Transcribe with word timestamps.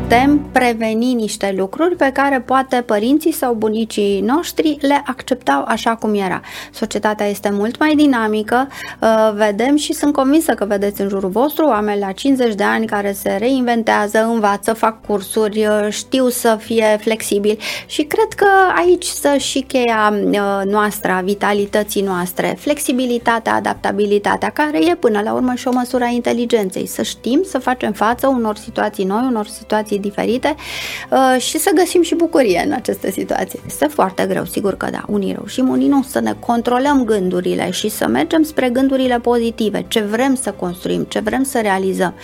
putem 0.00 0.38
preveni 0.52 1.12
niște 1.12 1.54
lucruri 1.56 1.96
pe 1.96 2.10
care 2.12 2.40
poate 2.40 2.82
părinții 2.86 3.32
sau 3.32 3.54
bunicii 3.54 4.20
noștri 4.20 4.76
le 4.80 5.02
acceptau 5.06 5.64
așa 5.66 5.94
cum 5.94 6.14
era. 6.14 6.40
Societatea 6.72 7.26
este 7.26 7.50
mult 7.52 7.78
mai 7.78 7.94
dinamică, 7.94 8.68
uh, 9.00 9.32
vedem 9.34 9.76
și 9.76 9.92
sunt 9.92 10.12
convinsă 10.12 10.52
că 10.52 10.64
vedeți 10.64 11.00
în 11.00 11.08
jurul 11.08 11.28
vostru 11.30 11.66
oameni 11.66 12.00
la 12.00 12.12
50 12.12 12.54
de 12.54 12.62
ani 12.62 12.86
care 12.86 13.12
se 13.12 13.36
reinventează, 13.38 14.18
învață, 14.18 14.72
fac 14.72 15.06
cursuri, 15.06 15.66
uh, 15.66 15.86
știu 15.90 16.28
să 16.28 16.56
fie 16.60 16.98
flexibili 17.00 17.58
și 17.86 18.02
cred 18.02 18.32
că 18.36 18.48
aici 18.76 19.04
să 19.04 19.36
și 19.38 19.60
cheia 19.60 20.14
uh, 20.24 20.62
noastră, 20.64 21.12
a 21.12 21.20
vitalității 21.20 22.02
noastre, 22.02 22.56
flexibilitatea, 22.58 23.54
adaptabilitatea, 23.54 24.50
care 24.50 24.86
e 24.86 24.94
până 24.94 25.20
la 25.24 25.32
urmă 25.32 25.54
și 25.54 25.68
o 25.68 25.72
măsură 25.72 26.04
a 26.04 26.08
inteligenței, 26.08 26.86
să 26.86 27.02
știm 27.02 27.40
să 27.44 27.58
facem 27.58 27.92
față 27.92 28.26
unor 28.26 28.56
situații 28.56 29.04
noi, 29.04 29.26
unor 29.28 29.46
situații 29.46 29.82
diferite 29.90 30.54
uh, 31.10 31.40
și 31.40 31.58
să 31.58 31.70
găsim 31.74 32.02
și 32.02 32.14
bucurie 32.14 32.62
în 32.66 32.72
aceste 32.72 33.10
situații. 33.10 33.60
Este 33.66 33.86
foarte 33.86 34.26
greu, 34.26 34.44
sigur 34.44 34.76
că 34.76 34.88
da, 34.90 35.04
unii 35.08 35.32
reușim, 35.32 35.68
unii 35.68 35.88
nu, 35.88 36.02
să 36.02 36.20
ne 36.20 36.34
controlăm 36.38 37.04
gândurile 37.04 37.70
și 37.70 37.88
să 37.88 38.06
mergem 38.08 38.42
spre 38.42 38.68
gândurile 38.68 39.18
pozitive, 39.18 39.84
ce 39.88 40.00
vrem 40.00 40.34
să 40.34 40.52
construim, 40.52 41.02
ce 41.02 41.20
vrem 41.20 41.42
să 41.42 41.60
realizăm 41.60 42.14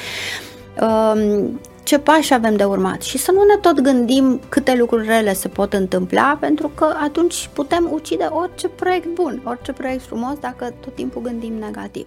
um, 0.81 1.61
ce 1.83 1.99
pași 1.99 2.35
avem 2.35 2.57
de 2.57 2.65
urmat 2.65 3.03
și 3.03 3.19
să 3.19 3.33
nu 3.33 3.43
ne 3.45 3.57
tot 3.61 3.81
gândim 3.81 4.41
câte 4.49 4.77
lucruri 4.77 5.07
rele 5.07 5.33
se 5.33 5.49
pot 5.49 5.73
întâmpla, 5.73 6.37
pentru 6.41 6.71
că 6.75 6.95
atunci 7.03 7.51
putem 7.53 7.89
ucide 7.93 8.25
orice 8.25 8.69
proiect 8.69 9.07
bun, 9.07 9.43
orice 9.45 9.73
proiect 9.73 10.03
frumos, 10.03 10.39
dacă 10.41 10.75
tot 10.81 10.95
timpul 10.95 11.23
gândim 11.23 11.53
negativ. 11.53 12.07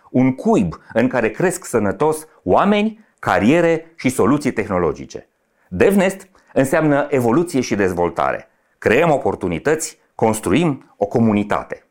Un 0.11 0.35
cuib 0.35 0.81
în 0.93 1.07
care 1.07 1.29
cresc 1.29 1.65
sănătos 1.65 2.27
oameni, 2.43 3.05
cariere 3.19 3.93
și 3.95 4.09
soluții 4.09 4.51
tehnologice. 4.51 5.27
DevNest 5.69 6.27
înseamnă 6.53 7.07
evoluție 7.09 7.61
și 7.61 7.75
dezvoltare. 7.75 8.47
Creăm 8.77 9.11
oportunități, 9.11 9.97
construim 10.15 10.93
o 10.97 11.05
comunitate. 11.05 11.85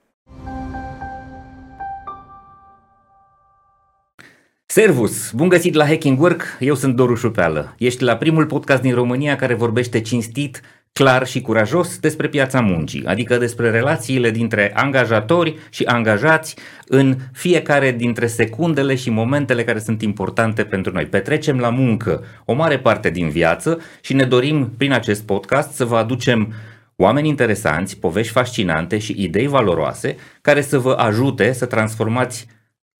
Servus! 4.66 5.30
Bun 5.32 5.48
găsit 5.48 5.74
la 5.74 5.86
Hacking 5.86 6.20
Work, 6.20 6.42
eu 6.58 6.74
sunt 6.74 6.96
Doru 6.96 7.14
Șupeală. 7.14 7.74
Ești 7.78 8.02
la 8.02 8.16
primul 8.16 8.46
podcast 8.46 8.82
din 8.82 8.94
România 8.94 9.36
care 9.36 9.54
vorbește 9.54 10.00
cinstit, 10.00 10.60
clar 10.92 11.26
și 11.26 11.40
curajos 11.40 11.98
despre 11.98 12.28
piața 12.28 12.60
muncii, 12.60 13.04
adică 13.06 13.36
despre 13.36 13.70
relațiile 13.70 14.30
dintre 14.30 14.72
angajatori 14.74 15.56
și 15.70 15.84
angajați 15.84 16.56
în 16.86 17.16
fiecare 17.32 17.92
dintre 17.92 18.26
secundele 18.26 18.94
și 18.94 19.10
momentele 19.10 19.64
care 19.64 19.78
sunt 19.78 20.02
importante 20.02 20.64
pentru 20.64 20.92
noi. 20.92 21.06
Petrecem 21.06 21.58
la 21.58 21.68
muncă 21.68 22.24
o 22.44 22.52
mare 22.52 22.78
parte 22.78 23.10
din 23.10 23.28
viață 23.28 23.80
și 24.00 24.14
ne 24.14 24.24
dorim 24.24 24.72
prin 24.76 24.92
acest 24.92 25.22
podcast 25.22 25.72
să 25.72 25.84
vă 25.84 25.96
aducem 25.96 26.52
oameni 26.96 27.28
interesanți, 27.28 27.98
povești 27.98 28.32
fascinante 28.32 28.98
și 28.98 29.14
idei 29.18 29.46
valoroase 29.46 30.16
care 30.40 30.60
să 30.60 30.78
vă 30.78 30.92
ajute 30.92 31.52
să 31.52 31.66
transformați 31.66 32.46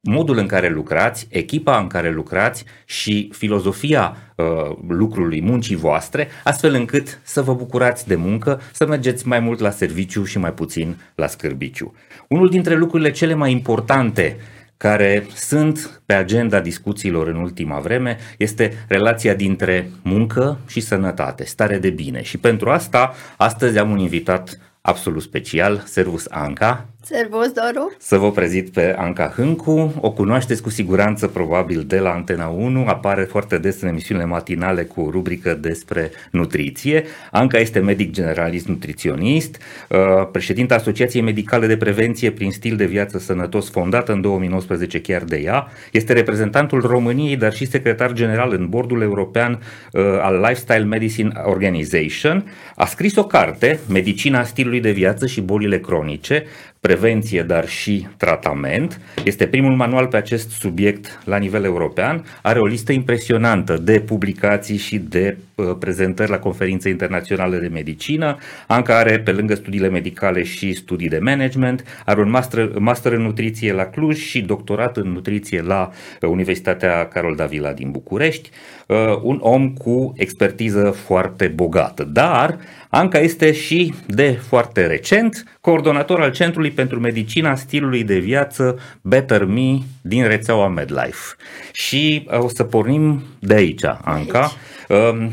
modul 0.01 0.39
în 0.39 0.47
care 0.47 0.69
lucrați, 0.69 1.27
echipa 1.31 1.79
în 1.79 1.87
care 1.87 2.11
lucrați 2.11 2.65
și 2.85 3.31
filozofia 3.33 4.17
uh, 4.37 4.47
lucrului 4.89 5.43
muncii 5.43 5.77
voastre, 5.77 6.29
astfel 6.45 6.75
încât 6.75 7.21
să 7.23 7.43
vă 7.43 7.55
bucurați 7.55 8.09
de 8.09 8.15
muncă, 8.15 8.61
să 8.73 8.87
mergeți 8.87 9.29
mai 9.29 9.41
mult 9.41 9.59
la 9.59 9.71
serviciu 9.71 10.25
și 10.25 10.39
mai 10.39 10.53
puțin 10.53 10.97
la 11.15 11.27
scârbiciu. 11.27 11.95
Unul 12.29 12.49
dintre 12.49 12.77
lucrurile 12.77 13.11
cele 13.11 13.35
mai 13.35 13.51
importante 13.51 14.37
care 14.77 15.27
sunt 15.35 16.03
pe 16.07 16.15
agenda 16.15 16.61
discuțiilor 16.61 17.29
în 17.29 17.37
ultima 17.37 17.79
vreme 17.79 18.19
este 18.39 18.85
relația 18.89 19.35
dintre 19.35 19.91
muncă 20.03 20.59
și 20.69 20.81
sănătate, 20.81 21.45
stare 21.45 21.79
de 21.79 21.91
bine. 21.91 22.23
Și 22.23 22.39
pentru 22.39 22.71
asta, 22.71 23.15
astăzi 23.37 23.79
am 23.79 23.91
un 23.91 23.99
invitat 23.99 24.59
absolut 24.81 25.23
special, 25.23 25.83
Servus 25.87 26.27
Anca. 26.31 26.90
Servus, 27.13 27.53
Doru! 27.53 27.97
Să 27.99 28.17
vă 28.17 28.31
prezint 28.31 28.69
pe 28.69 28.95
Anca 28.99 29.33
Hâncu, 29.37 29.95
o 30.01 30.13
cunoașteți 30.13 30.63
cu 30.63 30.71
siguranță 30.71 31.27
probabil 31.27 31.85
de 31.87 31.99
la 31.99 32.13
Antena 32.13 32.47
1, 32.47 32.87
apare 32.87 33.23
foarte 33.23 33.59
des 33.59 33.81
în 33.81 33.89
emisiunile 33.89 34.27
matinale 34.27 34.83
cu 34.83 35.01
o 35.01 35.11
rubrică 35.11 35.55
despre 35.55 36.11
nutriție. 36.31 37.05
Anca 37.31 37.59
este 37.59 37.79
medic 37.79 38.13
generalist 38.13 38.67
nutriționist, 38.67 39.57
uh, 39.89 39.99
președinta 40.33 40.75
Asociației 40.75 41.23
Medicale 41.23 41.67
de 41.67 41.77
Prevenție 41.77 42.31
prin 42.31 42.51
Stil 42.51 42.77
de 42.77 42.85
Viață 42.85 43.19
Sănătos, 43.19 43.71
fondată 43.71 44.13
în 44.13 44.21
2019 44.21 45.01
chiar 45.01 45.23
de 45.23 45.37
ea, 45.37 45.69
este 45.93 46.13
reprezentantul 46.13 46.81
României, 46.81 47.37
dar 47.37 47.53
și 47.53 47.67
secretar 47.67 48.13
general 48.13 48.53
în 48.53 48.69
bordul 48.69 49.03
european 49.03 49.59
uh, 49.93 50.03
al 50.21 50.35
Lifestyle 50.37 50.85
Medicine 50.85 51.33
Organization. 51.45 52.51
A 52.77 52.87
scris 52.87 53.17
o 53.17 53.25
carte, 53.25 53.81
Medicina 53.89 54.43
stilului 54.43 54.81
de 54.81 54.91
viață 54.91 55.27
și 55.27 55.41
bolile 55.41 55.79
cronice, 55.79 56.45
prevenție, 56.81 57.43
dar 57.43 57.69
și 57.69 58.07
tratament. 58.17 59.01
Este 59.25 59.47
primul 59.47 59.75
manual 59.77 60.07
pe 60.07 60.17
acest 60.17 60.51
subiect 60.51 61.21
la 61.25 61.37
nivel 61.37 61.65
european. 61.65 62.25
Are 62.43 62.59
o 62.59 62.67
listă 62.67 62.93
impresionantă 62.93 63.77
de 63.77 64.01
publicații 64.01 64.77
și 64.77 64.99
de 64.99 65.37
uh, 65.55 65.77
prezentări 65.79 66.31
la 66.31 66.39
conferințe 66.39 66.89
internaționale 66.89 67.59
de 67.59 67.69
medicină. 67.69 68.37
Anca 68.67 68.97
are, 68.97 69.19
pe 69.19 69.33
lângă 69.33 69.55
studiile 69.55 69.89
medicale, 69.89 70.43
și 70.43 70.75
studii 70.75 71.09
de 71.09 71.19
management. 71.19 72.03
Are 72.05 72.21
un 72.21 72.31
master, 72.31 72.79
master 72.79 73.13
în 73.13 73.23
nutriție 73.23 73.73
la 73.73 73.85
Cluj 73.85 74.19
și 74.19 74.41
doctorat 74.41 74.97
în 74.97 75.13
nutriție 75.13 75.63
la 75.63 75.91
uh, 76.21 76.29
Universitatea 76.29 77.09
Carol 77.09 77.35
Davila 77.35 77.73
din 77.73 77.91
București. 77.91 78.51
Uh, 78.91 79.19
un 79.23 79.39
om 79.41 79.73
cu 79.73 80.13
expertiză 80.17 80.91
foarte 80.91 81.49
bogată. 81.49 82.05
Dar 82.05 82.59
Anca 82.89 83.19
este 83.19 83.53
și 83.53 83.95
de 84.07 84.31
foarte 84.31 84.87
recent 84.87 85.59
coordonator 85.61 86.21
al 86.21 86.31
Centrului 86.31 86.71
pentru 86.71 87.01
Medicina 87.01 87.55
Stilului 87.55 88.05
de 88.05 88.19
Viață 88.19 88.79
Better 89.03 89.45
Me 89.45 89.79
din 90.01 90.27
rețeaua 90.27 90.69
MedLife. 90.69 91.35
Și 91.73 92.29
uh, 92.33 92.39
o 92.39 92.49
să 92.49 92.65
pornim 92.65 93.23
de 93.39 93.55
aici, 93.55 93.85
Anca. 94.03 94.53
Um, 94.89 95.31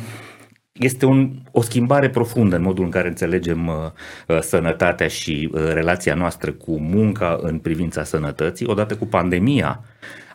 este 0.74 1.06
un, 1.06 1.31
o 1.51 1.62
schimbare 1.62 2.09
profundă 2.09 2.56
în 2.56 2.62
modul 2.62 2.84
în 2.84 2.89
care 2.89 3.07
înțelegem 3.07 3.68
uh, 3.68 3.74
uh, 4.28 4.39
sănătatea 4.41 5.07
și 5.07 5.50
uh, 5.51 5.62
relația 5.74 6.13
noastră 6.13 6.51
cu 6.51 6.79
munca 6.79 7.39
în 7.41 7.57
privința 7.57 8.03
sănătății. 8.03 8.66
Odată 8.69 8.95
cu 8.95 9.06
pandemia 9.06 9.84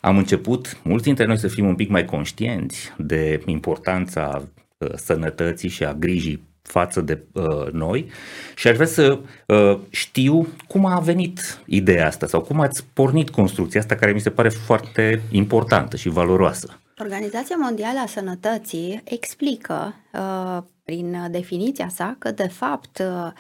am 0.05 0.17
început, 0.17 0.77
mulți 0.83 1.05
dintre 1.05 1.25
noi, 1.25 1.39
să 1.39 1.49
fim 1.49 1.67
un 1.67 1.75
pic 1.75 1.89
mai 1.89 2.05
conștienți 2.05 2.93
de 2.99 3.43
importanța 3.47 4.49
uh, 4.79 4.89
sănătății 4.95 5.69
și 5.69 5.85
a 5.85 5.93
grijii 5.93 6.43
față 6.63 7.01
de 7.01 7.23
uh, 7.33 7.71
noi 7.73 8.11
și 8.55 8.69
aș 8.69 8.75
vrea 8.75 8.87
să 8.87 9.19
uh, 9.47 9.79
știu 9.91 10.49
cum 10.69 10.87
a 10.87 10.99
venit 10.99 11.63
ideea 11.67 12.07
asta 12.07 12.27
sau 12.27 12.41
cum 12.41 12.61
ați 12.61 12.85
pornit 12.93 13.31
construcția 13.31 13.81
asta 13.81 13.95
care 13.95 14.13
mi 14.13 14.21
se 14.21 14.31
pare 14.31 14.49
foarte 14.49 15.23
importantă 15.31 15.97
și 15.97 16.09
valoroasă. 16.09 16.81
Organizația 16.99 17.57
Mondială 17.59 17.99
a 17.99 18.07
Sănătății 18.07 19.03
explică 19.05 19.95
uh, 20.13 20.63
prin 20.93 21.29
definiția 21.31 21.89
sa 21.89 22.17
că 22.19 22.31
de 22.31 22.49
fapt 22.49 22.99
uh, 22.99 23.33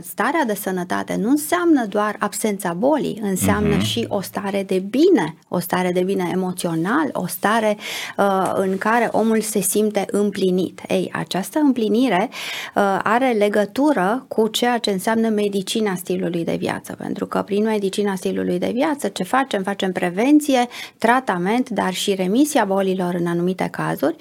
starea 0.00 0.44
de 0.46 0.54
sănătate 0.54 1.16
nu 1.16 1.28
înseamnă 1.28 1.86
doar 1.86 2.16
absența 2.18 2.72
bolii, 2.72 3.20
înseamnă 3.22 3.76
uh-huh. 3.76 3.84
și 3.84 4.04
o 4.08 4.20
stare 4.20 4.62
de 4.62 4.78
bine, 4.78 5.36
o 5.48 5.58
stare 5.58 5.92
de 5.92 6.02
bine 6.02 6.30
emoțional, 6.32 7.08
o 7.12 7.26
stare 7.26 7.76
uh, 8.16 8.52
în 8.54 8.78
care 8.78 9.08
omul 9.12 9.40
se 9.40 9.60
simte 9.60 10.04
împlinit. 10.10 10.80
Ei, 10.88 11.10
această 11.12 11.58
împlinire 11.58 12.28
uh, 12.30 12.98
are 13.02 13.32
legătură 13.32 14.24
cu 14.28 14.48
ceea 14.48 14.78
ce 14.78 14.90
înseamnă 14.90 15.28
medicina 15.28 15.94
stilului 15.94 16.44
de 16.44 16.56
viață, 16.58 16.94
pentru 16.98 17.26
că 17.26 17.42
prin 17.42 17.64
medicina 17.64 18.14
stilului 18.14 18.58
de 18.58 18.70
viață 18.74 19.08
ce 19.08 19.22
facem? 19.22 19.62
Facem 19.62 19.92
prevenție, 19.92 20.68
tratament, 20.98 21.70
dar 21.70 21.92
și 21.92 22.14
remisia 22.14 22.64
bolilor 22.64 23.14
în 23.14 23.26
anumite 23.26 23.68
cazuri, 23.70 24.16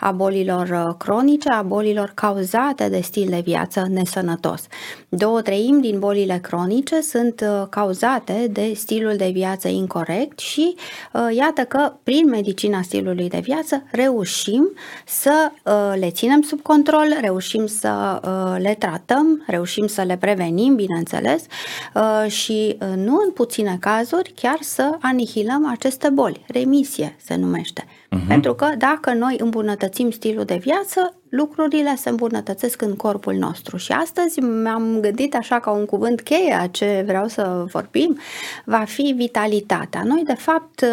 a 0.00 0.10
bolilor 0.10 0.68
uh, 0.68 0.94
cronice, 0.98 1.48
a 1.48 1.62
bolilor 1.62 1.75
bolilor 1.76 2.12
cauzate 2.14 2.88
de 2.88 3.00
stil 3.00 3.26
de 3.28 3.40
viață 3.44 3.86
nesănătos. 3.90 4.66
Două 5.08 5.42
treimi 5.42 5.80
din 5.80 5.98
bolile 5.98 6.38
cronice 6.42 7.00
sunt 7.00 7.40
uh, 7.40 7.66
cauzate 7.70 8.48
de 8.50 8.72
stilul 8.74 9.16
de 9.16 9.30
viață 9.32 9.68
incorrect 9.68 10.38
și 10.38 10.74
uh, 11.12 11.36
iată 11.36 11.62
că 11.62 11.92
prin 12.02 12.28
medicina 12.28 12.82
stilului 12.82 13.28
de 13.28 13.40
viață 13.42 13.82
reușim 13.90 14.70
să 15.06 15.50
le 15.98 16.10
ținem 16.10 16.42
sub 16.42 16.60
control, 16.60 17.06
reușim 17.20 17.66
să 17.66 18.20
le 18.58 18.76
tratăm, 18.78 19.44
reușim 19.46 19.86
să 19.86 20.02
le 20.02 20.16
prevenim, 20.16 20.74
bineînțeles, 20.74 21.44
și 22.26 22.78
nu 22.96 23.20
în 23.24 23.30
puține 23.34 23.76
cazuri 23.80 24.32
chiar 24.34 24.58
să 24.60 24.96
anihilăm 25.00 25.70
aceste 25.70 26.08
boli. 26.08 26.44
Remisie 26.48 27.16
se 27.24 27.36
numește. 27.36 27.84
Uh-huh. 27.84 28.28
Pentru 28.28 28.54
că 28.54 28.68
dacă 28.78 29.12
noi 29.12 29.36
îmbunătățim 29.38 30.10
stilul 30.10 30.44
de 30.44 30.56
viață, 30.56 31.14
lucrurile 31.28 31.94
se 31.96 32.08
îmbunătățesc 32.08 32.82
în 32.82 32.96
corpul 32.96 33.34
nostru. 33.34 33.76
Și 33.76 33.92
astăzi 33.92 34.40
mi-am 34.40 34.98
gândit 35.00 35.34
așa 35.34 35.60
ca 35.60 35.70
un 35.70 35.84
cuvânt 35.84 36.20
cheie 36.20 36.58
a 36.60 36.66
ce 36.66 37.02
vreau 37.06 37.28
să 37.28 37.64
vorbim, 37.72 38.18
va 38.64 38.84
fi 38.86 39.14
vitalitatea. 39.16 40.02
Noi, 40.04 40.22
de 40.26 40.34
fapt, 40.34 40.84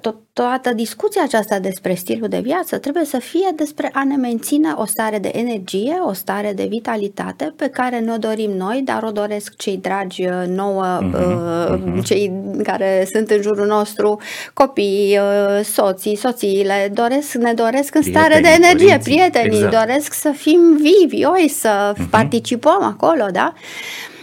tot, 0.00 0.16
toată 0.34 0.72
discuția 0.72 1.22
aceasta 1.22 1.58
despre 1.58 1.94
stilul 1.94 2.28
de 2.28 2.40
viață 2.40 2.78
trebuie 2.78 3.04
să 3.04 3.18
fie 3.18 3.48
despre 3.56 3.90
a 3.92 4.04
ne 4.04 4.16
menține 4.16 4.72
o 4.76 4.84
stare 4.84 5.18
de 5.18 5.30
energie, 5.34 5.98
o 6.06 6.12
stare 6.12 6.52
de 6.52 6.66
vitalitate 6.68 7.52
pe 7.56 7.68
care 7.68 7.98
ne-o 7.98 8.16
dorim 8.16 8.50
noi, 8.50 8.82
dar 8.84 9.02
o 9.02 9.10
doresc 9.10 9.56
cei 9.56 9.76
dragi 9.76 10.26
uh, 10.26 10.42
nouă, 10.46 10.98
uh-huh, 11.02 11.78
uh-huh. 11.78 12.04
cei 12.04 12.32
care 12.62 13.06
sunt 13.12 13.30
în 13.30 13.42
jurul 13.42 13.66
nostru, 13.66 14.20
copii, 14.54 15.18
uh, 15.18 15.64
soții, 15.64 16.16
soțiile, 16.16 16.90
doresc, 16.94 17.34
ne 17.34 17.52
doresc 17.52 17.94
în 17.94 18.02
stare 18.02 18.40
de 18.40 18.48
energie, 18.48 18.86
părinții. 18.86 19.12
prieteni, 19.12 19.43
exact. 19.44 19.86
doresc 19.86 20.12
să 20.12 20.30
fim 20.36 20.60
vivi, 20.76 21.24
oi, 21.24 21.48
să 21.48 21.92
uh-huh. 21.92 22.10
participăm 22.10 22.82
acolo, 22.82 23.26
da? 23.32 23.52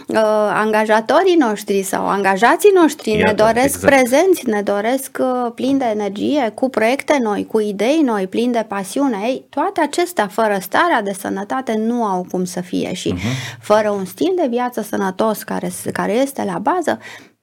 Uh, 0.06 0.18
angajatorii 0.54 1.34
noștri 1.34 1.82
sau 1.82 2.08
angajații 2.08 2.70
noștri 2.74 3.10
Iată, 3.10 3.26
ne 3.26 3.32
doresc 3.32 3.74
exact. 3.74 3.94
prezenți, 3.94 4.48
ne 4.48 4.62
doresc 4.62 5.18
uh, 5.20 5.52
plini 5.54 5.78
de 5.78 5.84
energie, 5.90 6.52
cu 6.54 6.68
proiecte 6.68 7.18
noi, 7.20 7.46
cu 7.46 7.60
idei 7.60 8.00
noi, 8.04 8.26
plini 8.26 8.52
de 8.52 8.64
pasiune. 8.68 9.18
Ei, 9.24 9.44
toate 9.48 9.80
acestea, 9.80 10.26
fără 10.26 10.58
starea 10.60 11.02
de 11.02 11.12
sănătate, 11.18 11.74
nu 11.86 12.04
au 12.04 12.26
cum 12.30 12.44
să 12.44 12.60
fie 12.60 12.92
și 12.92 13.14
uh-huh. 13.14 13.58
fără 13.60 13.90
un 13.90 14.04
stil 14.04 14.32
de 14.36 14.46
viață 14.50 14.82
sănătos 14.82 15.42
care, 15.42 15.70
care 15.92 16.12
este 16.12 16.44
la 16.44 16.58
bază, 16.58 16.98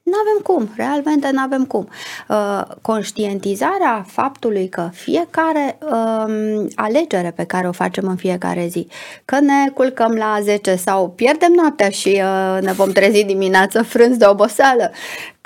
nu 0.10 0.18
avem 0.20 0.42
cum, 0.44 0.74
realmente 0.76 1.30
nu 1.32 1.42
avem 1.42 1.66
cum. 1.66 1.90
Uh, 2.28 2.62
conștientizarea 2.82 4.06
faptului 4.08 4.70
că 4.70 4.90
fiecare 4.94 5.78
uh, 5.82 6.66
alegere 6.76 7.32
pe 7.36 7.44
care 7.44 7.68
o 7.68 7.72
facem 7.72 8.08
în 8.08 8.16
fiecare 8.16 8.68
zi, 8.68 8.88
că 9.26 9.40
ne 9.40 9.70
culcăm 9.74 10.12
la 10.12 10.38
10 10.42 10.76
sau 10.76 11.10
pierdem 11.10 11.52
noaptea 11.52 11.90
și 11.90 12.22
uh, 12.24 12.62
ne 12.62 12.72
vom 12.72 12.92
trezi 12.92 13.24
dimineața 13.24 13.84
frânți 13.84 14.20
de 14.20 14.26
oboseală, 14.26 14.92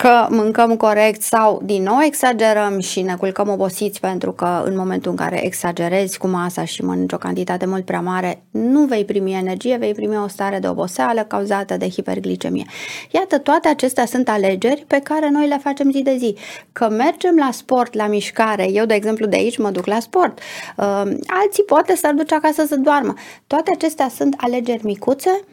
că 0.03 0.27
mâncăm 0.29 0.75
corect 0.75 1.21
sau 1.21 1.61
din 1.65 1.83
nou 1.83 2.01
exagerăm 2.01 2.79
și 2.79 3.01
ne 3.01 3.15
culcăm 3.15 3.49
obosiți 3.49 3.99
pentru 3.99 4.31
că 4.31 4.63
în 4.65 4.75
momentul 4.75 5.11
în 5.11 5.17
care 5.17 5.45
exagerezi 5.45 6.17
cu 6.17 6.27
masa 6.27 6.65
și 6.65 6.83
mănânci 6.83 7.13
o 7.13 7.17
cantitate 7.17 7.65
mult 7.65 7.85
prea 7.85 8.01
mare, 8.01 8.43
nu 8.51 8.85
vei 8.85 9.05
primi 9.05 9.33
energie, 9.33 9.77
vei 9.77 9.93
primi 9.93 10.17
o 10.17 10.27
stare 10.27 10.59
de 10.59 10.67
oboseală 10.67 11.23
cauzată 11.23 11.77
de 11.77 11.89
hiperglicemie. 11.89 12.65
Iată, 13.11 13.37
toate 13.37 13.67
acestea 13.67 14.05
sunt 14.05 14.29
alegeri 14.29 14.83
pe 14.87 14.99
care 15.03 15.29
noi 15.29 15.47
le 15.47 15.59
facem 15.63 15.91
zi 15.91 16.01
de 16.01 16.15
zi. 16.17 16.35
Că 16.71 16.89
mergem 16.89 17.35
la 17.35 17.49
sport, 17.51 17.93
la 17.93 18.07
mișcare, 18.07 18.69
eu 18.71 18.85
de 18.85 18.93
exemplu 18.93 19.25
de 19.25 19.35
aici 19.35 19.57
mă 19.57 19.69
duc 19.69 19.85
la 19.85 19.99
sport, 19.99 20.39
uh, 20.77 20.85
alții 21.27 21.63
poate 21.65 21.95
să-l 21.95 22.15
duce 22.15 22.35
acasă 22.35 22.65
să 22.65 22.75
doarmă. 22.75 23.13
Toate 23.47 23.71
acestea 23.73 24.09
sunt 24.09 24.35
alegeri 24.37 24.85
micuțe 24.85 25.43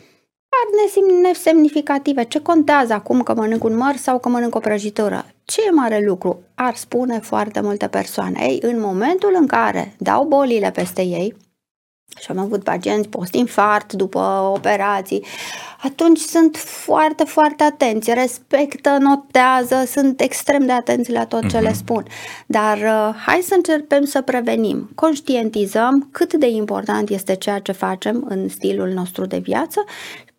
nesemnificative. 1.23 2.25
Ce 2.25 2.41
contează 2.41 2.93
acum 2.93 3.23
că 3.23 3.35
mănânc 3.35 3.65
un 3.65 3.77
măr 3.77 3.97
sau 3.97 4.19
că 4.19 4.29
mănânc 4.29 4.55
o 4.55 4.59
prăjitură? 4.59 5.27
Ce 5.45 5.61
e 5.67 5.71
mare 5.71 6.05
lucru? 6.07 6.43
Ar 6.55 6.75
spune 6.77 7.19
foarte 7.19 7.61
multe 7.61 7.89
persoane. 7.89 8.39
Ei, 8.41 8.59
în 8.63 8.81
momentul 8.81 9.37
în 9.41 9.47
care 9.47 9.95
dau 9.99 10.25
bolile 10.25 10.71
peste 10.71 11.03
ei, 11.03 11.37
și 12.19 12.31
am 12.31 12.39
avut 12.39 12.63
pacienți 12.63 13.09
post-infart, 13.09 13.93
după 13.93 14.53
operații, 14.55 15.25
atunci 15.83 16.19
sunt 16.19 16.57
foarte, 16.57 17.25
foarte 17.25 17.63
atenți, 17.63 18.13
respectă, 18.13 18.97
notează, 19.01 19.85
sunt 19.87 20.21
extrem 20.21 20.67
de 20.67 20.73
atenți 20.73 21.13
la 21.13 21.27
tot 21.27 21.41
ce 21.41 21.57
uh-huh. 21.57 21.61
le 21.61 21.69
mhm. 21.69 21.77
spun. 21.77 22.05
Dar 22.47 22.77
uh, 22.77 23.15
hai 23.27 23.41
să 23.43 23.55
încercem 23.55 24.05
să 24.05 24.23
prevenim, 24.23 24.91
conștientizăm 24.95 26.09
cât 26.13 26.33
de 26.33 26.47
important 26.49 27.11
este 27.11 27.35
ceea 27.35 27.59
ce 27.59 27.73
facem 27.73 28.25
în 28.29 28.49
stilul 28.49 28.89
nostru 28.89 29.27
de 29.27 29.39
viață 29.39 29.85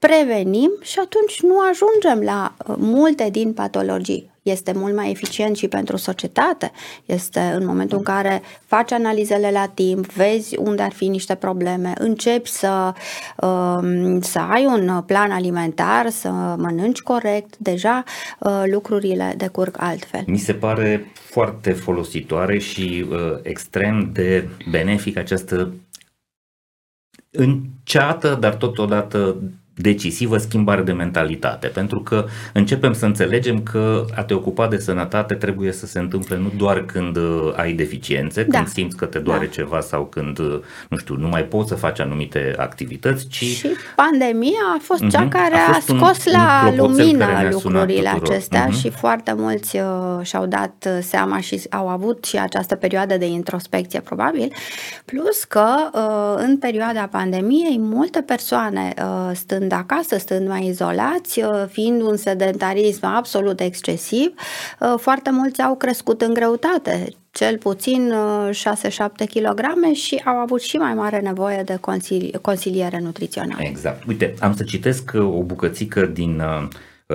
prevenim 0.07 0.71
și 0.81 1.00
atunci 1.00 1.42
nu 1.42 1.56
ajungem 1.59 2.24
la 2.24 2.53
uh, 2.57 2.75
multe 2.77 3.30
din 3.31 3.53
patologii. 3.53 4.30
Este 4.42 4.71
mult 4.75 4.95
mai 4.95 5.09
eficient 5.09 5.56
și 5.56 5.68
pentru 5.68 5.98
societate. 5.98 6.71
Este 7.06 7.39
în 7.39 7.65
momentul 7.65 7.98
în 7.98 8.03
care 8.03 8.42
faci 8.65 8.92
analizele 8.92 9.51
la 9.51 9.68
timp, 9.74 10.12
vezi 10.12 10.57
unde 10.57 10.81
ar 10.81 10.92
fi 10.92 11.07
niște 11.07 11.36
probleme, 11.36 11.94
începi 11.98 12.50
să, 12.50 12.94
um, 13.42 14.21
să 14.21 14.39
ai 14.39 14.65
un 14.65 15.01
plan 15.06 15.31
alimentar, 15.31 16.09
să 16.09 16.30
mănânci 16.57 17.01
corect, 17.01 17.57
deja 17.57 18.04
uh, 18.39 18.63
lucrurile 18.65 19.33
decurg 19.38 19.75
altfel. 19.80 20.24
Mi 20.25 20.38
se 20.38 20.54
pare 20.54 21.12
foarte 21.13 21.71
folositoare 21.71 22.57
și 22.57 23.06
uh, 23.09 23.18
extrem 23.42 24.09
de 24.13 24.47
benefic 24.69 25.18
această 25.18 25.74
înceată, 27.31 28.38
dar 28.39 28.56
totodată 28.56 29.36
decisivă 29.81 30.38
schimbare 30.38 30.81
de 30.81 30.92
mentalitate, 30.92 31.68
pentru 31.68 32.00
că 32.00 32.25
începem 32.54 32.94
să 32.94 33.06
înțelegem 33.06 33.62
că 33.63 34.06
a 34.16 34.24
te 34.24 34.33
ocupa 34.33 34.68
de 34.68 34.78
sănătate 34.78 35.33
trebuie 35.33 35.72
să 35.72 35.86
se 35.86 36.00
întâmple 36.00 36.38
nu 36.38 36.51
doar 36.57 36.86
când 36.86 37.18
uh, 37.18 37.54
ai 37.56 37.74
deficiențe, 37.74 38.44
da. 38.44 38.57
când 38.57 38.69
simți 38.69 38.95
că 38.95 39.06
te 39.06 39.19
doare 39.19 39.45
da. 39.45 39.51
ceva 39.51 39.80
sau 39.80 40.06
când, 40.06 40.39
uh, 40.39 40.60
nu 40.89 40.98
știu, 40.98 41.16
nu 41.16 41.28
mai 41.28 41.44
poți 41.44 41.69
să 41.69 41.75
faci 41.75 42.00
anumite 42.00 42.54
activități, 42.57 43.28
ci... 43.28 43.44
Și 43.44 43.68
pandemia 43.95 44.66
a 44.75 44.80
fost 44.81 45.07
cea 45.10 45.28
uh-huh. 45.28 45.30
care 45.30 45.56
a, 45.56 45.75
a 45.75 45.80
scos 45.80 46.25
un, 46.25 46.31
la 46.31 46.63
un 46.66 46.75
lumină 46.75 47.50
lucrurile 47.51 48.10
acestea 48.10 48.68
uh-huh. 48.68 48.80
și 48.80 48.89
foarte 48.89 49.33
mulți 49.38 49.78
uh, 49.78 50.25
și-au 50.25 50.45
dat 50.45 50.88
uh, 50.88 50.98
seama 51.01 51.39
și 51.39 51.62
au 51.69 51.88
avut 51.88 52.24
și 52.24 52.38
această 52.38 52.75
perioadă 52.75 53.18
de 53.18 53.25
introspecție 53.25 54.00
probabil, 54.00 54.54
plus 55.06 55.44
că 55.44 55.89
uh, 55.94 56.44
în 56.48 56.57
perioada 56.57 57.07
pandemiei 57.12 57.78
multe 57.80 58.22
persoane 58.22 58.94
uh, 58.98 59.31
stând 59.33 59.70
stând 59.71 59.89
acasă, 59.89 60.18
stând 60.18 60.47
mai 60.47 60.65
izolați, 60.65 61.39
uh, 61.39 61.63
fiind 61.69 62.01
un 62.01 62.18
sedentarism 62.18 63.06
absolut 63.06 63.59
excesiv, 63.59 64.33
uh, 64.79 64.94
foarte 64.97 65.31
mulți 65.31 65.62
au 65.62 65.75
crescut 65.75 66.21
în 66.21 66.33
greutate, 66.33 67.07
cel 67.31 67.57
puțin 67.57 68.13
6-7 68.51 68.53
uh, 69.19 69.28
kg 69.28 69.94
și 69.94 70.21
au 70.25 70.35
avut 70.35 70.61
și 70.61 70.78
mai 70.78 70.94
mare 70.94 71.19
nevoie 71.19 71.63
de 71.63 71.78
consili- 71.80 72.42
consiliere 72.42 72.99
nutrițională. 72.99 73.61
Exact. 73.63 74.04
Uite, 74.07 74.33
am 74.40 74.56
să 74.56 74.63
citesc 74.63 75.11
o 75.16 75.44
bucățică 75.44 76.06
din 76.06 76.42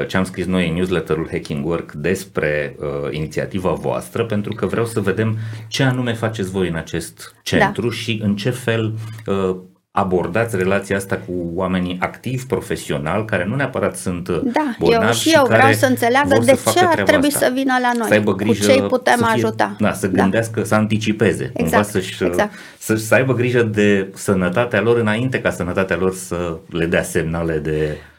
ce 0.08 0.16
am 0.16 0.24
scris 0.24 0.46
noi 0.46 0.68
în 0.68 0.74
newsletterul 0.74 1.28
Hacking 1.30 1.66
Work 1.66 1.92
despre 1.92 2.76
uh, 2.78 2.86
inițiativa 3.10 3.70
voastră, 3.72 4.24
pentru 4.24 4.54
că 4.54 4.66
vreau 4.66 4.86
să 4.86 5.00
vedem 5.00 5.36
ce 5.68 5.82
anume 5.82 6.12
faceți 6.12 6.50
voi 6.50 6.68
în 6.68 6.74
acest 6.74 7.34
centru 7.42 7.88
da. 7.88 7.94
și 7.94 8.20
în 8.22 8.36
ce 8.36 8.50
fel 8.50 8.94
uh, 9.26 9.56
abordați 9.96 10.56
relația 10.56 10.96
asta 10.96 11.16
cu 11.26 11.32
oamenii 11.54 11.96
activi, 12.00 12.46
profesional, 12.46 13.24
care 13.24 13.44
nu 13.44 13.54
neapărat 13.54 13.96
sunt 13.96 14.28
uh, 14.28 14.40
da, 14.44 14.74
bolnavi 14.78 15.06
eu 15.06 15.12
și 15.12 15.32
eu 15.34 15.44
vreau 15.46 15.72
să 15.72 15.86
înțeleagă 15.86 16.38
de 16.44 16.54
să 16.54 16.70
ce 16.70 16.84
ar 16.84 17.02
trebui 17.02 17.28
asta. 17.28 17.46
să 17.46 17.52
vină 17.54 17.72
la 17.80 17.90
noi, 17.98 18.06
să 18.06 18.12
aibă 18.12 18.34
grijă, 18.34 18.64
cu 18.66 18.72
ce 18.72 18.80
îi 18.80 18.86
putem 18.88 19.16
să 19.16 19.24
fie, 19.24 19.44
ajuta. 19.44 19.76
Da, 19.78 19.92
să 19.92 20.06
da. 20.06 20.22
gândească, 20.22 20.60
da. 20.60 20.66
să 20.66 20.74
anticipeze, 20.74 21.42
exact, 21.54 21.56
cumva 21.56 21.82
să-și, 21.82 22.22
uh, 22.22 22.28
exact. 22.28 22.52
să, 22.78 22.94
să 22.94 23.14
aibă 23.14 23.34
grijă 23.34 23.62
de 23.62 24.10
sănătatea 24.14 24.80
lor 24.80 24.98
înainte 24.98 25.40
ca 25.40 25.50
sănătatea 25.50 25.96
lor 25.96 26.14
să 26.14 26.56
le 26.70 26.86
dea 26.86 27.02
semnale 27.02 27.58
de 27.58 27.96
Uh, 27.98 28.14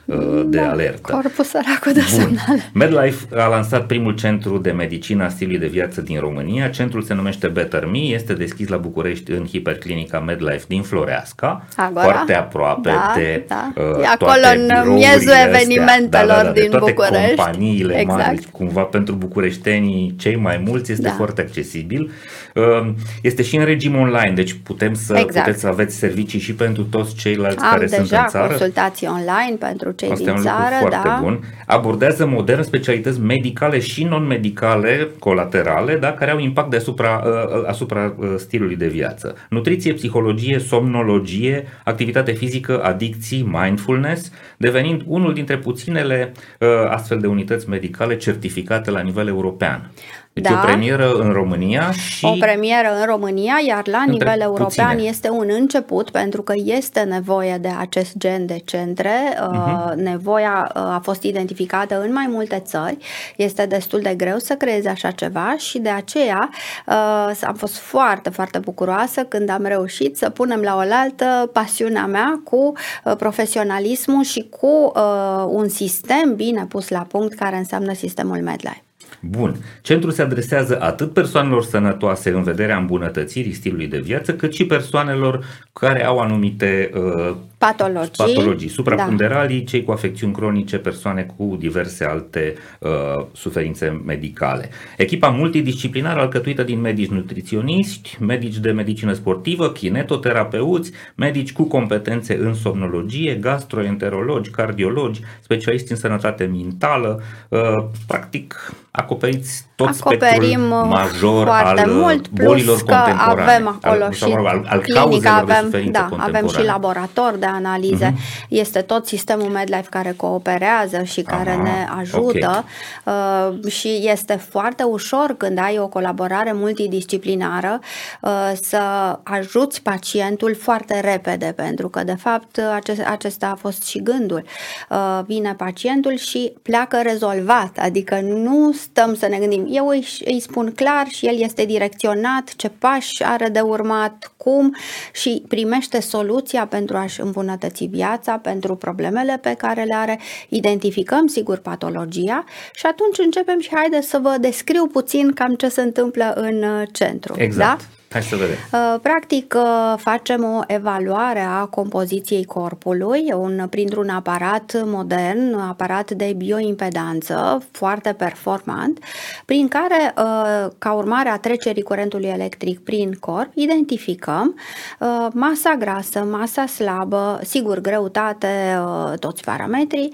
de 0.45 0.57
da, 0.57 0.69
alertă. 0.69 1.11
Corpul 1.11 1.43
săracul 1.43 1.93
de 1.93 2.01
semnale. 2.01 2.69
MedLife 2.73 3.39
a 3.39 3.47
lansat 3.47 3.85
primul 3.85 4.15
centru 4.15 4.57
de 4.57 4.71
medicină 4.71 5.23
a 5.23 5.29
stilului 5.29 5.59
de 5.59 5.67
viață 5.67 6.01
din 6.01 6.19
România. 6.19 6.67
Centrul 6.67 7.01
se 7.01 7.13
numește 7.13 7.47
Better 7.47 7.85
Me, 7.85 7.97
este 7.97 8.33
deschis 8.33 8.67
la 8.67 8.77
București 8.77 9.31
în 9.31 9.45
hiperclinica 9.45 10.19
MedLife 10.19 10.63
din 10.67 10.81
Floreasca, 10.81 11.65
Agora? 11.75 12.05
foarte 12.05 12.33
aproape 12.33 12.89
da, 12.89 13.13
de 13.15 13.45
da. 13.47 13.71
Uh, 13.75 14.01
e 14.01 14.05
acolo 14.05 14.31
în 14.55 14.93
miezul 14.93 15.33
evenimentelor 15.47 16.27
da, 16.27 16.35
da, 16.35 16.43
da, 16.43 16.51
din 16.51 16.69
toate 16.69 16.91
București. 16.91 17.35
companiile 17.35 17.99
exact. 17.99 18.25
mari, 18.25 18.47
cumva 18.51 18.81
pentru 18.81 19.15
bucureștenii 19.15 20.15
cei 20.17 20.35
mai 20.35 20.61
mulți 20.65 20.91
este 20.91 21.07
da. 21.07 21.13
foarte 21.13 21.41
accesibil. 21.41 22.11
Uh, 22.55 22.93
este 23.21 23.43
și 23.43 23.55
în 23.55 23.65
regim 23.65 23.95
online, 23.95 24.33
deci 24.35 24.59
putem 24.63 24.93
să 24.93 25.13
exact. 25.17 25.45
puteți 25.45 25.61
să 25.61 25.67
aveți 25.67 25.95
servicii 25.95 26.39
și 26.39 26.53
pentru 26.53 26.83
toți 26.83 27.15
ceilalți 27.15 27.63
Am 27.63 27.71
care 27.71 27.87
sunt 27.87 27.99
în 27.99 28.05
țară. 28.05 28.21
Am 28.23 28.31
deja 28.31 28.47
consultații 28.47 29.07
online 29.07 29.55
pentru 29.59 29.91
cei 29.97 30.09
Asta 30.09 30.23
din 30.23 30.33
e 30.33 30.37
un 30.37 30.41
țară, 30.41 30.75
lucru 30.79 30.87
foarte 30.87 31.07
da. 31.07 31.19
bun. 31.21 31.39
Abordează 31.65 32.25
modern 32.25 32.61
specialități 32.61 33.19
medicale 33.19 33.79
și 33.79 34.03
non-medicale 34.03 35.07
colaterale, 35.19 35.95
da, 35.95 36.13
care 36.13 36.31
au 36.31 36.39
impact 36.39 36.69
deasupra, 36.69 37.23
uh, 37.25 37.67
asupra 37.67 38.13
uh, 38.17 38.33
stilului 38.37 38.75
de 38.75 38.87
viață. 38.87 39.35
Nutriție, 39.49 39.93
psihologie, 39.93 40.59
somnologie, 40.59 41.67
activitate 41.83 42.31
fizică, 42.31 42.83
adicții, 42.83 43.49
mindfulness, 43.61 44.31
devenind 44.57 45.01
unul 45.05 45.33
dintre 45.33 45.57
puținele 45.57 46.31
uh, 46.59 46.67
astfel 46.89 47.19
de 47.19 47.27
unități 47.27 47.69
medicale 47.69 48.17
certificate 48.17 48.91
la 48.91 49.01
nivel 49.01 49.27
european. 49.27 49.91
Deci 50.41 50.51
Da. 50.51 50.59
o 50.63 50.65
premieră 50.65 51.11
în 51.11 51.31
România 51.31 51.91
și 51.91 52.25
O 52.25 52.31
premieră 52.39 52.87
în 52.99 53.05
România, 53.05 53.55
iar 53.67 53.87
la 53.87 53.97
Între 53.97 54.11
nivel 54.11 54.41
european 54.41 54.87
puține. 54.89 55.09
este 55.09 55.29
un 55.29 55.47
început 55.49 56.09
pentru 56.09 56.41
că 56.41 56.53
este 56.55 56.99
nevoie 56.99 57.57
de 57.61 57.69
acest 57.79 58.17
gen 58.17 58.45
de 58.45 58.61
centre. 58.65 59.11
Uh, 59.51 59.91
Nevoia 59.95 60.71
uh, 60.75 60.81
a 60.81 60.99
fost 61.03 61.23
identificată 61.23 62.01
în 62.01 62.13
mai 62.13 62.25
multe 62.29 62.61
țări. 62.65 62.97
Este 63.35 63.65
destul 63.65 63.99
de 63.99 64.13
greu 64.17 64.37
să 64.37 64.53
creezi 64.53 64.87
așa 64.87 65.11
ceva 65.11 65.55
și 65.57 65.79
de 65.79 65.89
aceea 65.89 66.49
uh, 66.87 67.31
am 67.41 67.53
fost 67.55 67.77
foarte, 67.77 68.29
foarte 68.29 68.57
bucuroasă 68.59 69.21
când 69.23 69.49
am 69.49 69.63
reușit 69.65 70.17
să 70.17 70.29
punem 70.29 70.61
la 70.61 70.75
oaltă 70.75 71.49
pasiunea 71.53 72.05
mea 72.05 72.41
cu 72.43 72.73
uh, 73.03 73.15
profesionalismul 73.17 74.23
și 74.23 74.47
cu 74.59 74.91
uh, 74.95 75.45
un 75.47 75.67
sistem 75.67 76.35
bine 76.35 76.65
pus 76.69 76.89
la 76.89 77.05
punct 77.07 77.33
care 77.35 77.55
înseamnă 77.55 77.93
sistemul 77.93 78.37
MedLife. 78.41 78.86
Bun. 79.21 79.55
Centrul 79.81 80.11
se 80.11 80.21
adresează 80.21 80.81
atât 80.81 81.13
persoanelor 81.13 81.63
sănătoase 81.63 82.29
în 82.29 82.43
vederea 82.43 82.77
îmbunătățirii 82.77 83.53
stilului 83.53 83.87
de 83.87 83.99
viață, 83.99 84.33
cât 84.33 84.53
și 84.53 84.65
persoanelor 84.65 85.45
care 85.73 86.05
au 86.05 86.19
anumite 86.19 86.89
uh, 86.93 87.35
Patologii. 87.57 88.11
patologii, 88.17 88.67
Da. 88.67 88.73
suprapunderalii, 88.73 89.63
cei 89.63 89.83
cu 89.83 89.91
afecțiuni 89.91 90.33
cronice, 90.33 90.77
persoane 90.77 91.27
cu 91.37 91.55
diverse 91.59 92.05
alte 92.05 92.53
uh, 92.79 92.89
suferințe 93.33 94.01
medicale. 94.05 94.69
Echipa 94.97 95.27
multidisciplinară 95.27 96.19
alcătuită 96.19 96.63
din 96.63 96.79
medici 96.79 97.09
nutriționiști, 97.09 98.17
medici 98.19 98.57
de 98.57 98.71
medicină 98.71 99.13
sportivă, 99.13 99.71
kinetoterapeuți, 99.71 100.91
medici 101.15 101.53
cu 101.53 101.63
competențe 101.63 102.37
în 102.37 102.53
somnologie, 102.53 103.33
gastroenterologi, 103.35 104.49
cardiologi, 104.49 105.21
specialiști 105.41 105.91
în 105.91 105.97
sănătate 105.97 106.45
mentală, 106.45 107.21
uh, 107.49 107.59
practic 108.07 108.71
acoperiți 109.07 109.66
tot 109.77 109.87
Acoperim 109.99 110.59
spectrul 110.59 110.85
major 110.85 111.45
foarte 111.45 111.81
al 111.81 111.89
uh, 111.89 111.95
mult, 111.95 112.27
plus 112.27 112.45
bolilor 112.47 112.77
că 112.77 112.83
contemporane. 112.95 113.41
avem 113.41 113.67
acolo 113.81 114.03
al, 114.03 114.11
și 114.11 114.19
sau, 114.19 114.29
mă 114.29 114.35
rog, 114.35 114.45
al, 114.47 114.65
al 114.69 114.79
clinică, 114.79 114.99
cauzelor 114.99 115.21
de 115.45 115.51
avem, 115.51 115.63
suferință 115.63 115.91
da, 115.91 116.05
avem 116.17 116.25
și 116.25 116.31
contemporane. 116.31 116.65
laborator 116.71 117.35
de 117.39 117.45
analize, 117.45 118.05
Mhm. 118.15 118.45
este 118.47 118.81
tot 118.81 119.05
sistemul 119.07 119.47
MedLife 119.47 119.87
care 119.89 120.13
cooperează 120.15 121.03
și 121.03 121.21
care 121.21 121.49
Aha, 121.49 121.61
ne 121.61 121.87
ajută 121.99 122.63
uh, 123.05 123.71
și 123.71 123.99
este 124.03 124.33
foarte 124.49 124.83
ușor 124.83 125.35
când 125.37 125.57
ai 125.59 125.77
o 125.79 125.87
colaborare 125.87 126.51
multidisciplinară 126.53 127.79
uh, 128.21 128.51
să 128.61 128.79
ajuți 129.23 129.81
pacientul 129.81 130.55
foarte 130.55 130.99
repede, 130.99 131.53
pentru 131.55 131.89
că 131.89 132.03
de 132.03 132.15
fapt 132.19 132.59
acest, 132.75 133.01
acesta 133.09 133.47
a 133.47 133.55
fost 133.55 133.83
și 133.83 134.01
gândul. 134.03 134.43
Uh, 134.89 135.19
Vine 135.25 135.53
pacientul 135.57 136.15
și 136.17 136.53
pleacă 136.61 136.99
rezolvat, 137.03 137.77
adică 137.81 138.19
nu 138.23 138.71
stăm 138.71 139.15
să 139.15 139.27
ne 139.27 139.37
gândim. 139.37 139.65
Eu 139.69 139.87
îi, 139.87 140.07
îi 140.25 140.39
spun 140.39 140.71
clar 140.75 141.07
și 141.07 141.25
el 141.25 141.39
este 141.39 141.65
direcționat 141.65 142.55
ce 142.55 142.69
pași 142.69 143.23
are 143.23 143.49
de 143.49 143.59
urmat, 143.59 144.31
cum 144.37 144.75
și 145.13 145.43
primește 145.47 145.99
soluția 145.99 146.67
pentru 146.67 146.97
a-și 146.97 147.21
îmbunătăți 147.21 147.85
viața, 147.85 148.37
pentru 148.37 148.75
problemele 148.75 149.39
pe 149.41 149.53
care 149.57 149.83
le 149.83 149.95
are, 149.95 150.19
identificăm 150.49 151.27
sigur 151.27 151.57
patologia 151.57 152.43
și 152.73 152.85
atunci 152.85 153.17
începem 153.17 153.59
și 153.59 153.69
haide 153.73 154.01
să 154.01 154.19
vă 154.21 154.37
descriu 154.39 154.87
puțin 154.87 155.33
cam 155.33 155.55
ce 155.55 155.67
se 155.67 155.81
întâmplă 155.81 156.33
în 156.35 156.63
uh, 156.63 156.87
centru. 156.91 157.35
Exact. 157.37 157.79
Da? 157.79 157.96
Hai 158.17 158.25
să 158.25 158.35
vedem. 158.35 158.55
Uh, 158.71 158.99
Practic 159.01 159.53
uh, 159.57 159.93
facem 159.97 160.43
o 160.43 160.61
evaluare 160.67 161.39
a 161.39 161.65
compoziției 161.65 162.45
corpului 162.45 163.33
un, 163.33 163.67
printr-un 163.69 164.09
aparat 164.09 164.81
modern, 164.85 165.53
un 165.53 165.59
aparat 165.59 166.11
de 166.11 166.33
bioimpedanță 166.37 167.63
foarte 167.71 168.13
performant, 168.13 168.99
prin 169.45 169.67
care, 169.67 170.13
uh, 170.17 170.71
ca 170.77 170.93
urmare 170.93 171.29
a 171.29 171.37
trecerii 171.37 171.81
curentului 171.81 172.29
electric 172.29 172.79
prin 172.83 173.17
corp, 173.19 173.51
identificăm 173.53 174.55
uh, 174.99 175.27
masa 175.33 175.75
grasă, 175.79 176.19
masa 176.19 176.65
slabă, 176.65 177.39
sigur 177.43 177.79
greutate, 177.79 178.79
uh, 178.85 179.19
toți 179.19 179.43
parametrii 179.43 180.13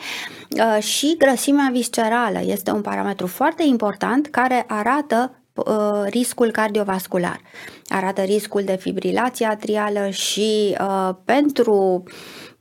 uh, 0.50 0.84
și 0.84 1.16
grăsimea 1.18 1.70
viscerală. 1.72 2.40
Este 2.46 2.72
un 2.72 2.82
parametru 2.82 3.28
foarte 3.28 3.64
important 3.64 4.28
care 4.28 4.66
arată 4.68 5.32
uh, 5.54 6.04
riscul 6.10 6.52
cardiovascular. 6.52 7.40
Arată 7.88 8.22
riscul 8.22 8.62
de 8.64 8.76
fibrilație 8.76 9.46
atrială 9.46 10.10
și 10.10 10.78
uh, 10.80 11.10
pentru 11.26 12.04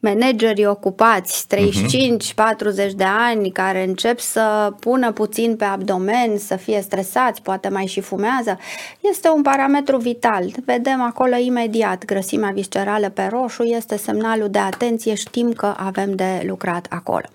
managerii 0.02 0.67
ocupați 0.67 1.47
35-40 1.47 2.91
de 2.95 3.05
ani 3.05 3.50
care 3.50 3.85
încep 3.85 4.19
să 4.19 4.73
pună 4.81 5.12
puțin 5.12 5.57
pe 5.57 5.64
abdomen, 5.64 6.38
să 6.38 6.57
fie 6.57 6.81
stresați, 6.81 7.43
poate 7.43 7.69
mai 7.69 7.87
și 7.87 8.00
fumează, 8.00 8.59
este 9.00 9.29
un 9.29 9.43
parametru 9.43 9.97
vital. 9.97 10.50
Vedem 10.64 11.02
acolo 11.02 11.37
imediat 11.37 12.05
grăsimea 12.05 12.50
viscerală 12.50 13.09
pe 13.09 13.29
roșu, 13.31 13.62
este 13.62 13.97
semnalul 13.97 14.49
de 14.49 14.59
atenție, 14.59 15.14
știm 15.14 15.52
că 15.52 15.75
avem 15.76 16.14
de 16.14 16.43
lucrat 16.47 16.87
acolo. 16.91 17.26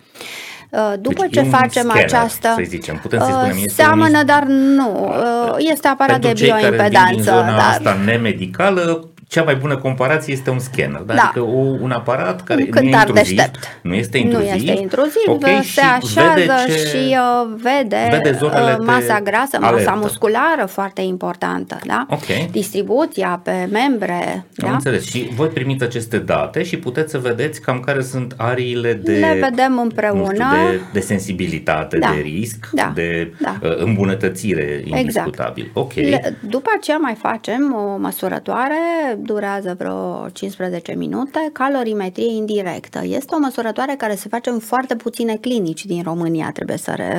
Uh, 0.69 0.93
După 0.99 1.21
Deci 1.21 1.31
ce 1.31 1.39
e 1.39 1.41
un 1.43 1.49
facem 1.49 1.83
scanner, 1.83 2.03
această. 2.03 2.53
să 2.57 2.63
zicem. 2.63 2.95
Putem 3.01 3.19
să-i 3.19 3.31
uh, 3.31 3.37
spunem, 3.37 3.55
este 3.57 3.69
Seamănă, 3.73 4.17
un- 4.17 4.25
dar 4.25 4.43
nu. 4.43 5.05
Uh, 5.07 5.55
Este 5.57 5.87
aparat 5.87 6.19
Pentru 6.19 6.29
de 6.45 6.45
cei 6.45 6.49
care 6.49 6.69
vin 6.69 6.77
din 6.77 6.89
bioimpedanță. 6.89 7.23
zona 7.31 7.45
Dar... 7.57 7.69
asta 7.69 7.97
nemedicală, 8.05 9.09
cea 9.27 9.43
mai 9.43 9.55
bună 9.55 9.77
comparație 9.77 10.33
este 10.33 10.49
un 10.49 10.59
scanner, 10.59 11.01
da? 11.01 11.13
Da. 11.13 11.21
adică 11.21 11.41
o, 11.41 11.57
un 11.81 11.91
aparat 11.91 12.43
care 12.43 12.61
Un 12.61 12.67
nu 12.71 12.77
e 12.77 12.81
cântar 12.81 13.07
intruziv, 13.07 13.35
deștept. 13.37 13.79
nu 13.81 13.93
este 13.93 14.17
Nu 14.17 14.23
intruziv, 14.23 14.53
este 14.69 14.81
intruziv, 14.81 15.21
ok, 15.27 15.43
se 15.45 15.61
și 15.61 15.79
așează 15.79 16.33
vede 16.35 16.51
ce... 16.67 16.77
și 16.87 17.17
uh, 17.17 17.53
vede, 17.61 18.07
vede 18.11 18.37
zonele 18.39 18.75
uh, 18.79 18.85
masa 18.85 19.15
de 19.15 19.21
grasă, 19.23 19.57
masa 19.59 19.67
alertă. 19.73 19.93
musculară 20.01 20.65
foarte 20.65 21.01
importantă, 21.01 21.79
da? 21.85 22.05
Ok. 22.09 22.51
Distribuția 22.51 23.39
pe 23.43 23.67
membre, 23.71 24.13
Am 24.33 24.43
da? 24.67 24.71
înțeles. 24.71 25.05
Și 25.09 25.29
voi 25.35 25.47
primiți 25.47 25.83
aceste 25.83 26.17
date 26.17 26.63
și 26.63 26.77
puteți 26.77 27.11
să 27.11 27.17
vedeți 27.17 27.61
cam 27.61 27.79
care 27.79 28.01
sunt 28.01 28.33
ariile 28.37 28.93
de, 28.93 29.11
Le 29.11 29.37
vedem 29.49 29.71
nu 29.71 29.81
împreună. 29.81 30.33
știu, 30.33 30.69
de, 30.71 30.79
de 30.93 30.99
sensibilitate, 30.99 31.97
Da. 31.97 32.09
de 32.15 32.21
risc, 32.21 32.69
Da. 32.71 32.91
de 32.95 33.33
Da. 33.39 33.55
uh, 33.63 33.77
îmbunătățire 33.77 34.61
Exact. 34.83 34.99
indiscutabil. 34.99 35.71
Ok. 35.73 35.93
Le, 35.93 36.37
după 36.49 36.69
aceea 36.77 36.97
mai 36.97 37.15
facem 37.21 37.73
o 37.75 37.97
măsurătoare, 37.97 38.75
durează 39.19 39.75
vreo 39.77 40.27
15 40.33 40.93
minute, 40.93 41.49
calorimetrie 41.53 42.35
indirectă. 42.35 43.01
Este 43.03 43.35
o 43.35 43.39
măsurătoare 43.39 43.95
care 43.97 44.15
se 44.15 44.27
face 44.29 44.49
în 44.49 44.59
foarte 44.59 44.95
puține 44.95 45.35
clinici 45.35 45.85
din 45.85 46.03
România, 46.03 46.51
trebuie 46.51 46.77
să, 46.77 46.93
re, 46.95 47.17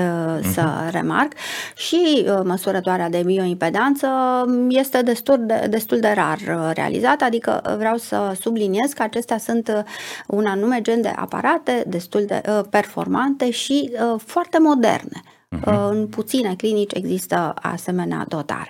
să 0.52 0.88
remarc, 0.90 1.33
și 1.76 2.25
uh, 2.26 2.40
măsurătoarea 2.45 3.09
de 3.09 3.23
bioimpedanță 3.25 4.09
este 4.69 5.02
destul 5.02 5.38
de, 5.47 5.67
destul 5.71 6.00
de 6.00 6.12
rar 6.14 6.38
uh, 6.38 6.71
realizată, 6.75 7.25
adică 7.25 7.76
vreau 7.78 7.97
să 7.97 8.37
subliniez 8.40 8.93
că 8.93 9.02
acestea 9.02 9.38
sunt 9.38 9.69
uh, 9.69 9.83
un 10.26 10.47
anume 10.47 10.81
gen 10.81 11.00
de 11.00 11.12
aparate 11.17 11.85
destul 11.87 12.25
de 12.26 12.43
uh, 12.49 12.61
performante 12.71 13.50
și 13.50 13.90
uh, 13.93 14.21
foarte 14.25 14.59
moderne. 14.59 15.23
Uh, 15.67 15.88
În 15.90 16.07
puține 16.07 16.55
clinici 16.57 16.95
există 16.95 17.55
asemenea 17.62 18.25
dotare. 18.28 18.69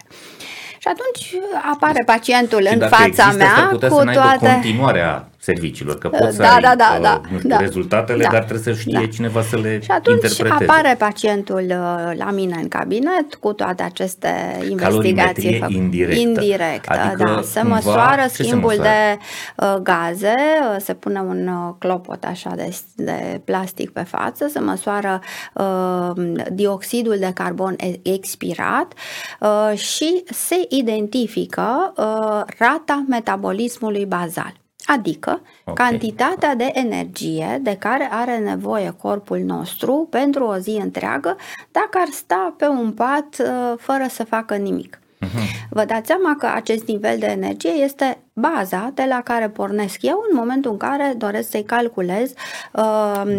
Și 0.79 0.89
atunci 0.89 1.35
apare 1.73 2.03
pacientul 2.07 2.63
Și 2.67 2.73
în 2.73 2.79
dacă 2.79 2.95
fața 2.95 3.05
există, 3.07 3.23
s-ar 3.23 3.37
mea 3.37 3.69
putea 3.71 3.89
cu 3.89 3.99
să 3.99 4.05
n-aibă 4.05 4.21
toate... 4.21 4.53
continuarea 4.53 5.29
serviciilor, 5.41 5.99
că 5.99 6.09
poți 6.09 6.37
să 6.37 6.43
Da, 6.43 6.55
ai 6.55 6.61
da, 6.61 6.75
da, 6.77 6.95
uh, 6.97 7.03
da, 7.03 7.21
nu 7.31 7.37
știu, 7.39 7.49
da. 7.49 7.57
rezultatele, 7.57 8.23
Da. 8.23 8.29
dar 8.31 8.45
trebuie 8.45 8.75
să 8.75 8.81
știe 8.81 8.99
Da. 9.01 9.07
cineva 9.07 9.43
să 9.43 9.57
le 9.57 9.81
Și 9.83 9.91
atunci 9.91 10.23
interpreteze. 10.23 10.71
apare 10.71 10.95
pacientul 10.99 11.63
uh, 11.69 12.17
la 12.17 12.31
mine 12.31 12.59
în 12.63 12.69
cabinet 12.69 13.35
cu 13.41 13.53
toate 13.53 13.83
aceste 13.83 14.29
investigații 14.29 14.77
Calorimetrie 14.77 15.59
făcute. 15.59 15.77
indirectă. 15.79 16.21
Indirectă, 16.21 16.93
Adică, 17.01 17.25
da. 17.35 17.41
Se 17.43 17.61
cumva, 17.61 17.75
măsoară 17.75 18.23
ce 18.23 18.29
se 18.29 18.43
schimbul 18.43 18.69
măsoară? 18.77 18.89
de 18.89 19.19
uh, 19.65 19.75
gaze, 19.83 20.35
uh, 20.75 20.77
se 20.81 20.95
pune 20.95 21.21
un 21.21 21.47
uh, 21.49 21.75
clopot 21.79 22.25
așa 22.25 22.53
de, 22.57 22.77
de 22.95 23.41
plastic 23.45 23.91
pe 23.91 24.03
față, 24.03 24.47
se 24.53 24.59
măsoară 24.59 25.21
uh, 25.55 26.11
dioxidul 26.53 27.17
de 27.19 27.31
carbon 27.35 27.75
e- 27.79 28.11
expirat 28.13 28.93
uh, 29.41 29.79
și 29.79 30.23
se 30.31 30.57
identifică 30.69 31.93
uh, 31.97 32.43
rata 32.59 33.05
metabolismului 33.09 34.05
bazal. 34.07 34.53
Adică 34.95 35.41
Ok. 35.65 35.75
cantitatea 35.77 36.55
de 36.55 36.71
energie 36.73 37.59
de 37.63 37.77
care 37.77 38.09
are 38.11 38.39
nevoie 38.39 38.95
corpul 39.01 39.39
nostru 39.39 40.07
pentru 40.11 40.45
o 40.45 40.57
zi 40.57 40.79
întreagă 40.83 41.37
dacă 41.71 41.99
ar 42.01 42.09
sta 42.11 42.55
pe 42.57 42.67
un 42.67 42.93
pat 42.93 43.37
uh, 43.41 43.75
fără 43.79 44.07
să 44.09 44.25
facă 44.25 44.55
nimic. 44.55 44.99
Uh-huh. 45.25 45.67
Vă 45.71 45.85
dați 45.85 46.07
seama 46.07 46.37
că 46.39 46.47
acest 46.55 46.87
nivel 46.87 47.19
de 47.19 47.27
energie 47.27 47.71
este 47.71 48.19
baza 48.33 48.91
de 48.95 49.05
la 49.09 49.21
care 49.25 49.49
pornesc 49.49 50.03
eu 50.03 50.25
în 50.31 50.37
momentul 50.37 50.71
în 50.71 50.77
care 50.77 51.15
doresc 51.17 51.51
să-i 51.51 51.63
calculez 51.63 52.33
uh, 52.73 53.23
un 53.25 53.35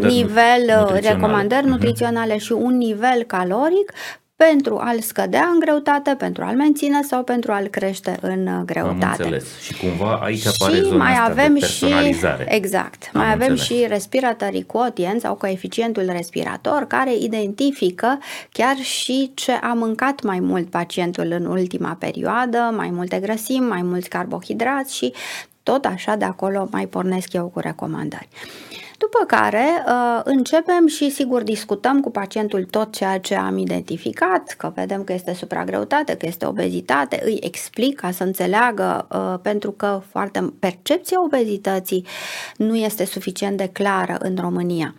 nivel, 0.00 0.62
uh, 0.68 0.76
nutriționale. 0.78 1.00
recomandări 1.00 1.62
uh-huh. 1.62 1.68
nutriționale 1.68 2.38
și 2.38 2.52
un 2.52 2.76
nivel 2.76 3.22
caloric 3.22 3.92
pentru 4.36 4.78
a-l 4.78 5.00
scădea 5.00 5.48
în 5.52 5.58
greutate, 5.58 6.14
pentru 6.14 6.44
a-l 6.44 6.56
menține 6.56 7.02
sau 7.02 7.22
pentru 7.22 7.52
a-l 7.52 7.66
crește 7.66 8.18
în 8.20 8.46
uh, 8.46 8.62
greutate. 8.64 9.04
Am 9.04 9.10
înțeles. 9.10 9.60
Și 9.60 9.76
cumva 9.76 10.14
aici 10.22 10.46
apare 10.46 10.74
și 10.74 10.82
zona 10.82 10.96
mai 10.96 11.12
asta 11.12 11.30
avem 11.30 11.52
de 11.52 11.58
personalizare. 11.58 12.46
Și, 12.48 12.54
exact. 12.56 13.10
Am 13.12 13.20
mai 13.20 13.32
avem 13.32 13.50
înțeles. 13.50 13.80
și 13.80 13.86
respiratory 13.88 14.62
quotient 14.62 15.20
sau 15.20 15.34
coeficientul 15.34 16.04
respirator 16.06 16.84
care 16.88 17.16
identifică 17.16 18.18
chiar 18.52 18.76
și 18.76 19.30
ce 19.34 19.52
a 19.52 19.72
mâncat 19.72 20.22
mai 20.22 20.40
mult 20.40 20.70
pacientul 20.70 21.26
în 21.30 21.44
ultima 21.44 21.96
perioadă, 21.98 22.72
mai 22.76 22.90
multe 22.90 23.18
grăsimi, 23.18 23.66
mai 23.66 23.82
mulți 23.82 24.08
carbohidrați 24.08 24.96
și 24.96 25.12
tot 25.62 25.84
așa 25.84 26.14
de 26.14 26.24
acolo 26.24 26.68
mai 26.70 26.86
pornesc 26.86 27.32
eu 27.32 27.46
cu 27.46 27.60
recomandări. 27.60 28.28
După 29.04 29.24
care 29.26 29.84
uh, 29.86 30.20
începem 30.24 30.86
și 30.86 31.10
sigur 31.10 31.42
discutăm 31.42 32.00
cu 32.00 32.10
pacientul 32.10 32.64
tot 32.64 32.92
ceea 32.92 33.18
ce 33.18 33.34
am 33.34 33.58
identificat, 33.58 34.54
că 34.58 34.72
vedem 34.74 35.04
că 35.04 35.12
este 35.12 35.34
supragreutate, 35.34 36.16
că 36.16 36.26
este 36.26 36.46
obezitate, 36.46 37.20
îi 37.24 37.38
explic 37.40 38.00
ca 38.00 38.10
să 38.10 38.22
înțeleagă, 38.24 39.06
uh, 39.10 39.40
pentru 39.42 39.70
că 39.70 40.02
foarte 40.10 40.52
percepția 40.58 41.22
obezității 41.22 42.06
nu 42.56 42.76
este 42.76 43.04
suficient 43.04 43.56
de 43.56 43.68
clară 43.72 44.16
în 44.18 44.36
România. 44.40 44.94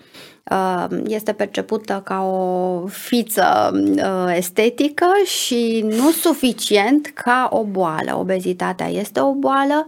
Uh, 0.52 0.86
este 1.08 1.34
percepută 1.34 2.02
ca 2.04 2.24
o 2.24 2.88
fiță 2.88 3.72
uh, 3.74 4.36
estetică 4.36 5.08
și 5.26 5.86
nu 5.90 6.12
suficient 6.12 7.08
ca 7.08 7.50
o 7.52 7.64
boală. 7.64 8.16
Obezitatea 8.18 8.88
este 8.88 9.20
o 9.20 9.34
boală, 9.34 9.86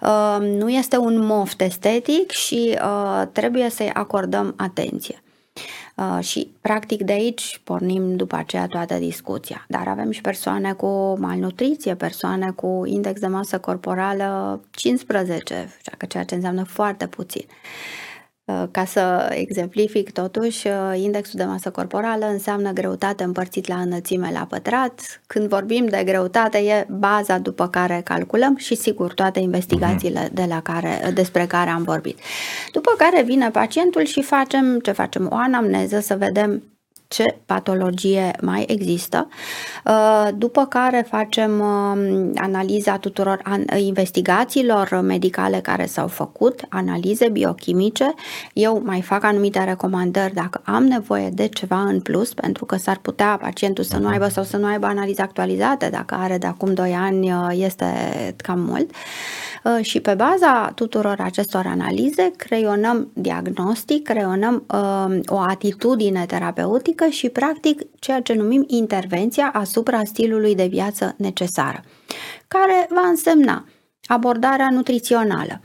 uh, 0.00 0.36
nu 0.40 0.70
este 0.70 0.96
un 0.96 1.26
moft 1.26 1.60
estetic 1.60 2.30
și 2.30 2.78
trebuie 3.32 3.70
să-i 3.70 3.90
acordăm 3.92 4.54
atenție. 4.56 5.22
Uh, 5.98 6.24
și 6.24 6.50
practic 6.60 7.02
de 7.02 7.12
aici 7.12 7.60
pornim 7.64 8.16
după 8.16 8.36
aceea 8.36 8.66
toată 8.66 8.94
discuția. 8.94 9.64
Dar 9.68 9.88
avem 9.88 10.10
și 10.10 10.20
persoane 10.20 10.72
cu 10.72 11.16
malnutriție, 11.18 11.94
persoane 11.94 12.50
cu 12.50 12.82
index 12.86 13.20
de 13.20 13.26
masă 13.26 13.58
corporală 13.58 14.60
15, 14.70 15.76
ceea 16.08 16.24
ce 16.24 16.34
înseamnă 16.34 16.64
foarte 16.64 17.06
puțin. 17.06 17.44
Uh, 17.46 18.07
ca 18.70 18.84
să 18.84 19.28
exemplific, 19.30 20.12
totuși, 20.12 20.66
uh, 20.66 21.00
indexul 21.02 21.38
de 21.38 21.44
masă 21.44 21.70
corporală 21.70 22.26
înseamnă 22.26 22.72
greutate 22.72 23.24
împărțit 23.24 23.68
la 23.68 23.74
înălțime 23.74 24.30
la 24.32 24.46
pătrat. 24.48 25.20
Când 25.26 25.48
vorbim 25.48 25.86
de 25.86 26.02
greutate, 26.04 26.58
e 26.58 26.86
baza 26.90 27.38
după 27.38 27.68
care 27.68 28.00
calculăm 28.04 28.56
și, 28.56 28.74
sigur, 28.74 29.14
toate 29.14 29.40
investigațiile 29.40 30.20
mhm. 30.20 30.34
de 30.34 30.44
la 30.48 30.62
care, 30.62 31.10
despre 31.14 31.46
care 31.46 31.70
am 31.70 31.82
vorbit. 31.82 32.18
După 32.72 32.90
care 32.98 33.22
vine 33.22 33.50
pacientul 33.50 34.04
și 34.04 34.22
facem, 34.22 34.78
ce 34.78 34.92
facem? 34.92 35.28
O 35.32 35.36
anamneză 35.36 36.00
să 36.00 36.16
vedem 36.16 36.62
ce 37.08 37.38
patologie 37.46 38.30
mai 38.42 38.64
există, 38.68 39.28
uh, 39.84 40.28
după 40.34 40.66
care 40.66 41.06
facem 41.08 41.60
um, 41.60 42.32
analiza 42.34 42.96
tuturor 42.98 43.42
investigațiilor 43.76 45.00
medicale 45.02 45.60
care 45.60 45.86
s-au 45.86 46.06
făcut, 46.06 46.60
analize 46.68 47.28
biochimice, 47.28 48.14
eu 48.52 48.82
mai 48.84 49.02
fac 49.02 49.24
anumite 49.24 49.64
recomandări 49.64 50.34
dacă 50.34 50.60
am 50.64 50.84
nevoie 50.84 51.28
de 51.28 51.46
ceva 51.46 51.80
în 51.80 52.00
plus, 52.00 52.34
pentru 52.34 52.64
că 52.64 52.76
s-ar 52.76 52.98
putea 53.02 53.38
pacientul 53.40 53.84
să 53.84 53.96
nu 53.96 54.08
aibă 54.08 54.28
sau 54.28 54.44
să 54.44 54.56
nu 54.56 54.66
aibă 54.66 54.86
analize 54.86 55.22
actualizate, 55.22 55.88
dacă 55.90 56.14
are 56.14 56.38
de 56.38 56.46
acum 56.46 56.74
2 56.74 56.92
ani 56.92 57.32
uh, 57.32 57.48
este 57.52 57.86
cam 58.36 58.60
mult. 58.60 58.90
Uh, 59.64 59.84
și 59.84 60.00
pe 60.00 60.14
baza 60.14 60.72
tuturor 60.74 61.16
acestor 61.20 61.66
analize 61.66 62.32
creionăm 62.36 63.10
diagnostic, 63.12 64.02
creionăm 64.02 64.64
uh, 64.74 65.18
o 65.26 65.38
atitudine 65.38 66.24
terapeutică 66.26 66.97
și 67.06 67.28
practic 67.28 67.80
ceea 67.98 68.20
ce 68.20 68.34
numim 68.34 68.64
intervenția 68.66 69.50
asupra 69.52 70.04
stilului 70.04 70.54
de 70.54 70.66
viață 70.66 71.14
necesară, 71.18 71.84
care 72.48 72.86
va 72.90 73.08
însemna 73.08 73.64
abordarea 74.06 74.70
nutrițională, 74.70 75.60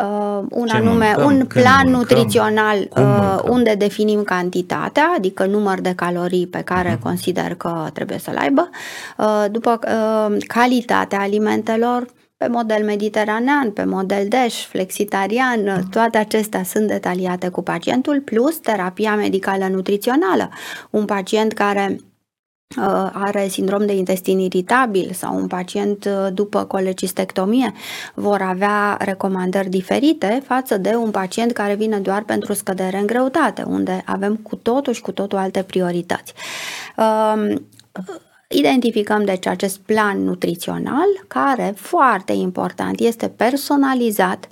Uh, 0.00 0.44
un 0.50 0.66
ce 0.66 0.76
anume, 0.76 1.14
mâncăm, 1.16 1.24
un 1.24 1.46
plan 1.46 1.82
mâncăm, 1.82 1.92
nutrițional 1.92 2.88
uh, 2.96 3.38
unde 3.48 3.74
definim 3.74 4.22
cantitatea, 4.22 5.12
adică 5.16 5.46
număr 5.46 5.80
de 5.80 5.92
calorii 5.94 6.46
pe 6.46 6.60
care 6.60 6.96
uh-huh. 6.96 7.02
consider 7.02 7.54
că 7.54 7.88
trebuie 7.92 8.18
să-l 8.18 8.36
aibă, 8.36 8.70
uh, 9.16 9.44
după 9.50 9.78
uh, 9.82 10.36
calitatea 10.46 11.20
alimentelor, 11.20 12.06
pe 12.42 12.48
model 12.48 12.84
mediteranean, 12.84 13.70
pe 13.70 13.84
model 13.84 14.28
DESH, 14.28 14.66
flexitarian, 14.66 15.86
toate 15.90 16.18
acestea 16.18 16.62
sunt 16.62 16.86
detaliate 16.86 17.48
cu 17.48 17.62
pacientul, 17.62 18.20
plus 18.20 18.56
terapia 18.56 19.16
medicală 19.16 19.66
nutrițională. 19.66 20.50
Un 20.90 21.04
pacient 21.04 21.52
care 21.52 21.96
uh, 22.78 23.10
are 23.12 23.48
sindrom 23.48 23.86
de 23.86 23.92
intestin 23.92 24.38
iritabil 24.38 25.10
sau 25.12 25.36
un 25.36 25.46
pacient 25.46 26.04
uh, 26.04 26.32
după 26.32 26.64
colecistectomie 26.64 27.72
vor 28.14 28.40
avea 28.40 28.96
recomandări 29.00 29.68
diferite 29.68 30.42
față 30.46 30.76
de 30.76 30.94
un 30.94 31.10
pacient 31.10 31.52
care 31.52 31.74
vine 31.74 31.98
doar 31.98 32.22
pentru 32.22 32.52
scădere 32.52 32.98
în 32.98 33.06
greutate, 33.06 33.62
unde 33.66 34.02
avem 34.06 34.36
cu 34.36 34.56
totul 34.56 34.92
și 34.92 35.00
cu 35.00 35.12
totul 35.12 35.38
alte 35.38 35.62
priorități. 35.62 36.32
Uh, 38.52 38.58
Identificăm 38.58 39.24
deci 39.24 39.46
acest 39.46 39.78
plan 39.78 40.24
nutrițional 40.24 41.24
care, 41.26 41.72
foarte 41.76 42.32
important, 42.32 43.00
este 43.00 43.28
personalizat 43.28 44.48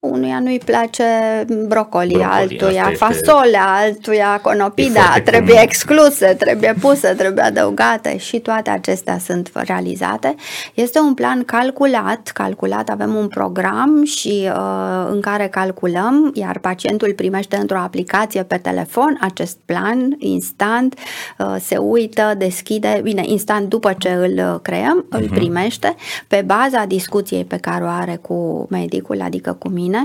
Unuia 0.00 0.40
nu-i 0.40 0.58
place 0.58 1.04
brocoli, 1.46 1.66
brocoli 1.68 2.22
altuia 2.24 2.92
fasolea, 2.96 3.66
altuia 3.66 4.40
conopida, 4.42 5.14
trebuie 5.24 5.54
comun. 5.54 5.62
excluse, 5.62 6.26
trebuie 6.38 6.74
puse, 6.80 7.08
trebuie 7.08 7.44
adăugate 7.44 8.16
și 8.18 8.38
toate 8.38 8.70
acestea 8.70 9.18
sunt 9.18 9.50
realizate. 9.54 10.34
Este 10.74 10.98
un 10.98 11.14
plan 11.14 11.44
calculat, 11.44 12.28
calculat, 12.28 12.88
avem 12.88 13.14
un 13.14 13.28
program 13.28 14.04
și 14.04 14.50
uh, 14.54 15.08
în 15.10 15.20
care 15.20 15.48
calculăm, 15.48 16.30
iar 16.34 16.58
pacientul 16.58 17.12
primește 17.14 17.56
într-o 17.56 17.78
aplicație 17.78 18.42
pe 18.42 18.56
telefon 18.56 19.18
acest 19.20 19.56
plan 19.64 20.16
instant, 20.18 20.94
uh, 21.38 21.56
se 21.60 21.76
uită, 21.76 22.34
deschide, 22.36 23.00
bine, 23.02 23.22
instant 23.26 23.68
după 23.68 23.94
ce 23.98 24.08
îl 24.08 24.60
creăm, 24.62 25.04
uh-huh. 25.04 25.18
îl 25.18 25.24
mhm. 25.24 25.34
primește 25.34 25.94
pe 26.28 26.42
baza 26.46 26.84
discuției 26.84 27.44
pe 27.44 27.56
care 27.56 27.84
o 27.84 27.88
are 27.88 28.18
cu 28.22 28.66
medicul, 28.70 29.20
adică 29.22 29.52
cu 29.52 29.68
mine 29.68 29.86
mine. 29.88 30.02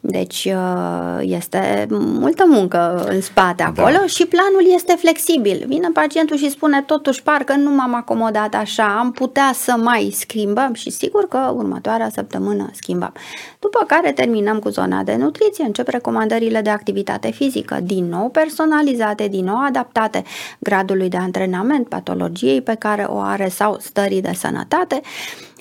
Deci 0.00 0.48
uh, 0.54 1.18
este 1.20 1.86
multă 1.90 2.44
muncă 2.46 3.04
în 3.08 3.20
spate 3.20 3.62
acolo 3.62 3.96
da. 4.00 4.06
și 4.06 4.26
planul 4.26 4.72
este 4.74 4.94
flexibil. 4.98 5.64
Vine 5.66 5.88
pacientul 5.92 6.36
și 6.36 6.50
spune 6.50 6.82
totuși 6.82 7.22
parcă 7.22 7.54
nu 7.54 7.70
m-am 7.70 7.94
acomodat 7.94 8.54
așa, 8.54 8.96
am 8.98 9.12
putea 9.12 9.50
să 9.54 9.74
mai 9.82 10.10
schimbăm 10.14 10.74
și 10.74 10.90
sigur 10.90 11.28
că 11.28 11.52
următoarea 11.54 12.08
săptămână 12.08 12.70
schimbăm. 12.72 13.12
După 13.58 13.84
care 13.86 14.12
terminăm 14.12 14.58
cu 14.58 14.68
zona 14.68 15.02
de 15.02 15.16
nutriție, 15.16 15.64
încep 15.64 15.88
recomandările 15.88 16.60
de 16.60 16.70
activitate 16.70 17.30
fizică, 17.30 17.78
din 17.82 18.08
nou 18.08 18.28
personalizate, 18.28 19.28
din 19.28 19.44
nou 19.44 19.64
adaptate 19.66 20.22
gradului 20.58 21.08
de 21.08 21.16
antrenament, 21.16 21.88
patologiei 21.88 22.62
pe 22.62 22.74
care 22.78 23.02
o 23.08 23.18
are 23.18 23.48
sau 23.48 23.76
stării 23.80 24.22
de 24.22 24.32
sănătate 24.34 25.00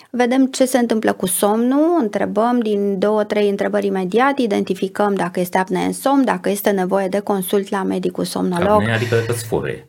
vedem 0.09 0.45
ce 0.45 0.65
se 0.65 0.77
întâmplă 0.77 1.13
cu 1.13 1.25
somnul, 1.25 1.97
întrebăm 1.99 2.59
din 2.59 2.99
două, 2.99 3.23
trei 3.23 3.49
întrebări 3.49 3.85
imediat, 3.85 4.37
identificăm 4.37 5.15
dacă 5.15 5.39
este 5.39 5.57
apnee 5.57 5.85
în 5.85 5.93
somn, 5.93 6.23
dacă 6.23 6.49
este 6.49 6.69
nevoie 6.69 7.07
de 7.07 7.19
consult 7.19 7.69
la 7.69 7.83
medicul 7.83 8.23
somnolog. 8.23 8.81
Apnea 8.81 8.95
adică 8.95 9.23
că 9.27 9.33
sfore. 9.33 9.88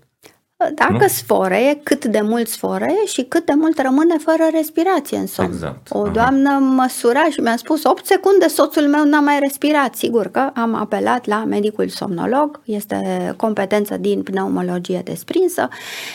Dacă 0.74 0.96
nu? 1.00 1.08
sforeie, 1.08 1.80
cât 1.82 2.04
de 2.04 2.20
mult 2.20 2.48
sforeie 2.48 3.06
și 3.06 3.22
cât 3.22 3.46
de 3.46 3.52
mult 3.56 3.80
rămâne 3.80 4.16
fără 4.18 4.42
respirație 4.52 5.16
în 5.16 5.26
somn. 5.26 5.52
Exact. 5.52 5.88
O 5.90 6.08
doamnă 6.08 6.50
măsura 6.50 7.24
și 7.30 7.40
mi-a 7.40 7.56
spus 7.56 7.84
8 7.84 8.06
secunde 8.06 8.48
soțul 8.48 8.82
meu 8.82 9.04
n-a 9.04 9.20
mai 9.20 9.38
respirat. 9.38 9.94
Sigur 9.94 10.26
că 10.26 10.50
am 10.54 10.74
apelat 10.74 11.26
la 11.26 11.44
medicul 11.44 11.88
somnolog, 11.88 12.60
este 12.64 13.32
competență 13.36 13.96
din 13.96 14.22
pneumologie 14.22 15.00
desprinsă. 15.04 15.68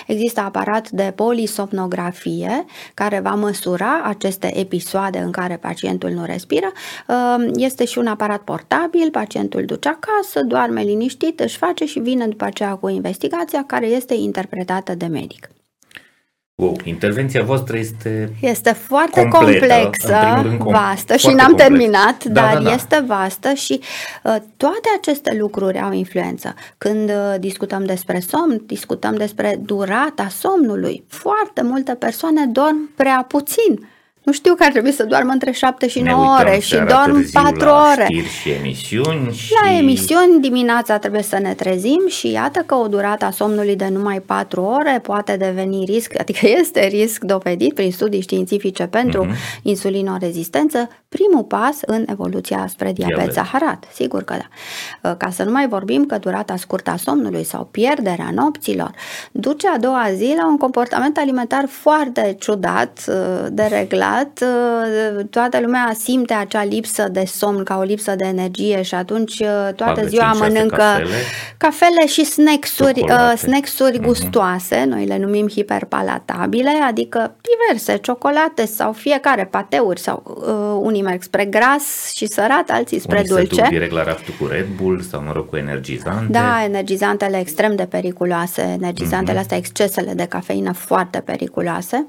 Există 0.07 0.41
aparat 0.41 0.89
de 0.89 1.13
polisomnografie 1.15 2.65
care 2.93 3.19
va 3.19 3.33
măsura 3.33 4.01
aceste 4.03 4.59
episoade 4.59 5.17
în 5.17 5.31
care 5.31 5.57
pacientul 5.57 6.09
nu 6.09 6.25
respiră. 6.25 6.71
Ehm, 7.07 7.51
este 7.55 7.85
și 7.85 7.97
un 7.97 8.07
aparat 8.07 8.41
portabil, 8.41 9.09
pacientul 9.11 9.65
duce 9.65 9.89
acasă, 9.89 10.43
doarme 10.43 10.81
liniștit, 10.81 11.39
își 11.39 11.57
face 11.57 11.85
și 11.85 11.99
vine 11.99 12.27
după 12.27 12.45
aceea 12.45 12.73
cu 12.73 12.89
investigația 12.89 13.63
care 13.67 13.85
este 13.85 14.13
interpretată 14.35 14.95
de 14.95 15.05
medic. 15.05 15.49
Wow, 16.55 16.75
intervenția 16.83 17.43
voastră 17.43 17.77
este 17.77 18.29
Este 18.41 18.71
foarte 18.71 19.27
completă, 19.27 19.59
complexă, 19.59 20.13
în 20.13 20.19
primul 20.33 20.49
rând, 20.49 20.59
com- 20.59 20.71
vastă 20.71 21.15
și 21.15 21.21
foarte 21.21 21.41
n-am 21.41 21.51
complex. 21.51 21.67
terminat, 21.69 22.23
Da, 22.23 22.41
dar 22.41 22.53
da, 22.57 22.63
da. 22.63 22.73
este 22.73 23.03
vastă 23.07 23.53
și 23.53 23.79
uh, 24.23 24.35
toate 24.57 24.89
aceste 24.97 25.35
lucruri 25.39 25.79
au 25.79 25.91
influență. 25.91 26.53
Când 26.77 27.09
uh, 27.09 27.35
discutăm 27.39 27.85
despre 27.85 28.19
somn, 28.19 28.61
discutăm 28.65 29.15
despre 29.15 29.59
durata 29.61 30.27
somnului. 30.29 31.03
Foarte 31.07 31.61
multe 31.63 31.93
persoane 31.95 32.45
dorm 32.45 32.89
prea 32.95 33.25
puțin. 33.27 33.87
Nu 34.25 34.31
știu 34.31 34.55
că 34.55 34.63
ar 34.63 34.71
trebui 34.71 34.91
să 34.91 35.03
doarmă 35.03 35.31
între 35.31 35.51
7 35.51 35.87
și 35.87 36.01
ne 36.01 36.11
9 36.11 36.21
uităm 36.21 36.47
ore 36.47 36.59
și 36.59 36.67
seara 36.69 36.85
dorm 37.05 37.15
târziu 37.15 37.39
4 37.41 37.65
la 37.65 37.87
ore. 37.91 38.03
știri 38.03 38.27
și 38.29 38.49
emisiuni 38.49 39.33
și... 39.33 39.53
La 39.63 39.77
emisiuni 39.77 40.39
dimineața 40.41 40.97
trebuie 40.97 41.21
să 41.21 41.37
ne 41.41 41.53
trezim 41.53 42.01
și 42.07 42.31
iată 42.31 42.59
că 42.59 42.75
o 42.75 42.87
durată 42.87 43.25
a 43.25 43.31
somnului 43.31 43.75
de 43.75 43.87
numai 43.91 44.19
4 44.25 44.61
ore 44.61 44.99
poate 45.01 45.37
deveni 45.37 45.83
risc, 45.85 46.19
adică 46.19 46.47
este 46.59 46.87
risc 46.87 47.23
dovedit 47.23 47.73
prin 47.73 47.91
studii 47.91 48.21
științifice 48.21 48.83
pentru 48.83 49.23
Mhm. 49.23 49.33
uh-huh. 49.33 49.61
insulinorezistență, 49.61 50.89
primul 51.15 51.43
pas 51.43 51.77
în 51.85 52.05
evoluția 52.09 52.65
spre 52.69 52.91
diabet 52.91 53.15
Diabet. 53.15 53.33
zaharat. 53.33 53.83
Sigur 53.93 54.23
că 54.23 54.35
da. 55.01 55.15
Ca 55.15 55.29
să 55.29 55.43
nu 55.43 55.51
mai 55.51 55.67
vorbim 55.67 56.05
că 56.05 56.17
durata 56.17 56.55
scurtă 56.55 56.89
a 56.91 56.95
somnului 56.97 57.43
sau 57.43 57.67
pierderea 57.71 58.29
nopților 58.33 58.91
duce 59.31 59.67
a 59.67 59.77
doua 59.77 60.07
zi 60.15 60.33
la 60.37 60.47
un 60.47 60.57
comportament 60.57 61.17
alimentar 61.17 61.65
foarte 61.67 62.35
ciudat, 62.39 63.05
dereglat. 63.51 64.43
Toată 65.29 65.59
lumea 65.59 65.91
simte 65.99 66.33
acea 66.33 66.63
lipsă 66.63 67.07
de 67.11 67.23
somn 67.25 67.63
ca 67.63 67.77
o 67.77 67.81
lipsă 67.81 68.15
de 68.15 68.25
energie 68.25 68.81
și 68.81 68.95
atunci 68.95 69.37
toată 69.75 69.93
Bagă 69.95 70.07
ziua 70.07 70.31
5-6 70.33 70.37
mănâncă 70.39 70.75
cafele. 70.75 71.07
cafele 71.57 72.07
și 72.07 72.25
snacks-uri, 72.25 72.93
Ciocolate. 72.93 73.33
uh, 73.33 73.37
snacks-uri 73.39 73.97
Mhm. 73.97 74.05
gustoase, 74.07 74.83
noi 74.87 75.05
le 75.05 75.17
numim 75.17 75.47
hiperpalatabile, 75.49 76.69
adică 76.87 77.35
diverse 77.41 77.97
ciocolate 77.97 78.65
sau 78.65 78.91
fiecare 78.91 79.45
pateuri 79.45 79.99
sau 79.99 80.23
uh, 80.25 80.79
unii 80.87 81.01
merg 81.05 81.21
spre 81.23 81.45
gras 81.45 82.11
și 82.15 82.25
sărat, 82.25 82.69
alții 82.69 82.99
spre 82.99 83.15
Unii 83.15 83.27
se 83.27 83.33
dulce. 83.35 83.61
duc 83.61 83.69
direct 83.69 83.91
la 83.91 84.03
raftul 84.03 84.33
cu 84.39 84.45
Red 84.45 84.67
Bull 84.81 85.01
sau, 85.01 85.21
mă 85.21 85.31
rog, 85.31 85.49
cu 85.49 85.55
energizante. 85.55 86.31
Da, 86.31 86.63
energizantele 86.63 87.39
extrem 87.39 87.75
de 87.75 87.85
periculoase, 87.85 88.61
Mhm. 88.61 88.71
energizantele 88.83 89.39
astea, 89.39 89.57
excesele 89.57 90.13
de 90.13 90.25
cafeină 90.25 90.71
foarte 90.73 91.19
periculoase. 91.19 92.05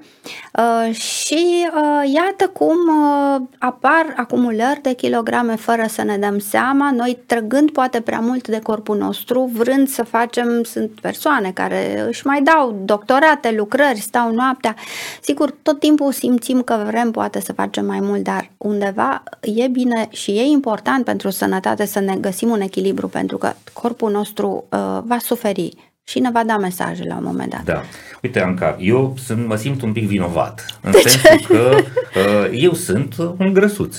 Uh, 0.58 0.94
și 0.94 1.66
uh, 1.74 2.12
iată 2.14 2.46
cum 2.52 2.76
uh, 2.88 3.40
apar 3.58 4.14
acumulări 4.16 4.80
de 4.82 4.92
kilograme 4.94 5.54
fără 5.56 5.84
să 5.88 6.02
ne 6.02 6.16
dăm 6.16 6.38
seama, 6.38 6.90
noi 6.90 7.18
trăgând 7.26 7.70
poate 7.70 8.00
prea 8.00 8.20
mult 8.20 8.48
de 8.48 8.58
corpul 8.62 8.96
nostru, 8.96 9.50
vrând 9.52 9.88
să 9.88 10.02
facem, 10.02 10.62
sunt 10.62 10.90
persoane 11.00 11.50
care 11.50 12.04
își 12.08 12.26
mai 12.26 12.42
dau 12.42 12.82
doctorate, 12.84 13.52
lucrări, 13.56 13.98
stau 14.00 14.32
noaptea. 14.32 14.74
Sigur, 15.20 15.54
tot 15.62 15.78
timpul 15.80 16.12
simțim 16.12 16.62
că 16.62 16.82
vrem 16.86 17.10
poate 17.10 17.40
să 17.40 17.52
facem 17.52 17.86
mai 17.86 17.98
mult, 18.00 18.22
dar 18.22 18.50
undeva 18.86 19.22
e 19.40 19.68
bine 19.68 20.08
și 20.10 20.30
e 20.30 20.42
important 20.42 21.04
pentru 21.04 21.30
sănătate 21.30 21.84
să 21.84 22.00
ne 22.00 22.16
găsim 22.16 22.50
un 22.50 22.60
echilibru, 22.60 23.08
pentru 23.08 23.36
că 23.36 23.52
corpul 23.72 24.10
nostru 24.10 24.64
uh, 24.68 24.98
va 25.04 25.18
suferi 25.18 25.85
și 26.08 26.18
ne 26.18 26.30
va 26.32 26.42
da 26.46 26.56
mesaje 26.56 27.04
la 27.08 27.14
un 27.16 27.22
moment 27.24 27.50
dat. 27.50 27.62
Da. 27.64 27.82
Uite, 28.22 28.40
Anca, 28.40 28.76
eu 28.80 29.14
sunt, 29.24 29.46
mă 29.46 29.56
simt 29.56 29.82
un 29.82 29.92
pic 29.92 30.06
vinovat. 30.06 30.64
În 30.80 30.90
de 30.90 30.98
sensul 30.98 31.20
ce? 31.38 31.44
că 31.46 31.76
uh, 32.20 32.48
eu 32.52 32.72
sunt 32.72 33.14
un 33.38 33.52
grăsuț. 33.52 33.96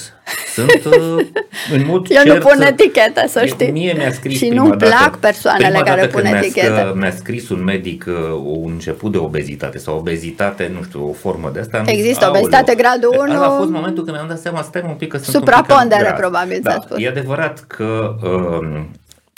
Sunt 0.54 0.86
uh, 0.86 1.26
în 1.72 1.86
mod 1.86 2.06
Eu 2.10 2.24
cert, 2.24 2.43
nu 2.43 2.50
pun 2.50 2.62
etichete, 2.62 3.26
să 3.28 3.46
știi. 3.46 3.72
Mie 3.72 3.93
mi-a 3.93 4.12
scris 4.12 4.38
și 4.38 4.46
prima 4.48 4.63
nu-mi 4.63 4.78
dată, 4.78 4.96
plac 4.96 5.17
persoanele 5.20 5.67
prima 5.67 5.84
care 5.84 6.02
dată 6.02 6.12
pun 6.13 6.22
când 6.22 6.34
mi-a, 6.34 6.41
etichete. 6.43 6.89
sc- 6.91 6.93
mi-a 6.96 7.12
scris 7.12 7.50
un 7.50 7.63
medic 7.63 8.06
uh, 8.08 8.13
un 8.43 8.72
început 8.72 9.12
de 9.12 9.17
obezitate 9.17 9.78
sau 9.78 9.98
obezitate, 9.98 10.72
nu 10.78 10.84
știu, 10.84 11.08
o 11.10 11.13
formă 11.13 11.50
de 11.54 11.60
asta. 11.60 11.78
am 11.78 11.86
zis, 11.86 11.93
Există 11.93 12.26
"Aoleu." 12.26 12.41
obezitate 12.41 12.76
gradul 12.76 13.15
unu. 13.20 13.32
Ăla 13.36 13.46
a 13.46 13.58
fost 13.58 13.70
momentul 13.70 14.04
când 14.04 14.15
mi-am 14.15 14.28
dat 14.28 14.39
seama, 14.39 14.62
stai 14.62 14.84
un 14.88 14.93
pic 14.96 15.08
că 15.12 15.17
sunt 15.17 15.36
Suprapondere, 15.36 15.84
un 15.84 15.88
pic 15.88 15.98
cam 15.98 16.08
gras. 16.08 16.20
probabil, 16.20 16.60
da, 16.63 16.72
ți-a 16.72 16.82
spus. 16.86 16.98
E 17.04 17.08
adevărat 17.08 17.63
că 17.67 18.15
uh, 18.24 18.80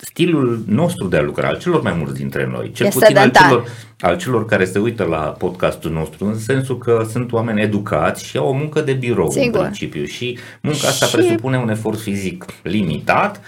stilul 0.02 0.64
nostru 0.68 1.08
de 1.08 1.18
a 1.18 1.22
lucra, 1.22 1.48
al 1.48 1.58
celor 1.58 1.82
mai 1.82 1.94
mulți 1.98 2.14
dintre 2.20 2.48
noi, 2.52 2.72
cel 2.72 2.86
E 2.86 2.90
puțin 2.90 3.06
al 3.06 3.14
sedentar. 3.14 3.48
celor, 3.48 3.64
al 4.00 4.18
celor 4.18 4.46
care 4.46 4.66
se 4.66 4.80
uită 4.80 5.04
la 5.04 5.18
podcastul 5.18 5.92
nostru, 5.92 6.26
în 6.26 6.40
sensul 6.40 6.78
că 6.78 7.06
sunt 7.12 7.32
oameni 7.32 7.62
educați 7.62 8.26
și 8.26 8.38
au 8.38 8.48
o 8.48 8.52
muncă 8.54 8.82
de 8.82 8.94
birou 8.94 9.30
Sigur. 9.32 9.56
în 9.60 9.62
principiu 9.66 10.04
și 10.06 10.38
munca 10.62 10.88
asta 10.88 11.06
Și- 11.06 11.16
presupune 11.16 11.58
un 11.58 11.70
efort 11.70 12.00
fizic 12.00 12.46
limitat, 12.64 13.36
uh, 13.36 13.42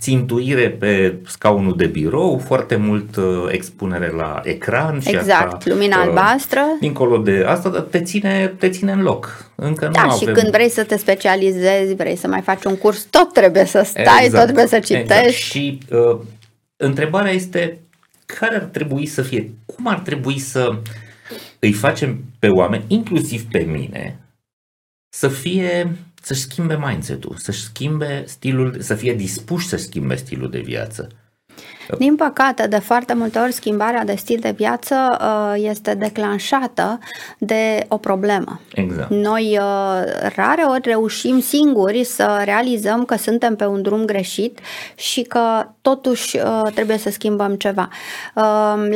țintuire 0.00 0.70
pe 0.70 1.14
scaunul 1.26 1.76
de 1.76 1.86
birou, 1.86 2.38
foarte 2.38 2.76
mult 2.76 3.16
uh, 3.16 3.44
expunere 3.48 4.08
la 4.10 4.40
ecran 4.44 5.00
și 5.00 5.08
Exact, 5.08 5.52
asta, 5.52 5.70
lumina 5.70 5.96
uh, 5.96 6.06
albastră. 6.06 6.60
Dincolo 6.80 7.18
de 7.18 7.44
asta, 7.46 7.68
dar 7.68 7.80
te 7.80 8.02
ține, 8.02 8.54
te 8.58 8.68
ține 8.68 8.92
în 8.92 9.02
loc. 9.02 9.50
Încă 9.54 9.88
Da, 9.92 10.04
nu 10.04 10.10
și 10.10 10.18
avem... 10.22 10.34
când 10.34 10.50
vrei 10.50 10.68
să 10.68 10.84
te 10.84 10.96
specializezi, 10.96 11.94
vrei 11.94 12.16
să 12.16 12.26
mai 12.26 12.40
faci 12.40 12.64
un 12.64 12.76
curs, 12.76 13.02
tot 13.02 13.32
trebuie 13.32 13.64
să 13.64 13.82
stai, 13.84 14.28
tot 14.30 14.42
trebuie 14.42 14.66
să 14.66 14.78
citești. 14.78 15.12
Exact. 15.12 15.30
Și 15.30 15.78
uh, 15.90 16.18
întrebarea 16.76 17.32
este 17.32 17.78
care 18.26 18.56
ar 18.56 18.62
trebui 18.62 19.06
să 19.06 19.22
fie, 19.22 19.50
cum 19.66 19.86
ar 19.86 19.98
trebui 19.98 20.38
să 20.38 20.76
îi 21.58 21.72
facem 21.72 22.24
pe 22.38 22.48
oameni, 22.48 22.84
inclusiv 22.88 23.42
pe 23.50 23.58
mine, 23.58 24.18
să 25.08 25.28
fie, 25.28 25.96
să-și 26.22 26.40
schimbe 26.40 26.76
mindset-ul, 26.76 27.36
să-și 27.36 27.62
schimbe 27.62 28.24
stilul, 28.26 28.80
să 28.80 28.94
fie 28.94 29.14
dispuși 29.14 29.68
să 29.68 29.76
schimbe 29.76 30.14
stilul 30.14 30.50
de 30.50 30.60
viață. 30.60 31.08
Din 31.98 32.16
păcate, 32.16 32.66
de 32.66 32.78
foarte 32.78 33.14
multe 33.14 33.38
ori, 33.38 33.52
schimbarea 33.52 34.04
de 34.04 34.14
stil 34.14 34.38
de 34.40 34.50
viață 34.56 34.94
uh, 35.20 35.68
este 35.68 35.94
declanșată 35.94 36.98
de 37.38 37.84
o 37.88 37.96
problemă. 37.96 38.60
Exact. 38.74 39.10
Noi 39.10 39.58
uh, 39.60 40.30
rare 40.34 40.62
ori 40.62 40.80
reușim 40.84 41.40
singuri 41.40 42.04
să 42.04 42.40
realizăm 42.44 43.04
că 43.04 43.16
suntem 43.16 43.56
pe 43.56 43.66
un 43.66 43.82
drum 43.82 44.04
greșit 44.04 44.58
și 44.94 45.22
că 45.22 45.66
totuși 45.80 46.36
uh, 46.36 46.72
trebuie 46.74 46.98
să 46.98 47.10
schimbăm 47.10 47.54
ceva. 47.54 47.88
Uh, 48.34 48.42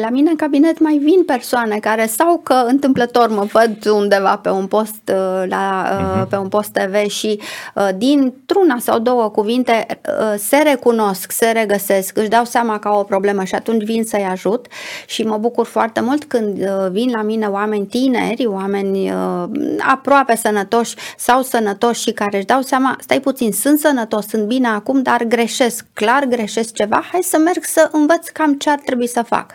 La 0.00 0.08
mine 0.10 0.30
în 0.30 0.36
cabinet 0.36 0.78
mai 0.78 0.96
vin 1.02 1.24
persoane 1.24 1.78
care 1.78 2.06
sau 2.06 2.40
că 2.42 2.64
întâmplător 2.66 3.28
mă 3.28 3.46
văd 3.52 3.86
undeva 3.86 4.36
pe 4.36 4.48
un 4.48 4.66
post 4.66 5.12
uh, 5.12 5.44
la, 5.48 5.86
uh, 6.20 6.26
pe 6.28 6.36
un 6.36 6.48
post 6.48 6.68
TV 6.68 7.08
și 7.08 7.40
uh, 7.74 7.88
dintr-una 7.96 8.76
sau 8.78 8.98
două 8.98 9.28
cuvinte 9.28 9.86
uh, 9.90 10.34
se 10.38 10.56
recunosc, 10.56 11.30
se 11.32 11.50
regăsesc, 11.50 12.16
își 12.16 12.28
dau 12.28 12.44
seama 12.44 12.75
că 12.78 12.88
au 12.88 13.00
o 13.00 13.02
problemă 13.02 13.44
și 13.44 13.54
atunci 13.54 13.84
vin 13.84 14.04
să-i 14.04 14.26
ajut 14.30 14.66
și 15.06 15.22
mă 15.22 15.36
bucur 15.36 15.66
foarte 15.66 16.00
mult 16.00 16.24
când 16.24 16.60
uh, 16.60 16.90
vin 16.90 17.10
la 17.10 17.22
mine 17.22 17.46
oameni 17.46 17.86
tineri, 17.86 18.46
oameni 18.46 19.10
uh, 19.10 19.44
aproape 19.78 20.36
sănătoși 20.36 20.94
sau 21.16 21.42
sănătoși 21.42 22.02
și 22.02 22.12
care 22.12 22.36
își 22.36 22.46
dau 22.46 22.60
seama, 22.60 22.96
stai 23.00 23.20
puțin, 23.20 23.52
sunt 23.52 23.78
sănătos, 23.78 24.26
sunt 24.26 24.44
bine 24.46 24.68
acum, 24.68 25.02
dar 25.02 25.22
greșesc, 25.24 25.86
clar 25.92 26.24
greșesc 26.24 26.74
ceva, 26.74 27.04
hai 27.12 27.20
să 27.22 27.38
merg 27.38 27.64
să 27.64 27.88
învăț 27.92 28.28
cam 28.28 28.54
ce 28.54 28.70
ar 28.70 28.78
trebui 28.84 29.06
să 29.06 29.22
fac. 29.22 29.52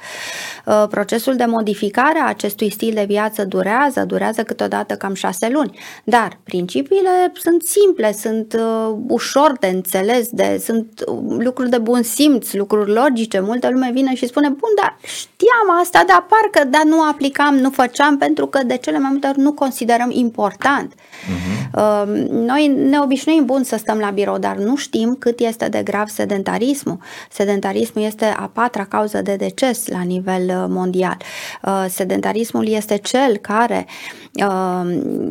Uh, 0.66 0.84
Procesul 0.90 1.36
de 1.36 1.46
modificare 1.46 2.20
a 2.20 2.28
acestui 2.28 2.72
stil 2.72 2.94
de 2.94 3.06
viață 3.08 3.46
durează, 3.46 4.04
durează 4.08 4.44
câteodată 4.44 4.96
cam 4.96 5.14
șase 5.14 5.50
luni, 5.50 5.80
dar 6.04 6.40
principiile 6.44 7.32
sunt 7.34 7.64
simple, 7.64 8.14
sunt 8.14 8.54
uh, 8.54 8.96
ușor 9.08 9.58
de 9.60 9.68
înțeles, 9.68 10.28
de, 10.32 10.62
sunt 10.64 11.04
uh, 11.08 11.18
lucruri 11.38 11.70
de 11.70 11.78
bun 11.78 12.02
simț, 12.04 12.54
lucruri 12.54 12.92
logice. 12.92 13.11
Multă 13.41 13.69
lume 13.69 13.89
vine 13.93 14.15
și 14.15 14.28
spune, 14.28 14.47
bun, 14.47 14.69
dar 14.76 14.97
știam 15.02 15.80
asta, 15.82 16.04
dar 16.08 16.26
parcă 16.30 16.69
dar 16.69 16.84
nu 16.84 17.02
aplicam, 17.02 17.56
nu 17.56 17.69
făceam, 17.69 18.17
pentru 18.17 18.45
că 18.47 18.63
de 18.63 18.78
cele 18.78 19.00
mai 19.00 19.10
multe 19.12 19.28
ori 19.28 19.39
nu 19.39 19.54
considerăm 19.54 20.10
important. 20.12 20.93
Uh, 21.76 22.04
Noi 22.30 22.67
ne 22.67 23.00
obișnuim 23.00 23.45
bun 23.45 23.63
să 23.63 23.78
stăm 23.78 23.97
la 23.97 24.10
birou, 24.10 24.38
dar 24.38 24.56
nu 24.56 24.76
știm 24.76 25.15
cât 25.19 25.39
este 25.39 25.69
de 25.69 25.82
grav 25.84 26.08
sedentarismul. 26.08 26.97
Sedentarismul 27.30 28.06
este 28.06 28.26
a 28.26 28.50
patra 28.54 28.86
cauză 28.86 29.21
de 29.21 29.36
deces 29.36 29.88
la 29.88 30.02
nivel 30.02 30.47
uh, 30.47 30.65
mondial. 30.67 31.17
Uh, 31.63 31.86
Sedentarismul 31.89 32.67
este 32.67 32.97
cel 32.97 33.38
care 33.38 33.86
uh, 34.34 34.82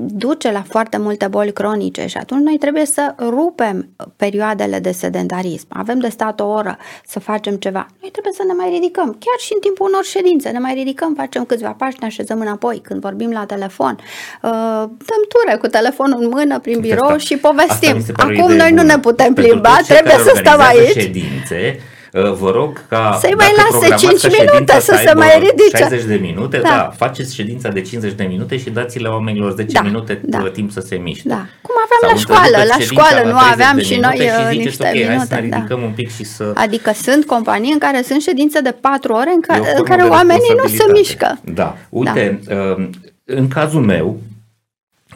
duce 0.06 0.50
la 0.50 0.62
foarte 0.68 0.96
multe 0.98 1.26
boli 1.26 1.52
cronice 1.52 2.06
și 2.06 2.16
atunci 2.16 2.42
noi 2.42 2.58
trebuie 2.58 2.86
să 2.86 3.14
rupem 3.18 3.88
perioadele 4.16 4.78
de 4.78 4.92
sedentarism. 4.92 5.66
Avem 5.68 5.98
de 5.98 6.08
stat 6.08 6.40
o 6.40 6.44
oră 6.44 6.78
să 7.06 7.20
facem 7.20 7.56
ceva. 7.70 7.86
Noi 8.00 8.10
trebuie 8.16 8.32
să 8.40 8.44
ne 8.46 8.52
mai 8.60 8.68
ridicăm, 8.76 9.08
chiar 9.24 9.38
și 9.46 9.52
în 9.56 9.60
timpul 9.66 9.86
unor 9.90 10.04
ședințe, 10.14 10.48
ne 10.56 10.58
mai 10.66 10.74
ridicăm, 10.74 11.10
facem 11.22 11.42
câțiva 11.44 11.72
pași, 11.82 11.96
ne 12.00 12.06
așezăm 12.06 12.40
înapoi. 12.40 12.76
Când 12.86 13.00
vorbim 13.00 13.30
la 13.38 13.44
telefon, 13.54 13.94
uh, 14.42 14.82
dăm 15.08 15.22
ture 15.32 15.54
cu 15.62 15.66
telefonul 15.66 16.18
în 16.22 16.28
mână 16.28 16.58
prin 16.58 16.80
birou 16.80 17.06
Asta- 17.06 17.16
și 17.26 17.34
asta 17.34 17.48
povestim. 17.48 17.96
mi 17.96 18.02
se 18.02 18.12
pare 18.12 18.28
o 18.28 18.32
Acum 18.40 18.44
idee 18.52 18.62
noi 18.62 18.70
nu 18.78 18.82
bună. 18.82 18.92
ne 18.92 18.98
putem 19.08 19.26
Pentru 19.32 19.44
plimba, 19.44 19.68
toți 19.74 19.86
cei 19.86 19.94
trebuie 19.96 20.12
care 20.16 20.28
să 20.28 20.34
stăm 20.36 20.58
organizează 20.60 20.84
aici. 20.98 21.02
ședințe, 21.06 21.60
uh, 21.76 21.82
vă 22.12 22.50
rog 22.50 22.86
ca 22.88 23.18
să-i 23.20 23.34
mai 23.36 23.52
lase 23.56 24.06
5 24.06 24.22
minute 24.22 24.72
să, 24.72 24.80
să 24.80 25.02
se 25.06 25.14
mai 25.14 25.38
ridice. 25.38 25.76
60 25.76 26.04
de 26.04 26.14
minute, 26.14 26.58
da. 26.58 26.68
da, 26.68 26.92
faceți 26.96 27.34
ședința 27.34 27.68
de 27.68 27.80
50 27.80 28.12
de 28.12 28.24
minute 28.24 28.58
și 28.58 28.70
dați-le 28.70 29.08
oamenilor 29.08 29.52
10 29.52 29.72
da. 29.72 29.80
minute 29.80 30.20
da. 30.24 30.48
timp 30.52 30.70
să 30.70 30.80
se 30.80 30.96
miște. 30.96 31.28
Da. 31.28 31.46
Cum 31.62 31.74
aveam 31.84 32.00
Sau 32.00 32.10
la 32.10 32.16
școală, 32.16 32.64
la 32.68 32.78
școală 32.84 33.30
nu 33.30 33.38
aveam 33.52 33.78
și 33.78 33.96
noi 33.96 34.16
și 34.16 34.22
uh, 34.22 34.48
ziceți, 34.48 34.64
niște 34.64 34.82
okay, 34.82 34.92
minute. 34.92 35.16
Hai 35.16 35.26
să 35.26 35.34
da. 35.34 35.40
ridicăm 35.40 35.78
da. 35.80 35.86
un 35.86 35.92
pic 35.92 36.10
și 36.10 36.24
să... 36.24 36.52
Adică 36.54 36.92
sunt 36.94 37.24
companii 37.24 37.72
în 37.72 37.78
care 37.78 38.02
sunt 38.02 38.22
ședințe 38.22 38.60
de 38.60 38.70
4 38.80 39.12
ore 39.12 39.30
în 39.34 39.40
care, 39.40 39.72
în 39.76 39.82
care 39.82 40.02
oamenii 40.02 40.54
nu 40.62 40.68
se 40.68 40.84
mișcă. 40.92 41.38
Da, 41.44 41.76
uite, 41.88 42.40
da. 42.44 42.54
Uh, 42.54 42.88
în 43.24 43.48
cazul 43.48 43.80
meu, 43.80 44.20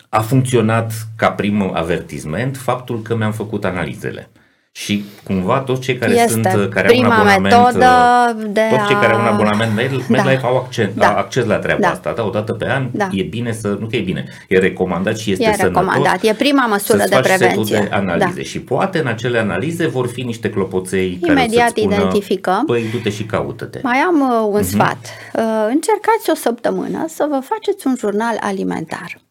a 0.09 0.21
funcționat 0.21 0.93
ca 1.17 1.31
prim 1.31 1.71
avertisment 1.75 2.57
faptul 2.57 3.03
că 3.03 3.17
mi-am 3.17 3.33
făcut 3.33 3.65
analizele. 3.65 4.29
Și 4.77 5.05
cumva 5.25 5.59
toți 5.59 5.81
cei 5.81 5.97
care 5.97 6.13
este 6.13 6.29
sunt 6.29 6.71
care 6.71 6.89
au 6.89 6.99
un 6.99 7.05
abonament 7.05 7.77
uh, 7.77 8.45
de 8.53 8.61
toți 8.71 8.87
cei 8.87 8.97
care 8.97 9.13
au 9.13 9.21
un 9.21 9.27
abonament 9.27 9.75
MedLife 9.75 10.39
da. 10.41 10.49
au 10.49 10.57
acces, 10.57 10.89
da. 10.95 11.17
acces 11.17 11.45
la 11.45 11.57
treaba 11.57 11.81
da. 11.81 11.91
asta, 11.91 12.13
da, 12.17 12.25
o 12.25 12.31
dată 12.31 12.53
pe 12.53 12.71
an. 12.71 12.89
Da. 12.93 13.09
E 13.13 13.23
bine 13.23 13.53
să, 13.53 13.77
nu 13.81 13.87
că 13.87 13.97
e 13.97 14.01
bine, 14.01 14.25
e 14.49 14.59
recomandat 14.59 15.19
și 15.19 15.33
este 15.33 15.45
e 15.45 15.53
sănătos. 15.53 15.83
recomandat, 15.83 16.23
e 16.23 16.35
prima 16.35 16.67
măsură 16.67 17.05
de 17.09 17.21
prevenție. 17.23 17.79
de 17.79 17.89
analize 17.95 18.33
da. 18.37 18.43
și 18.43 18.61
poate 18.61 18.99
în 18.99 19.07
acele 19.07 19.39
analize 19.39 19.87
vor 19.87 20.09
fi 20.09 20.23
niște 20.23 20.51
clopoței 20.51 21.19
Imediat 21.23 21.73
care 21.73 21.81
spună, 21.81 21.95
identificăm. 21.95 22.65
Păi 22.67 22.85
du-te 22.91 23.11
și 23.11 23.23
caută-te. 23.25 23.81
Mai 23.83 23.99
am 23.99 24.21
uh, 24.21 24.49
un 24.53 24.61
uh-huh. 24.61 24.69
sfat. 24.69 24.99
Uh, 25.35 25.43
încercați 25.69 26.31
o 26.31 26.35
săptămână 26.35 27.05
să 27.09 27.27
vă 27.31 27.41
faceți 27.45 27.87
un 27.87 27.95
jurnal 27.99 28.37
alimentar 28.41 29.23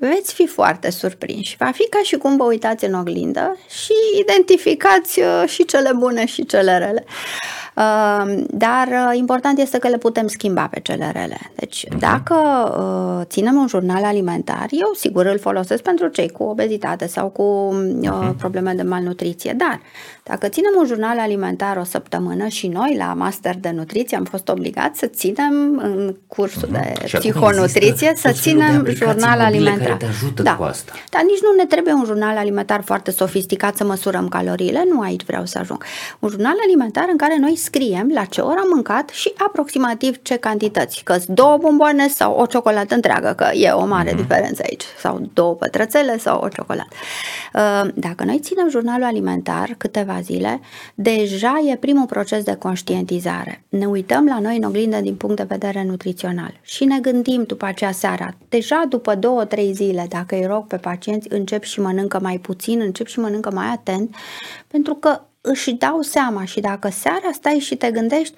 veți 0.00 0.34
fi 0.34 0.46
foarte 0.46 0.90
surprinși. 0.90 1.56
Va 1.58 1.70
fi 1.70 1.88
ca 1.88 2.00
și 2.02 2.16
cum 2.16 2.36
vă 2.36 2.44
uitați 2.44 2.84
în 2.84 2.94
oglindă 2.94 3.56
și 3.68 3.92
identificați 4.20 5.20
uh, 5.20 5.44
și 5.46 5.64
cele 5.64 5.90
bune 5.96 6.26
și 6.26 6.46
cele 6.46 6.78
rele. 6.78 7.04
Uh, 7.06 7.59
dar 8.50 8.88
uh, 8.88 9.16
important 9.16 9.58
este 9.58 9.78
că 9.78 9.88
le 9.88 9.98
putem 9.98 10.26
schimba 10.26 10.66
pe 10.70 10.80
cele 10.80 11.10
rele. 11.12 11.38
Deci, 11.54 11.86
uh-huh. 11.86 11.98
dacă 11.98 12.36
ținem 13.28 13.56
un 13.56 13.66
jurnal 13.66 14.04
alimentar, 14.04 14.66
eu 14.70 14.90
sigur 14.94 15.26
îl 15.26 15.38
folosesc 15.38 15.82
pentru 15.82 16.06
cei 16.08 16.28
cu 16.28 16.42
obezitate 16.42 17.06
sau 17.06 17.28
cu 17.28 17.74
uh-huh. 18.02 18.36
probleme 18.38 18.72
de 18.72 18.82
malnutriție, 18.82 19.54
dar 19.56 19.80
dacă 20.22 20.48
ținem 20.48 20.70
un 20.78 20.86
jurnal 20.86 21.18
alimentar 21.18 21.76
o 21.76 21.84
săptămână 21.84 22.46
și 22.46 22.66
noi 22.68 22.94
la 22.98 23.14
master 23.14 23.56
de 23.56 23.70
nutriție 23.70 24.16
am 24.16 24.24
fost 24.24 24.48
obligați 24.48 24.98
să 24.98 25.06
ținem 25.06 25.80
în 25.82 26.16
cursul 26.26 26.68
uh-huh. 26.68 26.98
de 26.98 27.06
și 27.06 27.16
psihonutriție, 27.16 28.12
să 28.16 28.30
ținem 28.32 28.86
jurnal 28.88 29.40
alimentar. 29.40 29.86
Care 29.86 29.96
te 29.98 30.06
ajută 30.06 30.42
da. 30.42 30.56
cu 30.56 30.62
asta. 30.62 30.92
Dar 31.10 31.22
nici 31.22 31.40
nu 31.42 31.54
ne 31.56 31.64
trebuie 31.64 31.92
un 31.92 32.04
jurnal 32.04 32.36
alimentar 32.36 32.82
foarte 32.82 33.10
sofisticat 33.10 33.76
să 33.76 33.84
măsurăm 33.84 34.28
caloriile, 34.28 34.84
nu 34.92 35.00
aici 35.00 35.24
vreau 35.24 35.44
să 35.44 35.58
ajung. 35.58 35.84
Un 36.18 36.28
jurnal 36.28 36.54
alimentar 36.66 37.08
în 37.10 37.16
care 37.16 37.36
noi 37.40 37.56
scriem 37.70 38.10
la 38.14 38.24
ce 38.24 38.40
oră 38.40 38.58
am 38.58 38.68
mâncat 38.72 39.08
și 39.08 39.32
aproximativ 39.36 40.22
ce 40.22 40.36
cantități, 40.36 41.02
că 41.04 41.16
două 41.26 41.56
bomboane 41.56 42.08
sau 42.08 42.34
o 42.34 42.46
ciocolată 42.46 42.94
întreagă, 42.94 43.32
că 43.36 43.50
e 43.54 43.70
o 43.70 43.86
mare 43.86 44.12
uh-huh. 44.12 44.16
diferență 44.16 44.62
aici, 44.68 44.84
sau 44.98 45.28
două 45.32 45.54
pătrățele 45.54 46.18
sau 46.18 46.40
o 46.44 46.48
ciocolată. 46.48 46.88
Uh, 47.54 47.88
dacă 47.94 48.24
noi 48.24 48.38
ținem 48.38 48.68
jurnalul 48.68 49.04
alimentar 49.04 49.74
câteva 49.78 50.20
zile, 50.22 50.60
deja 50.94 51.62
e 51.70 51.76
primul 51.76 52.06
proces 52.06 52.42
de 52.44 52.54
conștientizare. 52.54 53.64
Ne 53.68 53.86
uităm 53.86 54.26
la 54.26 54.38
noi 54.38 54.56
în 54.56 54.62
oglindă 54.62 55.00
din 55.00 55.14
punct 55.14 55.36
de 55.36 55.46
vedere 55.48 55.84
nutrițional 55.84 56.60
și 56.62 56.84
ne 56.84 56.98
gândim 56.98 57.42
după 57.46 57.64
aceea 57.64 57.92
seara. 57.92 58.34
Deja 58.48 58.84
după 58.88 59.14
două, 59.14 59.44
trei 59.44 59.72
zile, 59.72 60.06
dacă 60.08 60.34
îi 60.34 60.46
rog 60.46 60.66
pe 60.66 60.76
pacienți, 60.76 61.28
încep 61.30 61.62
și 61.62 61.80
mănâncă 61.80 62.18
mai 62.22 62.38
puțin, 62.38 62.80
încep 62.80 63.06
și 63.06 63.20
mănâncă 63.20 63.50
mai 63.50 63.66
atent, 63.66 64.14
pentru 64.66 64.94
că 64.94 65.20
își 65.40 65.72
dau 65.72 66.00
seama 66.02 66.44
și 66.44 66.60
dacă 66.60 66.88
seara 66.88 67.30
stai 67.32 67.58
și 67.58 67.76
te 67.76 67.90
gândești, 67.90 68.34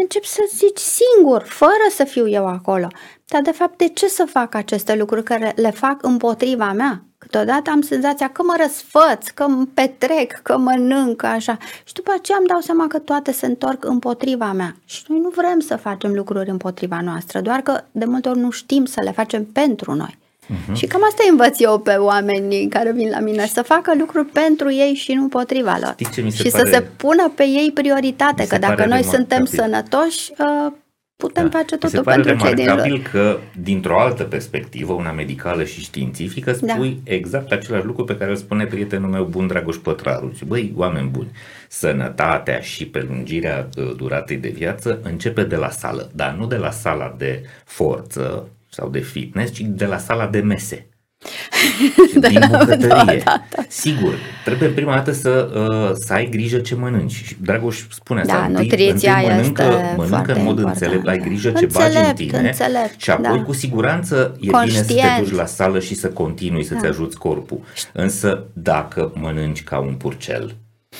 încep 0.00 0.24
să 0.24 0.48
zici 0.54 0.78
singur, 0.78 1.42
fără 1.42 1.86
să 1.90 2.04
fiu 2.04 2.28
eu 2.28 2.46
acolo. 2.46 2.88
Dar 3.24 3.42
de 3.42 3.50
fapt, 3.50 3.78
de 3.78 3.88
ce 3.88 4.08
să 4.08 4.24
fac 4.24 4.54
aceste 4.54 4.94
lucruri 4.94 5.22
care 5.22 5.52
le 5.56 5.70
fac 5.70 6.02
împotriva 6.02 6.72
mea? 6.72 7.04
Câteodată 7.18 7.70
am 7.70 7.80
senzația 7.80 8.30
că 8.30 8.42
mă 8.42 8.54
răsfăț, 8.60 9.28
că 9.28 9.48
mă 9.48 9.66
petrec, 9.74 10.32
că 10.42 10.58
mănânc, 10.58 11.22
așa. 11.22 11.56
Și 11.84 11.92
după 11.92 12.12
aceea 12.18 12.38
îmi 12.38 12.46
dau 12.46 12.60
seama 12.60 12.86
că 12.86 12.98
toate 12.98 13.32
se 13.32 13.46
întorc 13.46 13.84
împotriva 13.84 14.52
mea. 14.52 14.76
Și 14.84 15.04
noi 15.08 15.18
nu 15.18 15.28
vrem 15.28 15.60
să 15.60 15.76
facem 15.76 16.12
lucruri 16.12 16.50
împotriva 16.50 17.00
noastră, 17.00 17.40
doar 17.40 17.60
că 17.60 17.84
de 17.90 18.04
multe 18.04 18.28
ori 18.28 18.38
nu 18.38 18.50
știm 18.50 18.84
să 18.84 19.00
le 19.02 19.10
facem 19.10 19.44
pentru 19.44 19.94
noi. 19.94 20.18
Uh-huh. 20.44 20.74
Și 20.74 20.86
cam 20.86 21.00
asta 21.04 21.22
învăț 21.30 21.60
eu 21.60 21.78
pe 21.78 21.92
oamenii 21.92 22.68
care 22.68 22.92
vin 22.92 23.08
la 23.10 23.20
mine, 23.20 23.46
să 23.46 23.62
facă 23.62 23.94
lucruri 23.98 24.26
pentru 24.26 24.72
ei 24.72 24.94
și 24.94 25.12
nu 25.12 25.22
împotriva 25.22 25.78
lor. 25.80 25.94
și 26.30 26.50
pare... 26.50 26.64
să 26.64 26.70
se 26.72 26.80
pună 26.96 27.32
pe 27.34 27.42
ei 27.42 27.70
prioritate, 27.74 28.46
că 28.46 28.58
dacă 28.58 28.86
noi 28.86 29.02
suntem 29.02 29.44
sănătoși, 29.44 30.32
uh, 30.38 30.72
putem 31.16 31.48
da. 31.48 31.58
face 31.58 31.76
totul 31.76 32.02
pentru 32.02 32.36
cei 32.36 32.54
din 32.54 32.64
jur. 32.86 33.08
că, 33.10 33.38
dintr-o 33.60 34.00
altă 34.00 34.22
perspectivă, 34.22 34.92
una 34.92 35.12
medicală 35.12 35.64
și 35.64 35.80
științifică, 35.80 36.52
spui 36.52 37.00
da. 37.04 37.12
exact 37.12 37.52
același 37.52 37.84
lucru 37.84 38.04
pe 38.04 38.16
care 38.16 38.30
îl 38.30 38.36
spune 38.36 38.64
prietenul 38.64 39.10
meu 39.10 39.24
bun, 39.24 39.46
Dragoș 39.46 39.76
Pătraru. 39.76 40.32
Și, 40.36 40.44
băi, 40.44 40.72
oameni 40.76 41.08
buni, 41.08 41.30
sănătatea 41.68 42.60
și 42.60 42.86
prelungirea 42.86 43.68
uh, 43.76 43.92
duratei 43.96 44.36
de 44.36 44.48
viață 44.48 45.00
începe 45.02 45.42
de 45.42 45.56
la 45.56 45.70
sală, 45.70 46.10
dar 46.14 46.34
nu 46.38 46.46
de 46.46 46.56
la 46.56 46.70
sala 46.70 47.14
de 47.18 47.42
forță, 47.64 48.48
sau 48.74 48.88
de 48.88 48.98
fitness, 48.98 49.52
ci 49.52 49.60
de 49.60 49.84
la 49.84 49.98
sala 49.98 50.26
de 50.26 50.40
mese. 50.40 50.88
da, 52.20 52.28
din 52.28 52.40
bucătărie. 52.50 52.88
Da, 52.88 53.04
da, 53.24 53.44
da. 53.50 53.62
Sigur, 53.68 54.14
trebuie 54.44 54.68
prima 54.68 54.94
dată 54.94 55.12
să, 55.12 55.50
uh, 55.54 55.96
să 56.00 56.12
ai 56.12 56.28
grijă 56.28 56.58
ce 56.58 56.74
mănânci. 56.74 57.12
Și 57.12 57.36
Dragoș 57.40 57.84
spune 57.90 58.20
asta. 58.20 58.32
Da, 58.34 58.44
întâi, 58.44 58.62
nutriția 58.62 59.14
întâi 59.14 59.30
mănâncă, 59.34 59.62
este 59.62 59.94
mănâncă 59.96 60.32
în 60.32 60.42
mod 60.42 60.58
important. 60.58 60.82
înțelept, 60.82 61.08
ai 61.08 61.18
grijă 61.18 61.50
ce 61.50 61.64
înțelept, 61.64 61.94
bagi 61.94 62.22
în 62.22 62.28
tine 62.28 62.48
înțelept, 62.48 63.00
și 63.00 63.10
apoi 63.10 63.38
da. 63.38 63.42
cu 63.42 63.52
siguranță 63.52 64.36
e 64.40 64.46
Conștient. 64.46 64.86
bine 64.86 65.00
să 65.00 65.14
te 65.16 65.22
duci 65.22 65.34
la 65.34 65.46
sală 65.46 65.80
și 65.80 65.94
să 65.94 66.08
continui 66.08 66.64
să-ți 66.64 66.82
da. 66.82 66.88
ajuți 66.88 67.18
corpul. 67.18 67.60
Însă 67.92 68.46
dacă 68.52 69.12
mănânci 69.14 69.64
ca 69.64 69.78
un 69.78 69.94
purcel, 69.94 70.56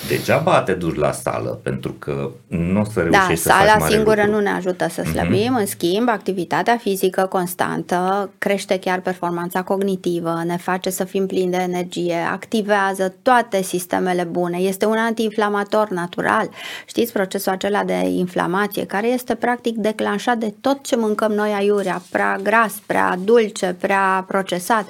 Degeaba 0.09 0.63
te 0.63 0.73
duci 0.73 0.97
la 0.97 1.13
sală, 1.13 1.61
pentru 1.63 1.93
că 1.93 2.31
nu 2.47 2.81
o 2.81 2.85
să 2.85 2.91
da, 2.95 3.03
reușești 3.03 3.47
da, 3.47 3.55
să 3.55 3.59
faci 3.59 3.79
mare 3.79 3.93
singură 3.95 4.21
lucru. 4.21 4.37
nu 4.37 4.43
ne 4.43 4.51
ajută 4.51 4.89
să 4.89 5.03
slăbim, 5.03 5.57
mm-hmm. 5.57 5.61
în 5.61 5.67
schimb, 5.67 6.09
activitatea 6.09 6.77
fizică 6.77 7.27
constantă 7.31 8.31
crește 8.39 8.79
chiar 8.79 9.01
performanța 9.01 9.63
cognitivă, 9.63 10.43
ne 10.45 10.57
face 10.57 10.91
să 10.91 11.05
fim 11.05 11.27
plini 11.27 11.51
de 11.51 11.57
energie, 11.57 12.17
activează 12.33 13.15
toate 13.23 13.63
sistemele 13.63 14.25
bune, 14.25 14.59
este 14.59 14.87
un 14.87 14.97
antiinflamator 14.97 15.89
natural. 15.89 16.49
Știți 16.87 17.13
procesul 17.13 17.53
acela 17.53 17.85
de 17.85 17.95
inflamație, 17.95 18.87
care 18.87 19.07
este 19.07 19.35
practic 19.35 19.77
declanșat 19.77 20.37
de 20.37 20.55
tot 20.61 20.83
ce 20.83 20.97
mâncăm 20.97 21.33
noi 21.33 21.53
aiurea, 21.53 22.03
prea 22.11 22.39
gras, 22.43 22.73
prea 22.87 23.19
dulce, 23.25 23.77
prea 23.81 24.25
procesat 24.29 24.87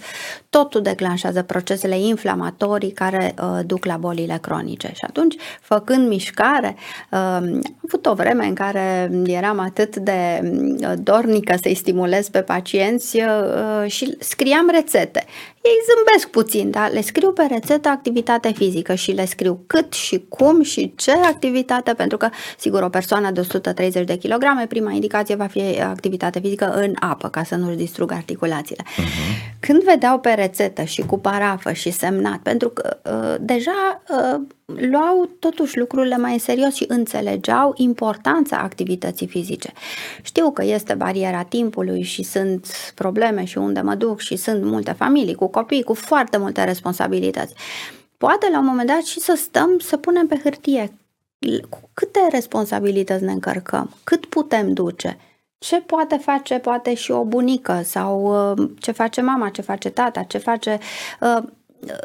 totul 0.50 0.82
declanșează 0.82 1.42
procesele 1.42 1.98
inflamatorii 1.98 2.90
care 2.92 3.34
uh, 3.38 3.58
duc 3.66 3.84
la 3.84 3.96
bolile 3.96 4.38
cronice. 4.40 4.92
Și 4.94 5.04
atunci, 5.08 5.34
făcând 5.60 6.08
mișcare, 6.08 6.76
uh, 7.10 7.18
am 7.18 7.62
avut 7.86 8.06
o 8.06 8.14
vreme 8.14 8.46
în 8.46 8.54
care 8.54 9.10
eram 9.26 9.58
atât 9.58 9.96
de 9.96 10.40
uh, 10.42 10.92
dornică 11.02 11.54
să-i 11.62 11.74
stimulez 11.74 12.28
pe 12.28 12.42
pacienți 12.42 13.16
uh, 13.16 13.90
și 13.90 14.16
scriam 14.18 14.68
rețete. 14.72 15.24
Ei 15.62 15.78
zâmbesc 15.94 16.28
puțin, 16.28 16.70
dar 16.70 16.90
le 16.90 17.00
scriu 17.00 17.32
pe 17.32 17.46
rețetă 17.50 17.88
activitate 17.88 18.52
fizică 18.52 18.94
și 18.94 19.12
le 19.12 19.24
scriu 19.24 19.64
cât 19.66 19.92
și 19.92 20.24
cum 20.28 20.62
și 20.62 20.92
ce 20.96 21.10
activitate, 21.10 21.94
pentru 21.94 22.16
că, 22.16 22.28
sigur, 22.58 22.82
o 22.82 22.88
persoană 22.88 23.30
de 23.30 23.40
130 23.40 24.06
de 24.06 24.16
kilograme, 24.16 24.66
prima 24.66 24.90
indicație 24.90 25.34
va 25.34 25.46
fi 25.46 25.82
activitate 25.82 26.40
fizică 26.40 26.72
în 26.74 26.94
apă, 27.00 27.28
ca 27.28 27.42
să 27.42 27.54
nu-și 27.54 27.76
distrugă 27.76 28.14
articulațiile. 28.14 28.82
Uh-huh. 28.82 29.60
Când 29.60 29.82
vedeau 29.82 30.18
pe 30.18 30.30
rețetă 30.30 30.82
și 30.82 31.02
cu 31.02 31.18
parafă 31.18 31.72
și 31.72 31.90
semnat, 31.90 32.38
pentru 32.38 32.68
că 32.68 32.96
uh, 33.04 33.34
deja 33.40 34.02
uh, 34.08 34.40
luau 34.66 35.30
totuși 35.38 35.78
lucrurile 35.78 36.16
mai 36.16 36.32
în 36.32 36.38
serios 36.38 36.74
și 36.74 36.84
înțelegeau 36.88 37.72
importanța 37.76 38.56
activității 38.58 39.26
fizice. 39.26 39.72
Știu 40.22 40.50
că 40.50 40.64
este 40.64 40.94
bariera 40.94 41.42
timpului 41.42 42.02
și 42.02 42.22
sunt 42.22 42.66
probleme 42.94 43.44
și 43.44 43.58
unde 43.58 43.80
mă 43.80 43.94
duc 43.94 44.20
și 44.20 44.36
sunt 44.36 44.64
multe 44.64 44.92
familii 44.92 45.34
cu 45.34 45.46
copii, 45.46 45.82
cu 45.82 45.94
foarte 45.94 46.36
multe 46.36 46.64
responsabilități. 46.64 47.54
Poate 48.16 48.48
la 48.50 48.58
un 48.58 48.64
moment 48.64 48.88
dat 48.88 49.02
și 49.02 49.20
să 49.20 49.34
stăm 49.36 49.78
să 49.78 49.96
punem 49.96 50.26
pe 50.26 50.40
hârtie. 50.42 50.98
Cu 51.68 51.90
câte 51.94 52.28
responsabilități 52.30 53.24
ne 53.24 53.32
încărcăm, 53.32 53.90
cât 54.04 54.26
putem 54.26 54.72
duce, 54.72 55.18
ce 55.58 55.80
poate 55.80 56.16
face 56.16 56.58
poate 56.58 56.94
și 56.94 57.10
o 57.10 57.24
bunică? 57.24 57.80
Sau 57.84 58.22
uh, 58.52 58.68
ce 58.78 58.92
face 58.92 59.20
mama, 59.20 59.48
ce 59.48 59.62
face 59.62 59.90
tata, 59.90 60.22
ce 60.22 60.38
face 60.38 60.78
uh, 61.20 61.42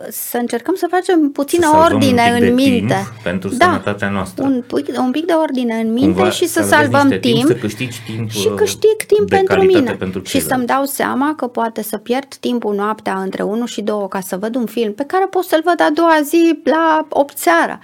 să 0.10 0.38
încercăm 0.38 0.76
să 0.76 0.88
facem 0.90 1.32
puțină 1.32 1.68
să 1.72 1.78
ordine 1.78 2.38
în 2.40 2.54
minte. 2.54 2.96
pentru 3.24 3.50
da, 3.50 3.66
sănătatea 3.66 4.10
noastră. 4.10 4.44
Un 4.44 4.64
pic, 4.68 4.98
un 4.98 5.12
pic 5.12 5.26
de 5.26 5.34
ordine 5.34 5.76
în 5.76 5.94
minte 5.94 6.12
Cumva 6.12 6.30
și 6.30 6.48
să, 6.48 6.62
să 6.62 6.68
salvăm 6.68 7.10
timp, 7.10 7.22
timp. 7.22 7.48
Să 7.48 7.54
câștigi 7.54 8.02
timp 8.06 8.30
și 8.30 8.48
câștig 8.56 8.96
timp 9.08 9.30
pentru 9.30 9.64
mine. 9.64 9.92
Pentru 9.92 10.22
și 10.24 10.42
să-mi 10.42 10.66
dau 10.66 10.86
seama 10.86 11.36
că 11.36 11.48
poate 11.48 11.82
să 11.82 11.98
pierd 11.98 12.36
timpul 12.36 12.76
noaptea 12.76 13.22
între 13.22 13.44
1 13.44 13.66
și 13.66 13.82
2 13.82 14.08
ca 14.10 14.20
să 14.20 14.38
văd 14.38 14.56
un 14.56 14.66
film 14.66 14.94
pe 14.94 15.04
care 15.04 15.26
pot 15.26 15.44
să-l 15.44 15.62
văd 15.66 15.82
a 15.82 15.90
doua 15.94 16.20
zi 16.24 16.60
la 16.64 17.08
8 17.10 17.38
seara. 17.38 17.80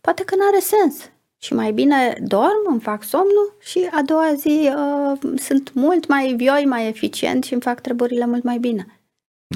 Poate 0.00 0.22
că 0.24 0.34
nu 0.36 0.42
are 0.52 0.60
sens. 0.60 1.10
și 1.42 1.54
mai 1.54 1.72
bine 1.72 2.16
dorm, 2.22 2.70
îmi 2.70 2.80
fac 2.80 3.02
somnul 3.02 3.56
și 3.60 3.88
a 3.90 4.02
doua 4.02 4.32
zi 4.36 4.70
uh, 4.76 5.18
sunt 5.38 5.70
mult 5.74 6.08
mai 6.08 6.34
vioi, 6.36 6.64
mai 6.66 6.88
eficient 6.88 7.44
și 7.44 7.52
îmi 7.52 7.62
fac 7.62 7.80
treburile 7.80 8.26
mult 8.26 8.42
mai 8.42 8.58
bine. 8.58 8.99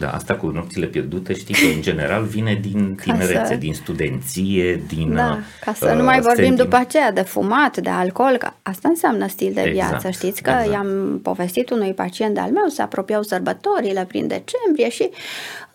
Da, 0.01 0.11
asta 0.11 0.35
cu 0.35 0.47
nopțile 0.47 0.87
pierdute 0.87 1.35
știi 1.35 1.55
că 1.55 1.75
în 1.75 1.83
general 1.83 2.25
vine 2.25 2.59
din 2.63 2.95
tinerețe, 3.03 3.45
să... 3.47 3.55
din 3.55 3.75
studenție, 3.75 4.83
din 4.89 5.15
Da, 5.15 5.39
ca 5.61 5.75
să 5.75 5.89
uh, 5.91 5.97
nu 5.97 6.05
mai 6.05 6.21
vorbim 6.21 6.45
sentim... 6.45 6.65
după 6.65 6.77
aceea 6.77 7.13
de 7.13 7.21
fumat, 7.21 7.77
de 7.77 7.91
alcool, 7.91 8.37
că 8.37 8.51
asta 8.63 8.89
înseamnă 8.89 9.29
stil 9.29 9.53
de 9.53 9.61
exact, 9.61 9.89
viață. 9.89 10.11
Știți 10.11 10.43
că 10.43 10.51
exact. 10.51 10.71
i-am 10.71 11.21
povestit 11.23 11.71
unui 11.71 11.93
pacient 11.93 12.35
de-al 12.35 12.51
meu, 12.51 12.69
se 12.69 12.83
apropiau 12.83 13.23
sărbătorile 13.23 14.05
prin 14.09 14.27
decembrie 14.27 14.89
și 14.89 15.11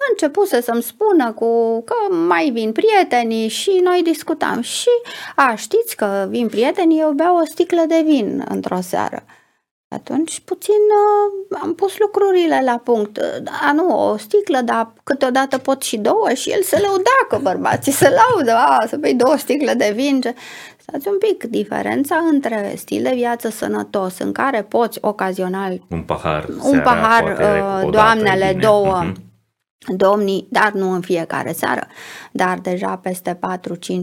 începuse 0.09 0.61
să-mi 0.61 0.83
spună 0.83 1.31
cu 1.31 1.81
că 1.83 2.15
mai 2.15 2.49
vin 2.53 2.71
prietenii 2.71 3.47
și 3.47 3.79
noi 3.83 4.01
discutam 4.03 4.61
și 4.61 4.89
a, 5.35 5.53
știți 5.55 5.95
că 5.95 6.27
vin 6.29 6.47
prietenii, 6.47 6.99
eu 6.99 7.11
beau 7.11 7.35
o 7.35 7.45
sticlă 7.45 7.83
de 7.87 8.03
vin 8.05 8.45
într-o 8.49 8.81
seară. 8.81 9.23
Atunci 9.91 10.39
puțin 10.45 10.73
uh, 10.73 11.57
am 11.61 11.75
pus 11.75 11.97
lucrurile 11.97 12.61
la 12.65 12.81
punct. 12.83 13.17
A, 13.67 13.71
nu, 13.71 14.09
o 14.09 14.17
sticlă, 14.17 14.61
dar 14.61 14.93
câteodată 15.03 15.57
pot 15.57 15.81
și 15.81 15.97
două 15.97 16.29
și 16.33 16.49
el 16.49 16.61
se 16.61 16.79
lăuda 16.81 17.17
că 17.29 17.37
bărbații 17.41 17.91
se 17.91 18.09
laudă, 18.09 18.53
a, 18.53 18.85
să 18.87 18.97
bei 18.97 19.13
două 19.13 19.37
sticle 19.37 19.73
de 19.73 19.91
vin. 19.95 20.21
Stați 20.77 21.07
un 21.07 21.17
pic, 21.17 21.43
diferența 21.43 22.15
între 22.31 22.73
stil 22.77 23.03
de 23.03 23.11
viață 23.15 23.49
sănătos 23.49 24.19
în 24.19 24.31
care 24.31 24.63
poți 24.63 24.97
ocazional 25.01 25.81
un 25.89 26.01
pahar, 26.01 26.45
un 26.49 26.61
seara, 26.61 26.81
pahar 26.81 27.23
uh, 27.23 27.91
doamnele, 27.91 28.57
două, 28.61 29.03
uh-huh 29.03 29.27
domnii, 29.87 30.47
dar 30.49 30.71
nu 30.71 30.91
în 30.91 31.01
fiecare 31.01 31.51
seară, 31.51 31.87
dar 32.31 32.59
deja 32.61 32.99
peste 33.03 33.39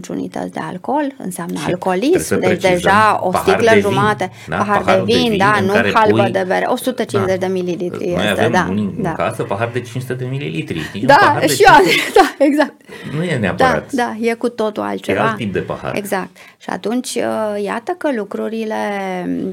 4-5 0.05 0.07
unități 0.09 0.51
de 0.51 0.59
alcool, 0.59 1.13
înseamnă 1.17 1.59
și 1.59 1.65
alcoolism, 1.65 2.39
deci 2.39 2.61
deja 2.61 3.19
o 3.21 3.31
sticlă 3.31 3.69
de 3.73 3.79
jumate, 3.79 4.31
vin, 4.31 4.43
da? 4.47 4.57
pahar, 4.57 4.81
pahar 4.81 4.97
de 4.97 5.13
vin, 5.13 5.23
de 5.23 5.29
vin 5.29 5.37
da, 5.37 5.59
nu 5.61 5.73
halbă 5.93 6.21
pui... 6.21 6.31
de 6.31 6.43
bere, 6.47 6.65
150 6.65 7.39
da. 7.39 7.45
de 7.45 7.53
mililitri 7.53 8.05
Noi 8.05 8.25
este, 8.29 8.29
avem 8.29 8.51
da, 8.51 8.63
în 8.69 9.01
da. 9.01 9.13
casă 9.13 9.43
pahar 9.43 9.69
de 9.73 9.81
500 9.81 10.13
de 10.13 10.25
mililitri. 10.25 10.99
Da, 11.05 11.39
și 11.47 11.63
eu, 11.63 11.73
da, 12.21 12.45
exact. 12.45 12.73
Nu 13.15 13.23
e 13.23 13.37
neapărat. 13.37 13.91
Da, 13.91 14.03
da, 14.03 14.27
e 14.27 14.33
cu 14.33 14.49
totul 14.49 14.83
altceva. 14.83 15.19
E 15.19 15.21
alt 15.21 15.35
tip 15.35 15.53
de 15.53 15.59
pahar. 15.59 15.95
Exact. 15.95 16.37
Și 16.57 16.69
atunci, 16.69 17.15
uh, 17.15 17.63
iată 17.63 17.91
că 17.91 18.09
lucrurile, 18.15 18.75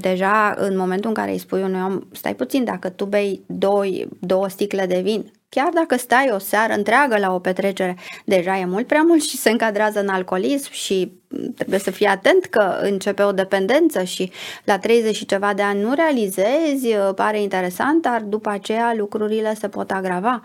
deja 0.00 0.54
în 0.58 0.76
momentul 0.76 1.08
în 1.08 1.14
care 1.14 1.30
îi 1.30 1.38
spui 1.38 1.62
unui 1.62 1.80
om, 1.86 2.00
stai 2.12 2.34
puțin, 2.34 2.64
dacă 2.64 2.88
tu 2.88 3.04
bei 3.04 3.42
doi, 3.46 4.08
două 4.20 4.48
sticle 4.48 4.86
de 4.86 5.00
vin, 5.02 5.32
Chiar 5.54 5.68
dacă 5.68 5.96
stai 5.96 6.30
o 6.32 6.38
seară 6.38 6.72
întreagă 6.72 7.18
la 7.18 7.34
o 7.34 7.38
petrecere, 7.38 7.96
deja 8.24 8.58
e 8.58 8.64
mult 8.64 8.86
prea 8.86 9.02
mult 9.02 9.22
și 9.22 9.36
se 9.36 9.50
încadrează 9.50 10.00
în 10.00 10.08
alcoolism 10.08 10.72
și 10.72 11.12
trebuie 11.54 11.78
să 11.78 11.90
fii 11.90 12.06
atent 12.06 12.44
că 12.44 12.78
începe 12.80 13.22
o 13.22 13.32
dependență 13.32 14.02
și 14.02 14.32
la 14.64 14.78
30 14.78 15.16
și 15.16 15.26
ceva 15.26 15.54
de 15.54 15.62
ani 15.62 15.80
nu 15.80 15.94
realizezi, 15.94 16.88
pare 17.14 17.40
interesant, 17.40 18.02
dar 18.02 18.20
după 18.20 18.48
aceea 18.48 18.94
lucrurile 18.96 19.54
se 19.54 19.68
pot 19.68 19.90
agrava. 19.90 20.42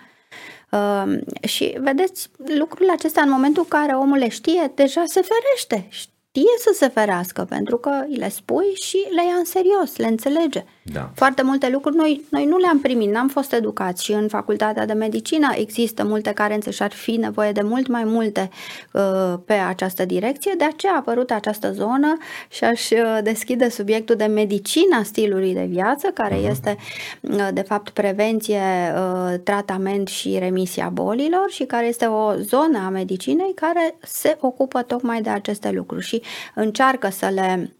Uh, 0.72 1.18
și 1.48 1.78
vedeți, 1.80 2.30
lucrurile 2.58 2.92
acestea 2.92 3.24
în 3.24 3.30
momentul 3.30 3.68
în 3.70 3.80
care 3.80 3.94
omul 3.94 4.18
le 4.18 4.30
știe, 4.30 4.72
deja 4.76 5.04
se 5.06 5.22
ferește 5.22 5.88
știe 6.32 6.72
să 6.72 6.72
se 6.74 6.88
ferească 6.88 7.46
pentru 7.50 7.78
că 7.78 7.92
îi 8.10 8.16
le 8.16 8.30
spui 8.30 8.66
și 8.74 8.98
le 9.16 9.26
ia 9.26 9.36
în 9.38 9.46
serios, 9.46 9.98
le 9.98 10.08
înțelege. 10.08 10.64
Da. 10.84 11.12
Foarte 11.16 11.42
multe 11.42 11.70
lucruri 11.70 11.96
noi, 11.96 12.26
noi 12.30 12.46
nu 12.46 12.58
le-am 12.58 12.80
primit, 12.80 13.12
n-am 13.12 13.28
fost 13.28 13.54
educați 13.54 14.04
și 14.04 14.12
în 14.12 14.28
facultatea 14.28 14.86
de 14.86 14.94
medicină 14.94 15.48
există 15.56 16.04
multe 16.04 16.32
carențe 16.32 16.72
și 16.72 16.84
ar 16.84 16.92
fi 16.92 17.12
nevoie 17.12 17.52
de 17.52 17.62
mult 17.62 17.88
mai 17.88 18.04
multe 18.04 18.50
uh, 18.94 19.34
pe 19.46 19.54
această 19.54 20.06
direcție, 20.06 20.54
de 20.58 20.64
aceea 20.64 20.94
a 20.94 20.96
apărut 20.96 21.32
această 21.32 21.72
zonă 21.72 22.18
și 22.50 22.64
aș 22.64 22.90
uh, 22.90 23.20
deschide 23.24 23.70
subiectul 23.70 24.16
de 24.16 24.26
medicina 24.26 25.04
stilului 25.04 25.54
de 25.54 25.66
viață, 25.70 26.08
care 26.14 26.36
uh-huh. 26.36 26.50
este 26.50 26.78
uh, 27.22 27.48
de 27.54 27.62
fapt 27.62 27.90
prevenție, 27.90 28.62
uh, 28.96 29.40
tratament 29.44 30.08
și 30.08 30.38
remisia 30.40 30.90
bolilor 30.94 31.46
și 31.50 31.64
care 31.64 31.88
este 31.88 32.06
o 32.06 32.34
zonă 32.36 32.78
a 32.86 32.90
medicinei 32.90 33.54
care 33.56 33.96
se 34.02 34.38
ocupă 34.40 34.82
tocmai 34.82 35.22
de 35.22 35.30
aceste 35.30 35.72
lucruri 35.72 36.06
și 36.06 36.19
încearcă 36.56 37.10
să 37.10 37.28
le 37.28 37.74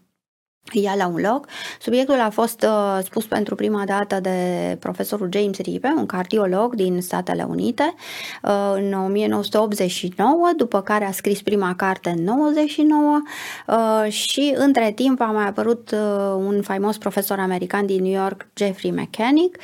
ia 0.72 0.94
la 0.94 1.06
un 1.06 1.20
loc. 1.20 1.46
Subiectul 1.80 2.20
a 2.20 2.30
fost 2.30 2.62
uh, 2.62 2.98
spus 3.04 3.26
pentru 3.26 3.54
prima 3.54 3.84
dată 3.84 4.20
de 4.20 4.76
profesorul 4.80 5.28
James 5.32 5.58
Ripe, 5.58 5.94
un 5.96 6.06
cardiolog 6.06 6.74
din 6.74 7.00
Statele 7.00 7.42
Unite, 7.42 7.94
uh, 8.42 8.72
în 8.74 8.92
1989, 8.92 10.50
după 10.56 10.80
care 10.80 11.04
a 11.04 11.12
scris 11.12 11.42
prima 11.42 11.74
carte 11.74 12.14
în 12.16 12.24
99 12.24 13.20
uh, 13.66 14.12
și 14.12 14.54
între 14.56 14.92
timp 14.94 15.20
a 15.20 15.24
mai 15.24 15.46
apărut 15.46 15.90
uh, 15.90 15.98
un 16.36 16.62
faimos 16.62 16.98
profesor 16.98 17.38
american 17.38 17.86
din 17.86 18.02
New 18.02 18.20
York, 18.22 18.46
Jeffrey 18.54 18.90
Mechanic, 18.90 19.58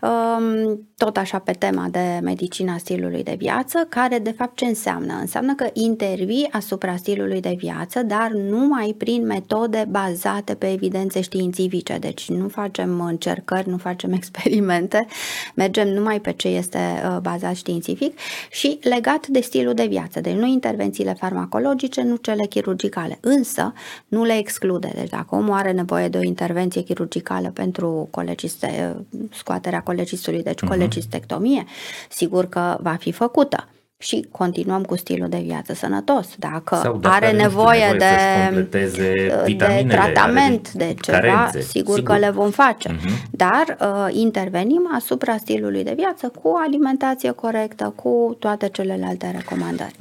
uh, 0.00 0.78
tot 0.96 1.16
așa 1.16 1.38
pe 1.38 1.52
tema 1.52 1.86
de 1.90 2.18
medicina 2.22 2.76
stilului 2.78 3.22
de 3.22 3.34
viață, 3.38 3.86
care 3.88 4.18
de 4.18 4.30
fapt 4.30 4.56
ce 4.56 4.64
înseamnă? 4.64 5.18
Înseamnă 5.20 5.54
că 5.54 5.70
intervii 5.72 6.48
asupra 6.50 6.96
stilului 6.96 7.40
de 7.40 7.54
viață, 7.58 8.02
dar 8.02 8.30
numai 8.30 8.94
prin 8.98 9.26
metode 9.26 9.86
bazate 9.90 10.41
pe 10.50 10.72
evidențe 10.72 11.20
științifice, 11.20 11.96
deci 12.00 12.28
nu 12.28 12.48
facem 12.48 13.00
încercări, 13.00 13.68
nu 13.68 13.76
facem 13.76 14.12
experimente, 14.20 15.06
mergem 15.54 15.88
numai 15.88 16.20
pe 16.20 16.32
ce 16.32 16.48
este 16.48 16.78
uh, 16.78 17.18
bazat 17.20 17.54
științific 17.54 18.18
și 18.50 18.78
legat 18.82 19.26
de 19.26 19.40
stilul 19.40 19.74
de 19.74 19.86
viață, 19.86 20.20
deci 20.20 20.34
nu 20.34 20.46
intervențiile 20.46 21.14
farmacologice, 21.18 22.02
nu 22.02 22.16
cele 22.16 22.46
chirurgicale, 22.46 23.18
însă 23.20 23.72
nu 24.08 24.24
le 24.24 24.36
exclude, 24.36 24.92
deci 24.94 25.08
dacă 25.08 25.34
omul 25.34 25.54
are 25.54 25.72
nevoie 25.72 26.08
de 26.08 26.18
o 26.18 26.22
intervenție 26.22 26.82
chirurgicală 26.82 27.50
pentru 27.50 28.08
coleciste, 28.10 28.96
scoaterea 29.32 29.82
colecistului, 29.82 30.42
deci 30.42 30.60
uh-huh 30.64 30.70
cholecistectomie, 30.72 31.64
sigur 32.08 32.48
că 32.48 32.78
va 32.80 32.94
fi 32.94 33.12
făcută 33.12 33.68
și 34.02 34.26
continuăm 34.30 34.82
cu 34.82 34.96
stilul 34.96 35.28
de 35.28 35.40
viață 35.44 35.74
sănătos. 35.74 36.28
Dacă, 36.38 36.76
Sau 36.82 36.96
dacă 36.96 37.14
are 37.14 37.30
nevoie, 37.30 37.84
nevoie 37.86 38.62
de, 38.62 39.56
de 39.56 39.86
tratament, 39.88 40.72
de 40.72 40.94
ceva, 41.00 41.18
carențe, 41.18 41.60
sigur, 41.60 41.94
sigur 41.94 42.02
că 42.02 42.18
le 42.18 42.30
vom 42.30 42.50
face. 42.50 42.88
Uh-huh. 42.88 43.30
Dar 43.30 43.76
uh, 43.80 44.06
intervenim 44.10 44.90
asupra 44.94 45.36
stilului 45.36 45.84
de 45.84 45.92
viață 45.96 46.32
cu 46.42 46.54
alimentație 46.66 47.30
corectă, 47.30 47.92
cu 47.96 48.36
toate 48.38 48.68
celelalte 48.68 49.30
recomandări. 49.36 49.98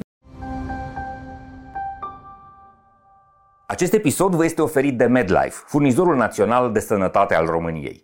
Acest 3.67 3.93
episod 3.93 4.35
vă 4.35 4.45
este 4.45 4.61
oferit 4.61 4.97
de 4.97 5.05
MedLife, 5.05 5.63
furnizorul 5.65 6.15
național 6.15 6.71
de 6.71 6.79
sănătate 6.79 7.35
al 7.35 7.45
României. 7.45 8.03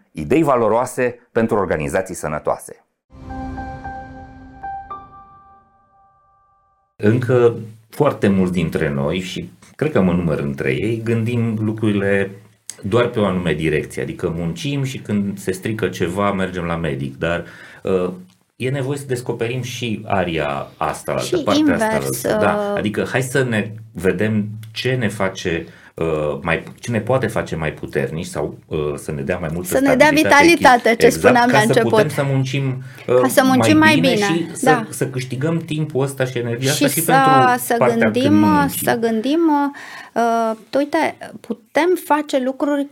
idei 0.11 0.43
valoroase 0.43 1.19
pentru 1.31 1.55
organizații 1.55 2.15
sănătoase. 2.15 2.85
Încă 6.95 7.55
foarte 7.89 8.27
mulți 8.27 8.51
dintre 8.51 8.89
noi 8.89 9.19
și 9.19 9.49
cred 9.75 9.91
că 9.91 10.01
mă 10.01 10.11
număr 10.11 10.39
între 10.39 10.71
ei, 10.71 11.01
gândim 11.03 11.57
lucrurile 11.59 12.31
doar 12.81 13.07
pe 13.07 13.19
o 13.19 13.25
anume 13.25 13.53
direcție, 13.53 14.01
adică 14.01 14.33
muncim 14.35 14.83
și 14.83 14.97
când 14.97 15.39
se 15.39 15.51
strică 15.51 15.87
ceva 15.87 16.31
mergem 16.31 16.63
la 16.63 16.75
medic, 16.75 17.17
dar 17.17 17.45
uh, 17.83 18.11
e 18.55 18.69
nevoie 18.69 18.97
să 18.97 19.05
descoperim 19.05 19.61
și 19.61 20.03
aria 20.05 20.67
asta, 20.77 21.17
și 21.17 21.35
partea 21.35 21.59
invers, 21.59 22.09
asta. 22.09 22.37
Da, 22.37 22.69
uh, 22.71 22.77
adică 22.77 23.07
hai 23.11 23.21
să 23.21 23.43
ne 23.43 23.71
vedem 23.91 24.47
ce 24.71 24.95
ne 24.95 25.07
face 25.07 25.65
uh, 25.67 25.71
Uh, 26.01 26.39
mai, 26.41 26.63
ce 26.79 26.91
ne 26.91 26.99
poate 26.99 27.27
face 27.27 27.55
mai 27.55 27.73
puternici 27.73 28.25
sau 28.25 28.57
uh, 28.67 28.93
să 28.95 29.11
ne 29.11 29.21
dea 29.21 29.37
mai 29.37 29.49
multă 29.53 29.67
Să 29.67 29.79
ne 29.79 29.95
dea 29.95 30.09
vitalitate, 30.13 30.95
ce 30.95 31.05
exact, 31.05 31.23
spuneam 31.23 31.49
la 31.49 31.57
început. 31.59 31.89
Să 31.89 31.89
putem 31.89 32.09
să 32.09 32.23
muncim, 32.23 32.83
uh, 33.07 33.19
ca 33.21 33.27
să 33.27 33.43
muncim 33.43 33.77
mai 33.77 33.93
bine, 33.93 34.15
mai 34.19 34.27
bine 34.33 34.55
și 34.55 34.63
da. 34.63 34.85
să, 34.89 34.95
să 34.95 35.07
câștigăm 35.07 35.57
timpul 35.57 36.03
ăsta 36.03 36.25
și 36.25 36.37
energia 36.37 36.71
și 36.71 36.83
asta 36.83 36.99
și 36.99 37.05
să, 37.05 37.75
pentru 37.77 37.97
să 37.97 37.97
gândim, 37.97 38.45
să 38.83 38.97
gândim, 38.99 39.39
uh, 40.13 40.55
uite, 40.77 41.17
putem 41.39 41.89
face 42.05 42.39
lucruri 42.39 42.87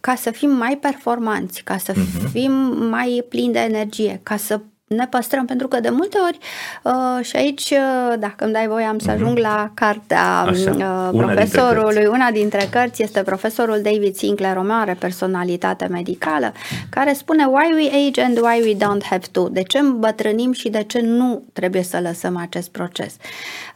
ca 0.00 0.14
să 0.14 0.30
fim 0.30 0.50
mai 0.50 0.78
performanți, 0.80 1.62
ca 1.62 1.76
să 1.76 1.92
uh-huh. 1.92 2.30
fim 2.32 2.52
mai 2.90 3.24
plini 3.28 3.52
de 3.52 3.58
energie, 3.58 4.20
ca 4.22 4.36
să 4.36 4.60
ne 4.96 5.06
păstrăm, 5.06 5.44
pentru 5.44 5.68
că 5.68 5.80
de 5.80 5.88
multe 5.90 6.18
ori, 6.18 6.38
uh, 6.82 7.24
și 7.24 7.36
aici, 7.36 7.70
uh, 7.70 8.14
dacă 8.18 8.44
îmi 8.44 8.52
dai 8.52 8.66
voie, 8.66 8.84
am 8.84 8.98
să 8.98 9.10
mhm. 9.10 9.22
ajung 9.22 9.38
la 9.38 9.70
cartea 9.74 10.40
Așa, 10.40 10.70
uh, 10.70 11.08
una 11.12 11.26
profesorului. 11.26 11.92
Dintre 11.92 12.08
una 12.08 12.30
dintre 12.30 12.68
cărți 12.70 13.02
este 13.02 13.22
profesorul 13.22 13.80
David 13.82 14.14
Sinclair, 14.14 14.56
o 14.56 14.62
mare 14.62 14.94
personalitate 14.94 15.86
medicală, 15.86 16.52
care 16.88 17.12
spune 17.12 17.44
Why 17.44 17.72
we 17.74 18.06
age 18.08 18.22
and 18.22 18.38
why 18.38 18.60
we 18.62 18.74
don't 18.74 19.04
have 19.04 19.26
to. 19.32 19.48
De 19.48 19.62
ce 19.62 19.78
îmbătrânim 19.78 20.52
și 20.52 20.68
de 20.68 20.82
ce 20.82 21.00
nu 21.00 21.42
trebuie 21.52 21.82
să 21.82 22.00
lăsăm 22.02 22.36
acest 22.36 22.70
proces. 22.70 23.16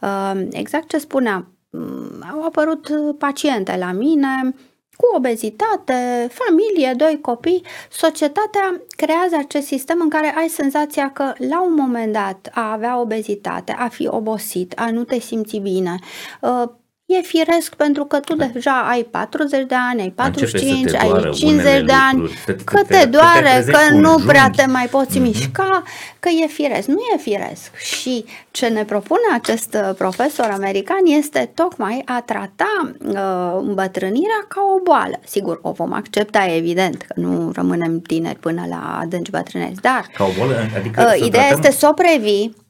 Uh, 0.01 0.43
exact 0.51 0.89
ce 0.89 0.99
spunea, 0.99 1.47
mm, 1.71 2.25
au 2.33 2.45
apărut 2.45 2.89
paciente 3.19 3.77
la 3.79 3.93
mine, 3.93 4.55
cu 4.97 5.17
obezitate, 5.17 6.29
familie, 6.31 6.95
doi 6.97 7.19
copii, 7.21 7.63
societatea 7.91 8.81
creează 8.97 9.37
acest 9.39 9.67
sistem 9.67 9.99
în 10.01 10.09
care 10.09 10.35
ai 10.37 10.49
senzația 10.49 11.11
că 11.11 11.33
la 11.37 11.63
un 11.63 11.75
moment 11.75 12.13
dat 12.13 12.51
a 12.53 12.73
avea 12.73 13.01
obezitate, 13.01 13.73
a 13.73 13.89
fi 13.89 14.07
obosit, 14.07 14.73
a 14.77 14.91
nu 14.91 15.05
te 15.05 15.19
simți 15.19 15.57
bine, 15.57 15.99
uh, 16.41 16.69
E 17.07 17.21
firesc 17.21 17.75
pentru 17.75 18.05
că 18.05 18.21
tu 18.21 18.35
deja 18.35 18.87
ai 18.89 19.03
40 19.03 19.67
de 19.67 19.75
ani, 19.91 20.01
ai 20.01 20.11
45, 20.11 20.95
ai 20.95 21.31
50 21.33 21.85
de 21.85 21.93
ani, 21.93 22.19
lucruri, 22.19 22.65
că 22.65 22.83
te, 22.87 22.97
te 22.97 23.05
doare, 23.05 23.65
că 23.67 23.95
nu 23.95 24.23
prea 24.27 24.51
te 24.57 24.67
mai 24.67 24.87
poți 24.87 25.19
mm-hmm. 25.19 25.23
mișca, 25.23 25.83
că 26.21 26.29
e 26.29 26.47
firesc. 26.47 26.89
Nu 26.89 26.99
e 27.15 27.19
firesc. 27.19 27.77
Și 27.77 28.25
ce 28.51 28.67
ne 28.67 28.85
propune 28.85 29.23
acest 29.33 29.75
uh, 29.75 29.95
profesor 29.99 30.49
american 30.53 31.05
este 31.05 31.51
tocmai 31.55 32.03
a 32.05 32.23
trata 32.27 32.95
uh, 33.07 33.67
îmbătrânirea 33.67 34.45
ca 34.49 34.61
o 34.77 34.83
boală. 34.83 35.21
Sigur, 35.25 35.59
o 35.63 35.71
vom 35.71 35.93
accepta, 35.93 36.47
evident, 36.47 37.03
că 37.03 37.21
nu 37.21 37.51
rămânem 37.55 38.01
tineri 38.01 38.39
până 38.39 38.67
la 38.69 38.99
adânci 39.01 39.31
bătrâneți, 39.31 39.81
dar 39.81 40.07
ca 40.15 40.25
o 40.25 40.31
boală, 40.39 40.69
adică 40.77 41.13
uh, 41.15 41.27
ideea 41.27 41.47
tratăm... 41.47 41.59
este 41.65 41.79
să 41.79 41.89
o 41.91 41.93
previi 41.93 42.64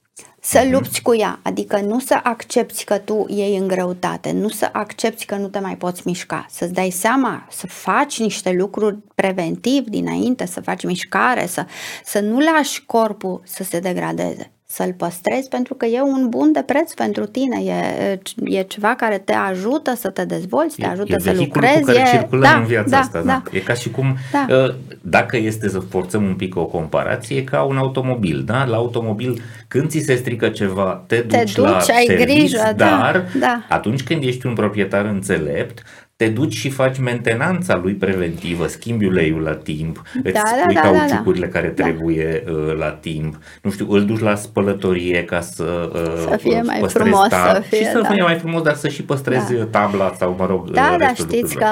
să 0.47 0.61
mhm. 0.65 0.73
lupți 0.73 1.03
cu 1.03 1.15
ea, 1.15 1.39
adică 1.43 1.81
nu 1.81 1.99
să 1.99 2.21
accepti 2.23 2.85
că 2.85 2.99
tu 2.99 3.27
iei 3.29 3.57
în 3.57 3.67
greutate, 3.67 4.33
nu 4.33 4.49
să 4.49 4.69
accepti 4.73 5.25
că 5.25 5.37
nu 5.37 5.49
te 5.49 5.59
mai 5.59 5.77
poți 5.77 6.03
mișca, 6.05 6.47
să-ți 6.51 6.73
dai 6.73 6.91
seama, 6.91 7.47
să 7.51 7.67
faci 7.67 8.19
niște 8.19 8.53
lucruri 8.53 8.99
preventiv 9.15 9.85
dinainte, 9.85 10.47
să 10.47 10.61
faci 10.61 10.85
mișcare, 10.85 11.47
să, 11.47 11.67
să 12.05 12.21
nu 12.21 12.39
lași 12.39 12.85
corpul 12.87 13.41
să 13.45 13.63
se 13.63 13.79
degradeze 13.79 14.54
să-l 14.67 14.93
păstrezi 14.93 15.49
pentru 15.49 15.75
că 15.75 15.87
e 15.87 16.01
un 16.01 16.29
bun 16.29 16.53
de 16.53 16.63
preț 16.67 16.93
pentru 16.93 17.27
tine, 17.27 17.57
e, 17.65 18.21
e 18.45 18.63
ceva 18.63 18.95
care 18.95 19.19
te 19.19 19.33
ajută 19.33 19.95
să 19.95 20.11
te 20.11 20.25
dezvolți, 20.25 20.77
te 20.77 20.87
ajută 20.87 21.15
e 21.15 21.19
să 21.19 21.33
lucrezi. 21.33 21.81
Cu 21.81 21.87
care 21.87 21.99
e... 21.99 22.17
circulă 22.17 22.43
da, 22.43 22.57
în 22.57 22.65
viața 22.65 22.89
da, 22.89 22.99
asta. 22.99 23.19
Da. 23.19 23.43
Da. 23.45 23.57
E 23.57 23.61
ca 23.61 23.75
și 23.75 23.91
cum, 23.91 24.17
da. 24.33 24.47
Uh, 24.57 24.75
dacă 25.01 25.37
este 25.37 25.69
să 25.69 25.79
forțăm 25.79 26.25
un 26.25 26.35
pic 26.35 26.57
o 26.57 26.65
comparație, 26.65 27.45
ca 27.45 27.63
un 27.63 27.77
automobil. 27.77 28.43
Da? 28.45 28.65
La 28.65 28.77
automobil, 28.77 29.43
când 29.69 29.89
ți 29.89 29.99
se 29.99 30.15
strică 30.15 30.49
ceva, 30.49 31.05
te 31.07 31.17
duci, 31.17 31.31
te 31.31 31.43
duci 31.45 31.57
la 31.57 31.77
ai 31.77 32.05
service, 32.05 32.25
grijă, 32.25 32.59
da, 32.59 32.73
dar 32.73 33.13
da, 33.13 33.39
da. 33.39 33.67
atunci 33.69 34.03
când 34.03 34.23
ești 34.23 34.47
un 34.47 34.55
proprietar 34.55 35.05
înțelept, 35.05 35.83
te 36.25 36.31
duci 36.31 36.53
și 36.53 36.71
faci 36.71 36.99
mentenanța 36.99 37.77
lui 37.77 37.93
preventivă, 37.93 38.67
schimbi 38.67 39.07
uleiul 39.07 39.41
la 39.41 39.55
timp, 39.55 40.03
da, 40.23 40.31
îți 40.31 40.33
da, 40.33 40.63
pui 40.65 40.75
da, 40.75 40.81
cauciucurile 40.81 41.47
da, 41.47 41.53
da. 41.53 41.59
care 41.59 41.73
da. 41.77 41.83
trebuie 41.83 42.45
uh, 42.49 42.77
la 42.79 42.91
timp, 42.91 43.39
nu 43.63 43.71
știu, 43.71 43.87
îl 43.91 44.05
duci 44.05 44.21
la 44.21 44.35
spălătorie 44.35 45.25
ca 45.25 45.41
să, 45.41 45.91
uh, 45.95 46.27
să 46.31 46.37
fie 46.37 46.63
mai 46.63 46.85
frumos, 46.89 47.27
tab- 47.27 47.55
să 47.55 47.63
fie, 47.69 47.79
și 47.79 47.85
să 47.85 48.01
da. 48.01 48.09
fie 48.09 48.23
mai 48.23 48.35
frumos, 48.35 48.63
dar 48.63 48.75
să 48.75 48.89
și 48.89 49.03
păstrezi 49.03 49.55
da. 49.55 49.65
tabla 49.65 50.15
sau, 50.19 50.35
mă 50.39 50.47
rog, 50.47 50.71
Da, 50.71 50.97
da, 50.99 51.15
știți 51.15 51.55
că, 51.55 51.67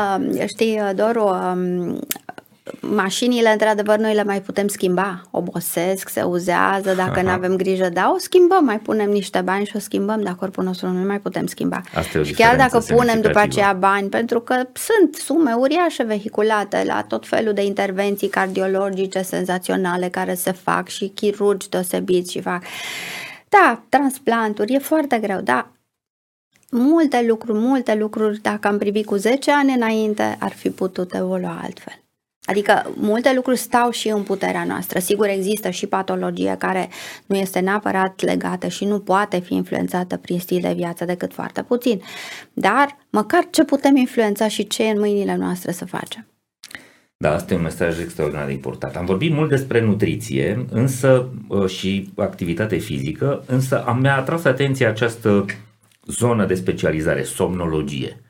știi, 0.47 0.81
Doru, 0.95 1.25
um, 1.25 2.01
mașinile, 2.81 3.53
într-adevăr, 3.53 3.99
noi 3.99 4.15
le 4.15 4.25
mai 4.25 4.41
putem 4.41 4.69
schimba. 4.69 5.23
Obosesc, 5.31 6.09
se 6.09 6.23
uzează, 6.23 6.95
dacă 6.95 7.23
nu 7.23 7.29
avem 7.29 7.57
grijă, 7.57 7.89
da, 7.89 8.13
o 8.15 8.19
schimbăm, 8.19 8.65
mai 8.65 8.79
punem 8.79 9.11
niște 9.11 9.41
bani 9.41 9.67
și 9.67 9.77
o 9.77 9.79
schimbăm, 9.79 10.23
dar 10.23 10.35
corpul 10.35 10.65
nostru 10.65 10.89
nu 10.89 11.07
mai 11.07 11.21
putem 11.21 11.47
schimba. 11.47 11.81
Asta 11.95 12.23
și 12.23 12.33
chiar 12.33 12.57
dacă 12.57 12.79
punem 12.79 13.21
după 13.21 13.39
aceea 13.39 13.73
bani, 13.73 14.09
pentru 14.09 14.41
că 14.41 14.55
sunt 14.73 15.15
sume 15.15 15.53
uriașe 15.53 16.03
vehiculate 16.03 16.83
la 16.87 17.03
tot 17.03 17.27
felul 17.27 17.53
de 17.53 17.65
intervenții 17.65 18.29
cardiologice 18.29 19.23
senzaționale 19.23 20.09
care 20.09 20.35
se 20.35 20.53
fac 20.53 20.89
și 20.89 21.09
chirurgi 21.09 21.69
deosebiți 21.69 22.33
și 22.33 22.41
fac. 22.41 22.63
Da, 23.49 23.83
transplanturi, 23.89 24.75
e 24.75 24.79
foarte 24.79 25.19
greu, 25.19 25.41
da, 25.41 25.73
multe 26.71 27.25
lucruri, 27.29 27.59
multe 27.59 27.95
lucruri, 27.95 28.41
dacă 28.41 28.69
am 28.69 28.79
privit 28.79 29.07
cu 29.07 29.17
10 29.17 29.53
ani 29.53 29.75
înainte, 29.75 30.37
ar 30.41 30.53
fi 30.53 30.71
putut 30.71 31.15
evolua 31.15 31.61
altfel. 31.63 32.02
Adică 32.45 32.93
multe 32.95 33.33
lucruri 33.35 33.59
stau 33.59 33.91
și 33.91 34.09
în 34.09 34.23
puterea 34.23 34.65
noastră. 34.65 34.99
Sigur, 34.99 35.27
există 35.27 35.71
și 35.71 35.87
patologie 35.87 36.57
care 36.59 36.89
nu 37.27 37.37
este 37.37 37.59
neapărat 37.59 38.21
legată 38.21 38.69
și 38.69 38.85
nu 38.85 39.01
poate 39.01 39.39
fi 39.39 39.55
influențată 39.55 40.17
prin 40.17 40.39
stil 40.39 40.61
de 40.61 40.73
viață 40.73 41.05
decât 41.05 41.33
foarte 41.33 41.63
puțin. 41.63 42.03
Dar 42.53 42.97
măcar 43.11 43.47
ce 43.51 43.65
putem 43.65 43.97
influența 43.97 44.49
și 44.49 44.67
ce 44.67 44.85
e 44.85 44.91
în 44.91 44.99
mâinile 44.99 45.37
noastre 45.37 45.73
să 45.73 45.85
facem. 45.85 46.27
Da, 47.17 47.35
asta 47.35 47.55
e 47.55 47.57
un 47.57 47.63
mesaj 47.63 48.01
extraordinar 48.01 48.47
de 48.47 48.53
important. 48.53 48.97
Am 48.97 49.05
vorbit 49.05 49.33
mult 49.33 49.49
despre 49.49 49.81
nutriție 49.81 50.67
însă 50.71 51.29
ă, 51.51 51.67
și 51.67 52.13
activitate 52.17 52.77
fizică, 52.77 53.45
însă 53.47 53.85
am 53.85 54.01
mi-a 54.01 54.17
atras 54.17 54.45
atenția 54.45 54.89
această 54.89 55.45
zonă 56.07 56.47
de 56.47 56.55
specializare, 56.55 57.23
somnologie. 57.23 58.21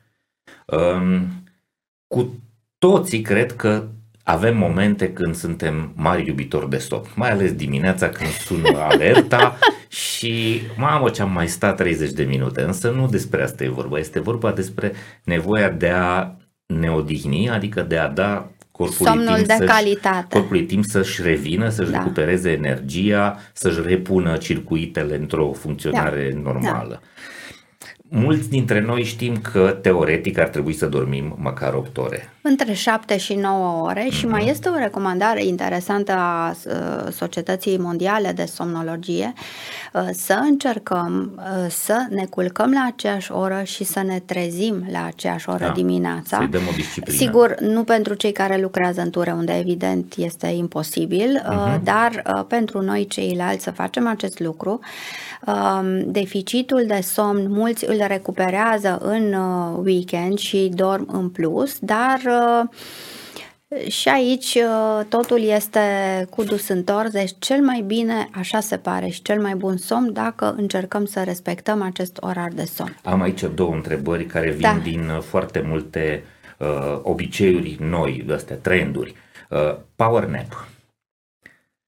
Cu 2.06 2.34
toții 2.78 3.20
cred 3.20 3.52
că 3.52 3.88
avem 4.22 4.56
momente 4.56 5.12
când 5.12 5.34
suntem 5.34 5.92
mari 5.94 6.26
iubitori 6.26 6.70
de 6.70 6.78
somn, 6.78 7.06
mai 7.14 7.30
ales 7.30 7.52
dimineața 7.52 8.08
când 8.08 8.30
sună 8.30 8.78
alerta 8.78 9.58
și 9.88 10.60
mamă 10.76 11.08
ce 11.08 11.22
am 11.22 11.32
mai 11.32 11.48
stat 11.48 11.76
30 11.76 12.10
de 12.10 12.22
minute, 12.22 12.62
însă 12.62 12.90
nu 12.90 13.06
despre 13.06 13.42
asta 13.42 13.64
e 13.64 13.68
vorba, 13.68 13.98
este 13.98 14.20
vorba 14.20 14.52
despre 14.52 14.92
nevoia 15.24 15.70
de 15.70 15.88
a 15.88 16.36
ne 16.66 16.90
odihni, 16.90 17.50
adică 17.50 17.82
de 17.82 17.98
a 17.98 18.08
da 18.08 18.50
corpului 18.70 19.12
Somnul 19.12 19.34
timp, 19.34 19.46
de 19.46 19.54
să 19.58 19.64
calitate. 19.64 20.38
corpului 20.38 20.64
timp 20.64 20.84
să-și 20.84 21.22
revină, 21.22 21.68
să-și 21.68 21.90
da. 21.90 21.98
recupereze 21.98 22.50
energia, 22.50 23.38
să-și 23.52 23.80
repună 23.84 24.36
circuitele 24.36 25.16
într-o 25.16 25.52
funcționare 25.52 26.30
da. 26.34 26.40
normală. 26.40 27.00
Da. 27.00 27.00
Mulți 28.14 28.48
dintre 28.48 28.80
noi 28.80 29.04
știm 29.04 29.36
că 29.36 29.78
teoretic 29.82 30.38
ar 30.38 30.48
trebui 30.48 30.72
să 30.72 30.86
dormim 30.86 31.36
măcar 31.38 31.74
8 31.74 31.98
ore. 31.98 32.32
Între 32.40 32.72
7 32.72 33.16
și 33.16 33.34
9 33.34 33.86
ore 33.86 34.06
mm-hmm. 34.06 34.12
și 34.12 34.26
mai 34.26 34.40
mhm. 34.40 34.50
este 34.50 34.68
o 34.68 34.76
recomandare 34.76 35.44
interesantă 35.44 36.12
a 36.12 36.56
uh, 36.66 37.12
Societății 37.12 37.78
Mondiale 37.78 38.32
de 38.32 38.44
Somnologie 38.44 39.32
uh, 39.92 40.08
să 40.12 40.40
încercăm 40.42 41.32
uh, 41.36 41.70
să 41.70 42.06
ne 42.10 42.24
culcăm 42.24 42.72
la 42.72 42.84
aceeași 42.86 43.32
oră 43.32 43.62
și 43.64 43.84
să 43.84 44.02
ne 44.02 44.18
trezim 44.18 44.86
la 44.90 45.04
aceeași 45.04 45.48
oră 45.48 45.64
da, 45.64 45.72
dimineața. 45.72 46.36
Să-i 46.36 46.48
dăm 46.48 46.62
o 46.70 46.74
disciplină. 46.74 47.18
Sigur, 47.18 47.56
nu 47.60 47.84
pentru 47.84 48.14
cei 48.14 48.32
care 48.32 48.60
lucrează 48.60 49.00
în 49.00 49.10
ture, 49.10 49.32
unde 49.32 49.58
evident 49.58 50.14
este 50.16 50.46
imposibil, 50.46 51.42
mm-hmm. 51.44 51.82
dar 51.82 52.44
pentru 52.48 52.80
noi 52.80 53.06
ceilalți 53.06 53.62
să 53.62 53.70
facem 53.70 54.06
acest 54.06 54.40
lucru. 54.40 54.70
Um, 54.70 54.80
deficitul 56.04 56.84
de 56.86 57.00
somn, 57.00 57.50
mulți 57.50 57.84
îl 57.84 58.04
recuperează 58.06 58.98
în 59.02 59.34
weekend 59.84 60.38
și 60.38 60.70
dorm 60.74 61.08
în 61.12 61.28
plus, 61.28 61.78
dar 61.78 62.20
Uh, 63.72 63.88
și 63.88 64.08
aici 64.08 64.54
uh, 64.54 65.04
totul 65.08 65.42
este 65.42 65.80
cu 66.30 66.42
dus 66.42 66.68
întors, 66.68 67.10
deci 67.10 67.34
cel 67.38 67.60
mai 67.60 67.80
bine, 67.86 68.28
așa 68.32 68.60
se 68.60 68.76
pare, 68.76 69.08
și 69.08 69.22
cel 69.22 69.40
mai 69.40 69.54
bun 69.54 69.76
somn 69.76 70.12
dacă 70.12 70.54
încercăm 70.56 71.04
să 71.04 71.22
respectăm 71.22 71.82
acest 71.82 72.16
orar 72.20 72.50
de 72.54 72.64
somn. 72.64 72.96
Am 73.04 73.20
aici 73.20 73.44
două 73.54 73.74
întrebări 73.74 74.26
care 74.26 74.50
vin 74.50 74.60
da. 74.60 74.80
din 74.82 75.08
uh, 75.08 75.22
foarte 75.22 75.60
multe 75.60 76.24
uh, 76.58 77.00
obiceiuri 77.02 77.76
noi, 77.80 78.26
astea, 78.34 78.56
trenduri. 78.56 79.14
Uh, 79.50 79.76
power 79.96 80.24
nap. 80.24 80.68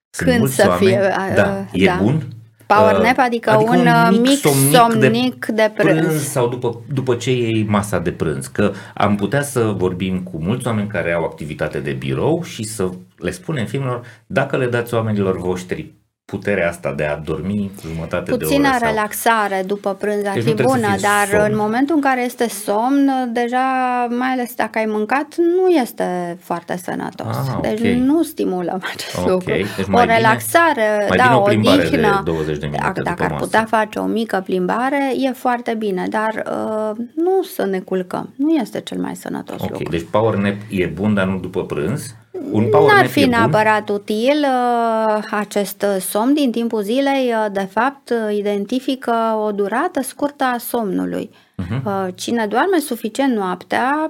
Sunt 0.09 0.29
Când 0.29 0.47
să 0.47 0.65
oameni, 0.67 0.87
fie? 0.87 0.99
Uh, 0.99 1.33
da, 1.35 1.65
e 1.71 1.85
da. 1.85 1.97
bun? 2.01 2.23
Power 2.67 3.01
nap, 3.01 3.17
adică, 3.17 3.49
adică 3.49 3.69
un, 3.71 3.87
un 3.87 4.11
mic, 4.11 4.21
mic 4.21 4.37
somnic, 4.37 4.75
somnic 4.75 5.45
de, 5.45 5.53
de 5.53 5.71
prânz. 5.75 5.99
prânz. 5.99 6.23
Sau 6.23 6.47
după, 6.47 6.81
după 6.93 7.15
ce 7.15 7.31
iei 7.31 7.65
masa 7.67 7.99
de 7.99 8.11
prânz. 8.11 8.47
Că 8.47 8.71
am 8.93 9.15
putea 9.15 9.41
să 9.41 9.73
vorbim 9.77 10.23
cu 10.23 10.37
mulți 10.43 10.67
oameni 10.67 10.87
care 10.87 11.13
au 11.13 11.23
activitate 11.23 11.79
de 11.79 11.91
birou 11.91 12.43
și 12.43 12.63
să 12.63 12.89
le 13.17 13.31
spunem 13.31 13.65
filmelor, 13.65 14.01
dacă 14.27 14.57
le 14.57 14.67
dați 14.67 14.93
oamenilor 14.93 15.37
voștri 15.37 15.93
puterea 16.25 16.69
asta 16.69 16.93
de 16.93 17.03
a 17.03 17.17
dormi 17.17 17.71
jumătate 17.81 18.31
Puțină 18.31 18.61
de 18.61 18.67
oră. 18.67 18.73
Puțină 18.73 18.91
relaxare 18.91 19.55
sau... 19.55 19.65
după 19.65 19.93
prânz 19.93 20.25
ar 20.25 20.33
deci 20.33 20.43
fi 20.43 20.53
bună, 20.53 20.87
dar 21.01 21.27
somn. 21.29 21.45
în 21.49 21.55
momentul 21.57 21.95
în 21.95 22.01
care 22.01 22.23
este 22.23 22.47
somn, 22.47 23.29
deja, 23.33 23.67
mai 24.09 24.27
ales 24.27 24.55
dacă 24.55 24.77
ai 24.77 24.85
mâncat, 24.85 25.35
nu 25.37 25.67
este 25.67 26.37
foarte 26.39 26.77
sănătos. 26.83 27.35
Ah, 27.35 27.55
okay. 27.57 27.73
Deci 27.73 27.93
nu 27.93 28.23
stimulăm 28.23 28.83
acest 28.93 29.17
okay. 29.17 29.31
lucru. 29.31 29.51
Deci 29.53 29.85
o 29.91 30.03
relaxare, 30.03 31.07
bine, 31.09 31.23
da, 31.23 31.37
o 31.37 31.41
odihnă. 31.41 32.21
De 32.25 32.31
20 32.31 32.57
de 32.57 32.69
dacă, 32.81 33.01
dacă 33.01 33.23
ar 33.23 33.35
putea 33.35 33.65
face 33.65 33.99
o 33.99 34.05
mică 34.05 34.41
plimbare, 34.45 35.13
e 35.17 35.31
foarte 35.31 35.73
bine, 35.73 36.07
dar 36.09 36.43
uh, 36.45 37.05
nu 37.15 37.43
să 37.43 37.65
ne 37.65 37.79
culcăm. 37.79 38.33
Nu 38.35 38.53
este 38.53 38.81
cel 38.81 38.97
mai 38.97 39.15
sănătos 39.15 39.55
okay. 39.55 39.69
lucru. 39.71 39.89
Deci 39.89 40.05
power 40.11 40.35
nap 40.35 40.55
e 40.69 40.85
bun, 40.85 41.13
dar 41.13 41.25
nu 41.25 41.37
după 41.37 41.63
prânz? 41.65 42.15
Un 42.51 42.69
power 42.69 42.91
N-ar 42.93 43.05
fi 43.05 43.19
bun? 43.19 43.29
neapărat 43.29 43.89
util 43.89 44.45
uh, 44.45 45.23
acest 45.31 45.85
somn 45.99 46.33
din 46.33 46.51
timpul 46.51 46.81
zilei, 46.81 47.33
uh, 47.33 47.45
de 47.51 47.67
fapt 47.71 48.09
uh, 48.09 48.37
identifică 48.37 49.13
o 49.45 49.51
durată 49.51 50.01
scurtă 50.01 50.43
a 50.43 50.57
somnului. 50.57 51.29
Uh-huh. 51.63 52.15
Cine 52.15 52.45
doarme 52.47 52.79
suficient 52.79 53.35
noaptea 53.35 54.09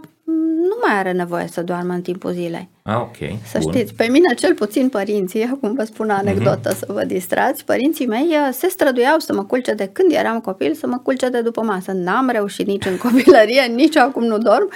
nu 0.69 0.77
mai 0.87 0.97
are 0.97 1.11
nevoie 1.11 1.47
să 1.47 1.61
doarmă 1.61 1.93
în 1.93 2.01
timpul 2.01 2.31
zilei. 2.31 2.69
Ah, 2.87 2.95
ok. 3.01 3.15
Să 3.45 3.57
bun. 3.61 3.73
știți, 3.73 3.93
pe 3.93 4.07
mine 4.11 4.33
cel 4.33 4.53
puțin 4.53 4.89
părinții, 4.89 5.43
acum 5.43 5.73
vă 5.73 5.83
spun 5.83 6.09
o 6.09 6.13
anecdotă 6.13 6.69
Mhm. 6.69 6.77
să 6.77 6.85
vă 6.87 7.03
distrați, 7.03 7.65
părinții 7.65 8.07
mei 8.07 8.27
uh, 8.29 8.49
se 8.51 8.67
străduiau 8.67 9.19
să 9.19 9.33
mă 9.33 9.43
culce 9.43 9.73
de 9.73 9.89
când 9.93 10.11
eram 10.11 10.39
copil, 10.39 10.73
să 10.73 10.87
mă 10.87 10.97
culce 11.03 11.29
de 11.29 11.41
după 11.41 11.61
masă. 11.61 11.91
N-am 11.91 12.29
reușit 12.29 12.67
nici 12.67 12.85
în 12.85 12.97
copilărie, 13.09 13.61
nici 13.61 13.95
acum 13.97 14.23
nu 14.23 14.37
dorm, 14.37 14.69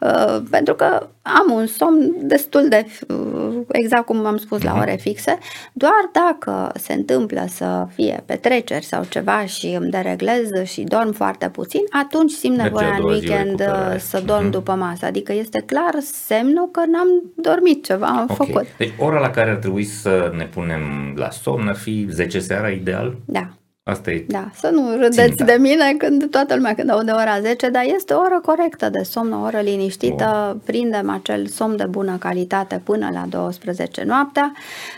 uh, 0.00 0.42
pentru 0.50 0.74
că 0.74 1.08
am 1.22 1.52
un 1.52 1.66
somn 1.66 2.12
destul 2.22 2.68
de, 2.68 2.86
uh, 3.08 3.56
exact 3.68 4.04
cum 4.06 4.26
am 4.26 4.36
spus, 4.36 4.62
la 4.62 4.70
Mhm. 4.72 4.80
ore 4.80 4.96
fixe, 5.00 5.38
doar 5.72 6.10
dacă 6.12 6.72
se 6.78 6.92
întâmplă 6.92 7.44
să 7.48 7.86
fie 7.94 8.22
petreceri 8.26 8.84
sau 8.84 9.04
ceva 9.08 9.44
și 9.46 9.66
îmi 9.80 9.90
dereglez 9.90 10.48
și 10.64 10.80
dorm 10.82 11.12
foarte 11.12 11.48
puțin, 11.48 11.80
atunci 11.90 12.30
simt 12.30 12.56
Merge 12.56 12.70
nevoia 12.72 12.88
a 12.92 12.94
în 12.96 13.00
doua 13.00 13.12
zi 13.14 13.16
o 13.16 13.32
weekend 13.32 13.50
uh, 13.60 13.66
recuperare. 13.66 13.98
să 13.98 14.22
dorm 14.26 14.42
Mhm. 14.42 14.50
după 14.50 14.72
masă. 14.72 15.04
Adică 15.06 15.32
este 15.32 15.62
clar 15.66 15.94
semnul 16.26 16.68
că 16.70 16.80
n-am 16.86 17.08
dormit 17.50 17.84
ceva, 17.84 18.06
am 18.06 18.26
Ok. 18.30 18.36
făcut. 18.36 18.66
Deci 18.76 18.92
ora 18.98 19.18
la 19.18 19.30
care 19.30 19.50
ar 19.50 19.56
trebui 19.56 19.84
să 19.84 20.32
ne 20.36 20.44
punem 20.44 21.12
la 21.16 21.30
somn 21.30 21.68
ar 21.68 21.76
fi 21.76 22.06
10 22.10 22.38
seara 22.38 22.68
ideal? 22.68 23.16
Da, 23.24 23.48
Asta 23.82 24.10
e 24.10 24.24
da. 24.28 24.50
Să 24.54 24.68
nu 24.72 24.90
râdeți 24.96 25.20
Ținta. 25.36 25.44
de 25.44 25.56
mine 25.60 25.94
când 25.98 26.30
toată 26.30 26.54
lumea 26.54 26.74
când 26.74 26.90
aude 26.90 27.10
ora 27.10 27.40
10, 27.40 27.68
dar 27.70 27.82
este 27.94 28.12
o 28.12 28.18
oră 28.20 28.40
corectă 28.42 28.88
de 28.90 29.02
somn, 29.02 29.32
o 29.32 29.40
oră 29.40 29.58
liniștită, 29.60 30.60
prindem 30.64 31.10
acel 31.10 31.46
somn 31.46 31.76
de 31.76 31.84
bună 31.84 32.16
calitate 32.16 32.80
până 32.84 33.10
la 33.12 33.24
12 33.28 34.02
noaptea 34.04 34.52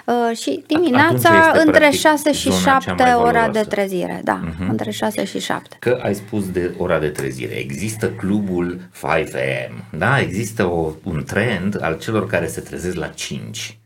uh, 0.06 0.36
și 0.36 0.50
atunci 0.50 0.66
dimineața 0.66 1.46
este, 1.46 1.58
între 1.58 1.78
practic, 1.78 2.00
6 2.00 2.32
și 2.32 2.50
zona 2.50 2.60
cea 2.62 2.78
7 2.80 3.02
mai 3.02 3.14
ora 3.14 3.30
de 3.30 3.38
valoroasă. 3.38 3.68
trezire. 3.68 4.20
Da, 4.24 4.40
Mhm. 4.44 4.70
între 4.70 4.90
6 4.90 5.24
și 5.24 5.38
7. 5.38 5.76
Că 5.80 5.98
ai 6.02 6.14
spus 6.14 6.50
de 6.50 6.74
ora 6.78 6.98
de 6.98 7.08
trezire. 7.08 7.54
Există 7.54 8.08
clubul 8.10 8.80
5 9.00 9.34
am, 9.34 9.98
da? 9.98 10.20
Există 10.20 10.64
o, 10.64 10.92
un 11.04 11.24
trend 11.26 11.78
al 11.82 11.98
celor 11.98 12.26
care 12.26 12.46
se 12.46 12.60
trezesc 12.60 12.96
la 12.96 13.06
5. 13.06 13.76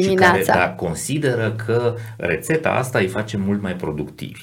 Dimineața. 0.00 0.38
Și 0.38 0.44
care 0.44 0.58
da, 0.58 0.70
consideră 0.70 1.52
că 1.52 1.94
rețeta 2.16 2.70
asta 2.70 2.98
îi 2.98 3.08
face 3.08 3.36
mult 3.36 3.62
mai 3.62 3.74
productivi. 3.76 4.42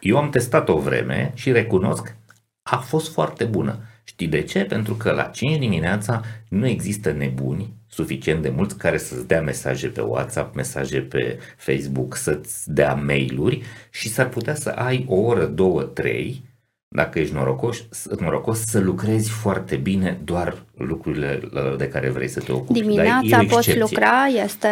Eu 0.00 0.16
am 0.16 0.30
testat 0.30 0.68
o 0.68 0.78
vreme 0.78 1.32
și 1.34 1.52
recunosc, 1.52 2.16
a 2.62 2.76
fost 2.76 3.12
foarte 3.12 3.44
bună. 3.44 3.78
Știi 4.04 4.26
de 4.26 4.42
ce? 4.42 4.64
Pentru 4.64 4.94
că 4.94 5.12
la 5.12 5.22
5 5.22 5.58
dimineața 5.58 6.20
nu 6.48 6.66
există 6.66 7.10
nebuni 7.10 7.72
suficient 7.88 8.42
de 8.42 8.48
mulți 8.48 8.76
care 8.76 8.98
să-ți 8.98 9.26
dea 9.26 9.40
mesaje 9.40 9.88
pe 9.88 10.00
WhatsApp, 10.00 10.54
mesaje 10.54 11.00
pe 11.00 11.38
Facebook, 11.56 12.16
să-ți 12.16 12.72
dea 12.72 12.94
mail-uri 12.94 13.62
și 13.90 14.08
s-ar 14.08 14.28
putea 14.28 14.54
să 14.54 14.68
ai 14.68 15.04
o 15.08 15.14
oră, 15.14 15.46
două, 15.46 15.82
trei, 15.82 16.44
dacă 16.88 17.18
ești 17.18 17.34
norocos, 17.34 17.86
norocos 18.18 18.64
să 18.64 18.80
lucrezi 18.80 19.30
foarte 19.30 19.76
bine 19.76 20.20
doar 20.24 20.62
lucrurile 20.86 21.40
de 21.78 21.88
care 21.88 22.10
vrei 22.10 22.28
să 22.28 22.40
te 22.40 22.52
ocupi. 22.52 22.72
Dar 22.72 22.82
e 22.82 22.86
Dimineața 22.86 23.38
o 23.42 23.44
poți 23.48 23.70
excepție. 23.70 23.78
lucra, 23.80 24.26
este, 24.44 24.68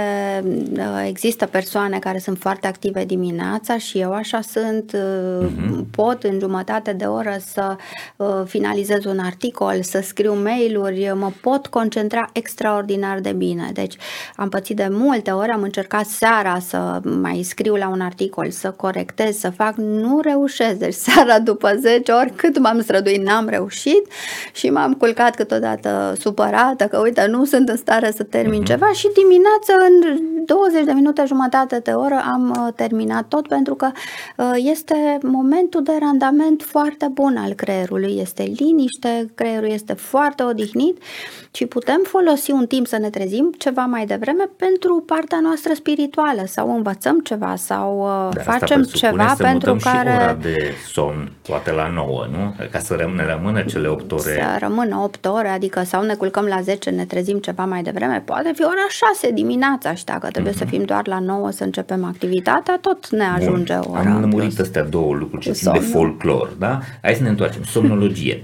uh, 0.77 1.05
există 1.09 1.47
persoane 1.47 1.99
care 1.99 2.19
sunt 2.19 2.39
foarte 2.39 2.67
active 2.67 3.05
dimineața 3.05 3.79
și 3.79 3.99
eu 3.99 4.13
așa 4.13 4.41
sunt, 4.41 4.97
Mhm. 5.41 5.91
pot 5.91 6.23
în 6.23 6.39
jumătate 6.39 6.93
de 6.93 7.05
oră 7.05 7.37
să 7.53 7.77
uh, 8.17 8.27
finalizez 8.47 9.05
un 9.05 9.19
articol, 9.19 9.83
să 9.83 10.01
scriu 10.03 10.35
mail-uri, 10.43 11.13
mă 11.15 11.31
pot 11.41 11.67
concentra 11.67 12.29
extraordinar 12.33 13.19
de 13.21 13.33
bine. 13.33 13.71
Deci 13.73 13.97
am 14.37 14.49
pățit 14.49 14.77
de 14.77 14.89
multe 14.91 15.31
ori, 15.31 15.51
am 15.51 15.63
încercat 15.63 16.07
seara 16.07 16.59
să 16.59 17.01
mai 17.21 17.43
scriu 17.43 17.75
la 17.75 17.89
un 17.89 18.01
articol, 18.01 18.51
să 18.51 18.71
corectez, 18.71 19.37
să 19.39 19.51
fac, 19.51 19.75
nu 19.77 20.21
reușesc. 20.23 20.75
Deci 20.79 20.95
seara 20.95 21.39
după 21.39 21.75
10 21.81 22.13
ori 22.13 22.33
cât 22.37 22.59
m-am 22.59 22.81
străduit, 22.83 23.23
n-am 23.23 23.49
reușit 23.49 24.07
și 24.53 24.71
m-am 24.71 24.93
culcat 24.95 25.35
câteodată 25.35 25.89
supărată 26.19 26.85
că 26.85 26.99
uite 26.99 27.27
nu 27.27 27.45
sunt 27.45 27.69
în 27.69 27.77
stare 27.77 28.11
să 28.11 28.23
termin 28.23 28.65
ceva 28.65 28.93
și 28.93 29.09
dimineața 29.15 29.73
în 29.89 30.19
20 30.47 30.85
de 30.85 30.93
minute, 30.93 31.25
jumătate 31.27 31.79
de 31.79 31.91
oră 31.91 32.23
am 32.33 32.51
uh, 32.51 32.73
terminat 32.75 33.29
tot 33.29 33.49
pentru 33.49 33.75
că 33.75 33.91
uh, 34.37 34.53
este 34.57 35.19
momentul 35.23 35.83
de 35.83 35.93
randament 36.01 36.63
foarte 36.63 37.11
bun 37.13 37.37
al 37.37 37.53
creierului, 37.53 38.19
este 38.21 38.43
liniște, 38.43 39.31
creierul 39.35 39.69
este 39.69 39.93
foarte 39.93 40.43
odihnit 40.43 41.03
și 41.51 41.67
putem 41.67 42.01
folosi 42.05 42.51
un 42.51 42.67
timp 42.67 42.87
să 42.87 42.99
ne 42.99 43.11
trezim 43.11 43.55
ceva 43.59 43.85
mai 43.85 44.07
devreme 44.07 44.49
pentru 44.57 45.03
partea 45.07 45.39
noastră 45.41 45.73
spirituală 45.75 46.43
sau 46.47 46.75
învățăm 46.75 47.19
ceva 47.19 47.55
sau 47.57 47.99
uh, 47.99 48.35
Dar 48.35 48.39
asta 48.47 48.53
facem 48.53 48.81
presupune 48.81 49.13
ceva 49.13 49.29
să 49.29 49.43
pentru 49.43 49.73
mutăm 49.73 49.93
care 49.93 50.11
și 50.11 50.17
ora 50.17 50.35
de 50.35 50.73
somn, 50.93 51.33
poate 51.49 51.73
la 51.73 51.89
9, 51.89 52.27
nu? 52.31 52.67
Ca 52.71 52.79
să 52.79 52.97
răm- 52.97 53.15
ne 53.17 53.27
rămână 53.27 53.63
cele 53.63 53.89
8 53.89 54.13
ore. 54.13 54.21
Să 54.23 54.57
rămână 54.59 54.97
8 54.97 55.27
ore, 55.27 55.49
adică 55.49 55.80
sau 55.85 56.03
ne 56.03 56.15
culcăm 56.15 56.45
la 56.45 56.61
10, 56.61 56.91
ne 56.91 57.05
trezim 57.05 57.39
ceva 57.39 57.65
mai 57.65 57.83
devreme, 57.83 58.23
poate 58.25 58.51
fi 58.55 58.63
ora 58.63 58.87
6 58.89 59.31
dimineața 59.31 59.95
și 59.95 60.05
dacă 60.05 60.29
trebuie 60.31 60.53
să 60.53 60.65
fim 60.65 60.85
doar 60.85 61.07
la 61.07 61.19
9 61.19 61.51
să 61.51 61.65
începem 61.65 62.05
activitatea, 62.05 62.79
tot 62.81 63.11
ne 63.11 63.25
ajunge 63.25 63.75
Mhm. 63.77 63.83
Bun, 63.89 63.93
ora. 63.99 64.01
am 64.11 64.15
în 64.15 64.21
lămurit 64.21 64.55
plus. 64.55 64.59
astea 64.67 64.83
două 64.85 65.15
lucruri 65.15 65.43
ce 65.43 65.49
Cu 65.49 65.55
țin 65.55 65.73
de 65.73 65.79
somnul. 65.79 65.93
folclor, 65.95 66.49
da? 66.59 66.81
Hai 67.03 67.15
să 67.15 67.23
ne 67.23 67.29
întoarcem. 67.29 67.63
Somnologie. 67.63 68.43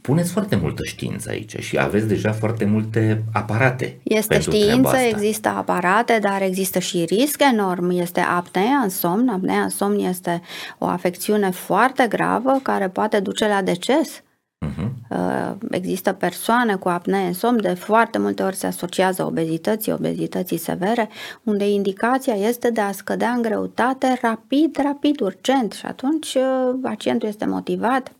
Puneți 0.00 0.32
foarte 0.32 0.56
multă 0.56 0.82
știință 0.84 1.30
aici 1.30 1.56
și 1.58 1.78
aveți 1.78 2.06
deja 2.08 2.32
foarte 2.32 2.64
multe 2.64 3.22
aparate. 3.32 3.98
Este 4.02 4.32
pentru 4.34 4.50
treaba 4.50 4.66
știință, 4.70 4.88
asta. 4.88 5.06
există 5.06 5.48
aparate, 5.48 6.18
dar 6.22 6.42
există 6.42 6.78
și 6.78 7.04
risc 7.08 7.42
enorm. 7.52 7.90
Este 7.90 8.20
apnea 8.20 8.78
în 8.82 8.88
somn. 8.88 9.28
Apnea 9.28 9.60
în 9.62 9.68
somn 9.68 9.98
este 9.98 10.42
o 10.78 10.86
afecțiune 10.86 11.50
foarte 11.50 12.06
gravă 12.08 12.58
care 12.62 12.88
poate 12.88 13.20
duce 13.20 13.48
la 13.48 13.62
deces. 13.62 14.22
Mhm. 14.58 14.94
Uh, 15.10 15.54
Există 15.70 16.12
persoane 16.12 16.76
cu 16.76 16.88
apnee 16.88 17.26
în 17.26 17.32
somn, 17.32 17.60
de 17.60 17.74
foarte 17.74 18.18
multe 18.18 18.42
ori 18.42 18.56
se 18.56 18.66
asociază 18.66 19.24
obezității, 19.24 19.92
obezității 19.92 20.56
severe, 20.56 21.08
unde 21.42 21.70
indicația 21.70 22.34
este 22.34 22.70
de 22.70 22.80
a 22.80 22.92
scădea 22.92 23.30
în 23.30 23.42
greutate 23.42 24.18
rapid, 24.22 24.76
rapid, 24.82 25.20
urgent 25.20 25.72
și 25.72 25.86
atunci 25.86 26.34
uh, 26.34 26.78
pacientul 26.82 27.28
este 27.28 27.44
motivat 27.46 28.12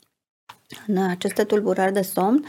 în 0.87 0.97
aceste 0.97 1.45
tulburări 1.45 1.93
de 1.93 2.03
somn 2.03 2.45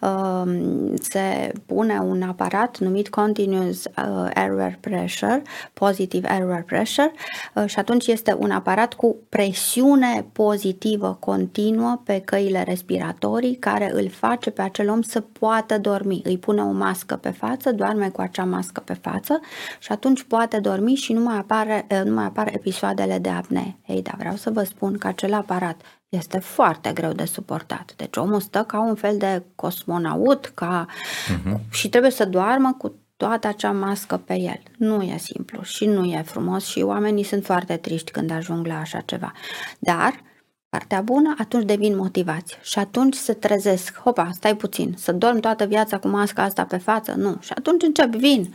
uh, 0.00 0.52
se 1.00 1.52
pune 1.66 1.98
un 1.98 2.22
aparat 2.22 2.78
numit 2.78 3.08
Continuous 3.08 3.84
uh, 3.84 4.30
Airway 4.34 4.76
Pressure, 4.80 5.42
Positive 5.72 6.28
Airway 6.28 6.62
Pressure 6.62 7.12
uh, 7.54 7.64
și 7.66 7.78
atunci 7.78 8.06
este 8.06 8.36
un 8.38 8.50
aparat 8.50 8.94
cu 8.94 9.16
presiune 9.28 10.26
pozitivă 10.32 11.16
continuă 11.20 12.00
pe 12.04 12.20
căile 12.20 12.62
respiratorii 12.62 13.56
care 13.56 13.90
îl 13.94 14.08
face 14.08 14.50
pe 14.50 14.62
acel 14.62 14.88
om 14.88 15.02
să 15.02 15.20
poată 15.20 15.78
dormi. 15.78 16.20
Îi 16.24 16.38
pune 16.38 16.62
o 16.62 16.70
mască 16.70 17.16
pe 17.16 17.30
față, 17.30 17.72
doarme 17.72 18.08
cu 18.08 18.20
acea 18.20 18.44
mască 18.44 18.82
pe 18.84 18.94
față 18.94 19.40
și 19.78 19.92
atunci 19.92 20.22
poate 20.22 20.60
dormi 20.60 20.94
și 20.94 21.12
nu 21.12 21.20
mai, 21.20 21.36
apare, 21.36 21.86
uh, 21.90 22.02
nu 22.04 22.14
mai 22.14 22.24
apar 22.24 22.48
episoadele 22.54 23.18
de 23.18 23.28
apnee. 23.28 23.76
Ei, 23.86 24.02
dar 24.02 24.14
vreau 24.18 24.36
să 24.36 24.50
vă 24.50 24.62
spun 24.62 24.98
că 24.98 25.06
acel 25.06 25.34
aparat 25.34 25.80
este 26.10 26.38
foarte 26.38 26.92
greu 26.92 27.12
de 27.12 27.24
suportat. 27.24 27.92
Deci 27.96 28.16
omul 28.16 28.40
stă 28.40 28.62
ca 28.62 28.80
un 28.80 28.94
fel 28.94 29.16
de 29.16 29.42
cosmonaut 29.54 30.52
ca... 30.54 30.86
Uh-huh. 30.86 31.70
și 31.70 31.88
trebuie 31.88 32.10
să 32.10 32.24
doarmă 32.24 32.74
cu 32.78 32.94
toată 33.16 33.46
acea 33.46 33.72
mască 33.72 34.16
pe 34.16 34.34
el. 34.34 34.60
Nu 34.76 35.02
e 35.02 35.16
simplu 35.16 35.62
și 35.62 35.86
nu 35.86 36.04
e 36.04 36.22
frumos 36.22 36.64
și 36.64 36.80
oamenii 36.80 37.24
sunt 37.24 37.44
foarte 37.44 37.76
triști 37.76 38.10
când 38.10 38.30
ajung 38.30 38.66
la 38.66 38.78
așa 38.78 39.00
ceva. 39.00 39.32
Dar 39.78 40.20
partea 40.68 41.00
bună, 41.00 41.34
atunci 41.38 41.64
devin 41.64 41.96
motivați 41.96 42.58
și 42.62 42.78
atunci 42.78 43.14
se 43.14 43.32
trezesc. 43.32 43.98
Hopa, 43.98 44.30
stai 44.32 44.56
puțin, 44.56 44.94
să 44.96 45.12
dorm 45.12 45.40
toată 45.40 45.64
viața 45.64 45.98
cu 45.98 46.08
masca 46.08 46.42
asta 46.42 46.64
pe 46.64 46.76
față? 46.76 47.14
Nu. 47.16 47.36
Și 47.40 47.52
atunci 47.54 47.82
încep, 47.82 48.14
vin, 48.14 48.54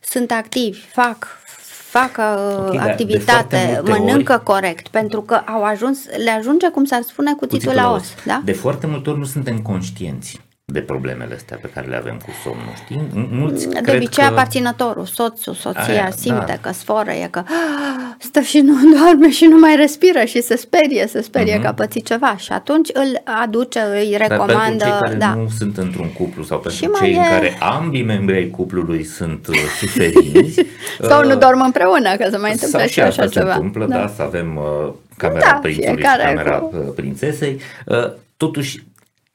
sunt 0.00 0.30
activi, 0.30 0.80
fac, 0.80 1.26
fac 1.98 2.16
uh, 2.18 2.66
Ok, 2.66 2.74
dar 2.74 2.84
de 2.84 2.90
activitate, 2.90 3.56
foarte 3.56 3.80
multe 3.84 3.90
mănâncă 3.98 4.40
ori- 4.40 4.44
corect, 4.44 4.88
pentru 4.88 5.20
că 5.20 5.34
au 5.34 5.62
ajuns, 5.64 5.98
le 6.24 6.30
ajunge, 6.30 6.68
cum 6.68 6.84
s-ar 6.84 7.02
spune, 7.02 7.34
cuțitul, 7.34 7.72
la 7.74 7.92
os. 7.92 8.04
Da? 8.26 8.40
De 8.44 8.52
foarte 8.52 8.86
multe 8.86 9.10
ori 9.10 9.18
nu 9.18 9.24
suntem 9.24 9.58
conștienți 9.58 10.40
de 10.72 10.80
problemele 10.80 11.34
astea 11.34 11.58
pe 11.60 11.70
care 11.74 11.86
le 11.86 11.96
avem 11.96 12.14
cu 12.24 12.30
somnul, 12.44 12.72
știi? 12.84 13.28
Mulți 13.30 13.68
De 13.68 13.80
cred 13.80 13.94
obicei 13.96 14.24
că... 14.24 14.30
aparținătorul, 14.30 15.04
soțul, 15.04 15.54
soția 15.54 15.82
Aia, 15.92 16.10
simte 16.16 16.44
da. 16.46 16.56
că 16.68 16.72
sforă, 16.72 17.10
e 17.10 17.28
că 17.30 17.38
"Ah, 17.38 18.14
stă 18.18 18.40
și 18.40 18.58
nu 18.60 18.74
doarme 18.98 19.30
și 19.30 19.44
nu 19.44 19.58
mai 19.58 19.76
respiră 19.76 20.24
și 20.24 20.42
se 20.42 20.56
sperie, 20.56 21.06
se 21.06 21.20
sperie 21.20 21.60
că 21.60 21.66
a 21.66 21.72
pățit 21.74 22.06
ceva 22.06 22.36
și 22.36 22.52
atunci 22.52 22.88
îl 22.92 23.22
aduce, 23.42 23.78
îi 23.80 24.08
Mhm. 24.10 24.18
Dar 24.18 24.28
pentru 24.28 24.46
recomandă, 24.46 24.84
cei 24.84 24.92
care 25.00 25.14
da. 25.14 25.34
nu 25.34 25.48
sunt 25.58 25.76
într-un 25.76 26.12
cuplu 26.12 26.42
sau 26.42 26.58
pentru 26.58 26.80
Și 26.84 26.90
mai 26.90 27.00
cei 27.00 27.14
în 27.16 27.22
e- 27.22 27.28
care 27.28 27.56
ambii 27.60 28.02
membri 28.04 28.36
ai 28.36 28.48
cuplului 28.50 29.04
sunt 29.04 29.46
uh, 29.46 29.56
suferinți 29.78 30.62
Sau 31.08 31.24
nu 31.24 31.32
uh, 31.32 31.38
dorm 31.38 31.60
împreună, 31.60 32.16
că 32.16 32.28
se 32.30 32.36
mai 32.36 32.50
întâmplă 32.52 32.78
sau 32.78 32.88
și 32.88 33.00
așa 33.00 33.22
se 33.22 33.28
ceva. 33.28 33.54
întâmplă, 33.54 33.86
da. 33.86 34.12
să 34.16 34.22
avem 34.22 34.56
uh, 34.56 34.92
camera 35.16 35.40
Da, 35.50 35.58
prințului 35.62 35.88
și 35.88 35.94
fiecare 35.94 36.22
camera 36.34 36.56
cu- 36.58 36.76
uh, 36.86 36.92
prințesei. 36.94 37.60
Uh, 37.86 38.10
totuși, 38.36 38.84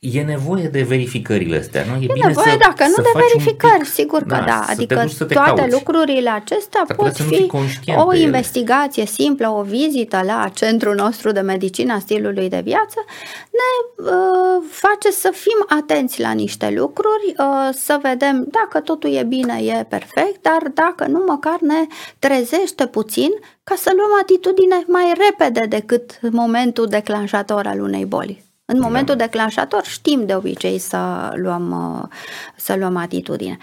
e 0.02 0.22
nevoie 0.22 0.68
de 0.68 0.82
verificările 0.82 1.58
astea, 1.58 1.84
nu? 1.84 1.94
E, 2.02 2.06
e 2.10 2.14
bine 2.14 2.28
nevoie, 2.28 2.52
să, 2.52 2.58
dacă 2.58 2.84
nu, 2.88 3.04
de 3.04 3.10
verificări, 3.14 3.80
pic, 3.80 3.88
sigur 3.88 4.20
că 4.20 4.36
da. 4.36 4.44
da. 4.46 4.66
Adică 4.68 5.06
toate 5.18 5.34
cauți. 5.34 5.72
lucrurile 5.72 6.30
acestea 6.30 6.84
Dar 6.88 6.96
pot 6.96 7.16
fi 7.16 7.52
o 7.96 8.14
investigație 8.14 9.06
simplă, 9.06 9.50
o 9.50 9.62
vizită 9.62 10.22
la 10.26 10.50
centrul 10.54 10.96
nostru 10.96 11.32
de 11.32 11.40
medicina 11.40 12.00
stilului 12.00 12.50
de 12.50 12.62
viață, 12.64 13.06
ne 13.52 14.04
uh, 14.06 14.64
face 14.70 15.12
să 15.12 15.32
fim 15.34 15.78
atenți 15.80 16.22
la 16.22 16.32
niște 16.32 16.70
lucruri, 16.70 17.34
uh, 17.38 17.70
să 17.74 18.00
vedem 18.02 18.48
dacă 18.52 18.80
totul 18.80 19.14
e 19.14 19.24
bine, 19.24 19.60
e 19.64 19.84
perfect, 19.84 20.42
dar 20.42 20.72
dacă 20.74 21.08
nu, 21.08 21.24
măcar 21.28 21.58
ne 21.60 21.88
trezește 22.20 22.88
puțin 22.88 23.30
ca 23.64 23.76
să 23.78 23.92
luăm 23.96 24.20
atitudine 24.22 24.84
mai 24.88 25.14
repede 25.28 25.66
decât 25.70 26.20
momentul 26.32 26.88
declanșator 26.88 27.68
al 27.68 27.82
unei 27.82 28.06
boli. 28.06 28.51
În 28.72 28.80
da. 28.80 28.86
momentul 28.86 29.16
da. 29.16 29.24
declanșator 29.24 29.84
știm 29.84 30.26
de 30.26 30.36
obicei 30.36 30.78
să 30.78 31.32
luăm, 31.36 31.72
uh, 32.02 32.08
să 32.56 32.76
luăm 32.76 32.96
atitudine. 32.96 33.58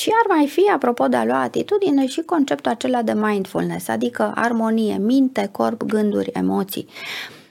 Și 0.00 0.10
ar 0.24 0.36
mai 0.36 0.46
fi, 0.46 0.70
apropo 0.74 1.08
de 1.08 1.16
a 1.16 1.24
lua 1.24 1.40
atitudine, 1.40 2.06
și 2.06 2.20
conceptul 2.20 2.70
acela 2.70 3.02
de 3.02 3.12
mindfulness, 3.14 3.88
adică 3.88 4.32
armonie, 4.34 4.96
minte, 4.96 5.48
corp, 5.52 5.82
gânduri, 5.82 6.30
emoții. 6.32 6.88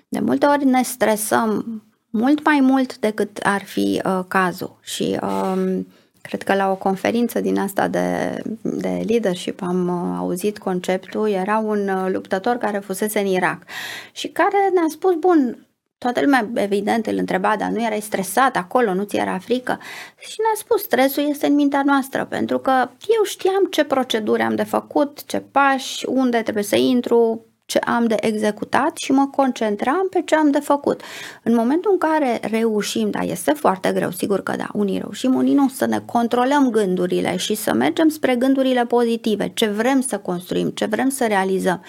De 0.07 0.19
multe 0.19 0.45
ori 0.45 0.65
ne 0.65 0.81
stresăm 0.81 1.81
mult 2.09 2.45
mai 2.45 2.59
mult 2.59 2.97
decât 2.97 3.37
ar 3.37 3.63
fi 3.63 4.01
uh, 4.05 4.19
cazul 4.27 4.77
și 4.81 5.19
um, 5.21 5.87
cred 6.21 6.43
că 6.43 6.53
la 6.53 6.71
o 6.71 6.75
conferință 6.75 7.39
din 7.39 7.59
asta 7.59 7.87
de, 7.87 8.37
de 8.61 9.03
leadership 9.07 9.61
am 9.61 9.87
uh, 9.87 10.17
auzit 10.17 10.57
conceptul, 10.57 11.29
era 11.29 11.57
un 11.57 11.87
uh, 11.87 12.11
luptător 12.11 12.55
care 12.55 12.77
fusese 12.77 13.19
în 13.19 13.25
Irak 13.25 13.63
și 14.11 14.27
care 14.27 14.69
ne-a 14.73 14.87
spus, 14.89 15.15
bun, 15.15 15.66
Toată 15.97 16.21
lumea, 16.21 16.49
evident, 16.53 17.05
îl 17.05 17.17
întreba, 17.17 17.55
dar 17.57 17.69
nu 17.69 17.83
erai 17.83 18.01
stresat 18.01 18.55
acolo, 18.55 18.93
nu 18.93 19.03
ți 19.03 19.17
era 19.17 19.37
frică? 19.37 19.79
Și 20.17 20.35
ne-a 20.39 20.55
spus, 20.55 20.81
stresul 20.81 21.29
este 21.29 21.47
în 21.47 21.53
mintea 21.53 21.81
noastră, 21.85 22.25
pentru 22.25 22.59
că 22.59 22.71
eu 23.17 23.23
știam 23.23 23.65
ce 23.69 23.83
proceduri 23.83 24.41
am 24.41 24.55
de 24.55 24.63
făcut, 24.63 25.25
ce 25.25 25.39
pași, 25.39 26.05
unde 26.05 26.41
trebuie 26.41 26.63
să 26.63 26.75
intru, 26.75 27.45
ce 27.65 27.77
am 27.77 28.05
de 28.05 28.15
executat 28.19 28.97
și 28.97 29.11
mă 29.11 29.27
concentram 29.27 30.07
pe 30.09 30.21
ce 30.25 30.35
am 30.35 30.51
de 30.51 30.59
făcut. 30.59 31.01
În 31.43 31.55
momentul 31.55 31.91
în 31.91 31.97
care 31.97 32.39
reușim, 32.41 33.09
da, 33.09 33.19
este 33.19 33.51
foarte 33.51 33.91
greu, 33.91 34.11
sigur 34.11 34.43
că 34.43 34.55
da, 34.57 34.67
unii 34.73 34.99
reușim, 34.99 35.35
unii 35.35 35.53
nu, 35.53 35.69
să 35.69 35.85
ne 35.85 35.99
controlăm 36.05 36.69
gândurile 36.69 37.35
și 37.35 37.55
să 37.55 37.73
mergem 37.73 38.09
spre 38.09 38.35
gândurile 38.35 38.85
pozitive, 38.85 39.51
ce 39.53 39.67
vrem 39.67 40.01
să 40.01 40.17
construim, 40.17 40.69
ce 40.69 40.85
vrem 40.85 41.09
să 41.09 41.25
realizăm. 41.27 41.83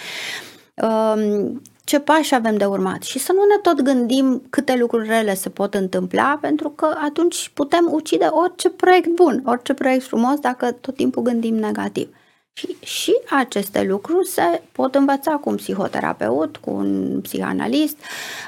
Um, 0.75 1.63
ce 1.89 2.01
pași 2.01 2.35
avem 2.35 2.57
de 2.57 2.65
urmat 2.65 3.03
și 3.03 3.19
să 3.19 3.33
nu 3.33 3.45
ne 3.45 3.57
tot 3.63 3.81
gândim 3.81 4.43
câte 4.51 4.77
lucruri 4.77 5.09
rele 5.09 5.35
se 5.35 5.49
pot 5.49 5.75
întâmpla, 5.75 6.39
pentru 6.41 6.71
că 6.71 6.97
atunci 7.05 7.51
putem 7.55 7.89
ucide 7.91 8.25
orice 8.25 8.71
proiect 8.71 9.09
bun, 9.09 9.43
orice 9.47 9.75
proiect 9.75 10.05
frumos, 10.05 10.39
dacă 10.39 10.73
tot 10.73 10.95
timpul 10.95 11.23
gândim 11.23 11.55
negativ. 11.55 12.09
Și, 12.53 12.77
și 12.81 13.13
aceste 13.31 13.83
lucruri 13.83 14.27
se 14.27 14.63
pot 14.73 14.95
învăța 14.95 15.33
cu 15.33 15.49
un 15.49 15.57
psihoterapeut, 15.57 16.57
cu 16.57 16.71
un 16.71 17.21
psihanalist, 17.23 17.97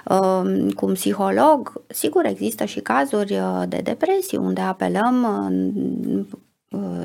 um, 0.04 0.70
cu 0.70 0.86
un 0.86 0.92
psiholog. 0.92 1.82
Sigur, 1.86 2.24
există 2.24 2.64
și 2.64 2.80
cazuri 2.80 3.32
uh, 3.32 3.62
de 3.68 3.80
depresie 3.82 4.38
unde 4.38 4.60
apelăm 4.60 5.22
Uh, 5.22 6.40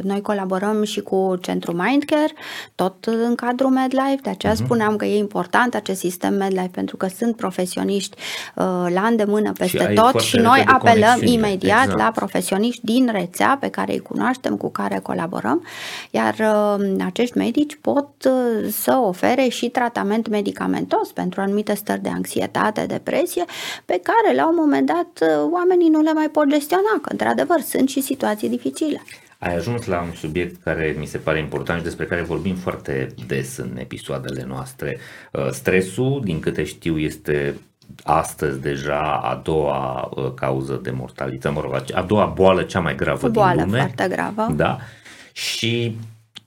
noi 0.02 0.22
colaborăm 0.22 0.84
și 0.84 1.02
cu 1.02 1.36
Centrul 1.42 1.76
Mindcare, 1.76 2.34
tot 2.76 3.06
în 3.06 3.36
cadrul 3.36 3.70
MedLife, 3.70 4.20
de 4.22 4.30
aceea 4.30 4.54
uh-huh. 4.54 4.64
spuneam 4.64 4.96
că 4.96 5.06
e 5.06 5.18
important 5.18 5.76
acest 5.76 6.00
sistem 6.00 6.34
MedLife 6.34 6.70
pentru 6.72 6.98
că 6.98 7.08
sunt 7.18 7.36
profesioniști 7.36 8.18
uh, 8.56 8.64
la 8.94 9.02
îndemână 9.10 9.52
peste 9.52 9.88
și 9.90 9.94
tot 9.94 10.20
și 10.20 10.38
noi 10.38 10.64
apelăm 10.68 11.20
imediat 11.22 11.84
exact. 11.84 12.00
la 12.00 12.12
profesioniști 12.12 12.86
din 12.86 13.10
rețea 13.12 13.58
pe 13.60 13.70
care 13.70 13.94
îi 13.94 14.00
cunoaștem, 14.00 14.58
cu 14.58 14.72
care 14.72 15.00
colaborăm, 15.00 15.66
iar 16.12 16.36
uh, 16.40 16.96
acești 17.06 17.38
medici 17.38 17.78
pot 17.82 18.10
uh, 18.26 18.70
să 18.72 18.98
ofere 19.02 19.48
și 19.48 19.70
tratament 19.70 20.28
medicamentos 20.28 21.12
pentru 21.12 21.42
anumite 21.42 21.74
stări 21.74 22.02
de 22.02 22.10
anxietate, 22.10 22.86
depresie, 22.86 23.46
pe 23.86 24.02
care 24.04 24.36
la 24.36 24.48
un 24.48 24.56
moment 24.58 24.86
dat 24.86 25.20
uh, 25.22 25.52
oamenii 25.52 25.90
nu 25.90 26.02
le 26.02 26.14
mai 26.14 26.30
pot 26.30 26.48
gestiona, 26.48 27.00
că 27.02 27.10
într-adevăr 27.12 27.60
sunt 27.60 27.90
și 27.90 28.02
situații 28.02 28.50
dificile. 28.50 29.02
Ai 29.46 29.56
ajuns 29.56 29.86
la 29.86 30.02
un 30.02 30.12
subiect 30.12 30.64
care 30.64 30.96
mi 30.98 31.06
se 31.06 31.18
pare 31.18 31.40
important 31.40 31.78
și 31.78 31.84
despre 31.86 32.06
care 32.06 32.22
vorbim 32.22 32.56
foarte 32.56 33.08
des 33.28 33.58
în 33.58 33.78
episoadele 33.78 34.44
noastre. 34.48 34.98
Uh, 35.32 35.50
stresul, 35.50 36.22
din 36.24 36.40
câte 36.40 36.64
știu, 36.64 36.98
este 36.98 37.56
astăzi 38.04 38.62
deja 38.62 39.20
a 39.24 39.42
doua 39.44 40.12
uh, 40.16 40.34
cauză 40.34 40.80
de 40.84 40.92
mortalitate, 40.92 41.56
mă 41.56 41.62
rog, 41.62 41.84
a 41.94 42.02
doua 42.02 42.26
boală 42.26 42.62
cea 42.62 42.80
mai 42.80 42.96
gravă 42.96 43.28
boală 43.28 43.56
din 43.56 43.66
lume. 43.66 43.78
foarte 43.78 44.08
gravă. 44.16 44.54
Da. 44.56 44.78
Și 45.32 45.98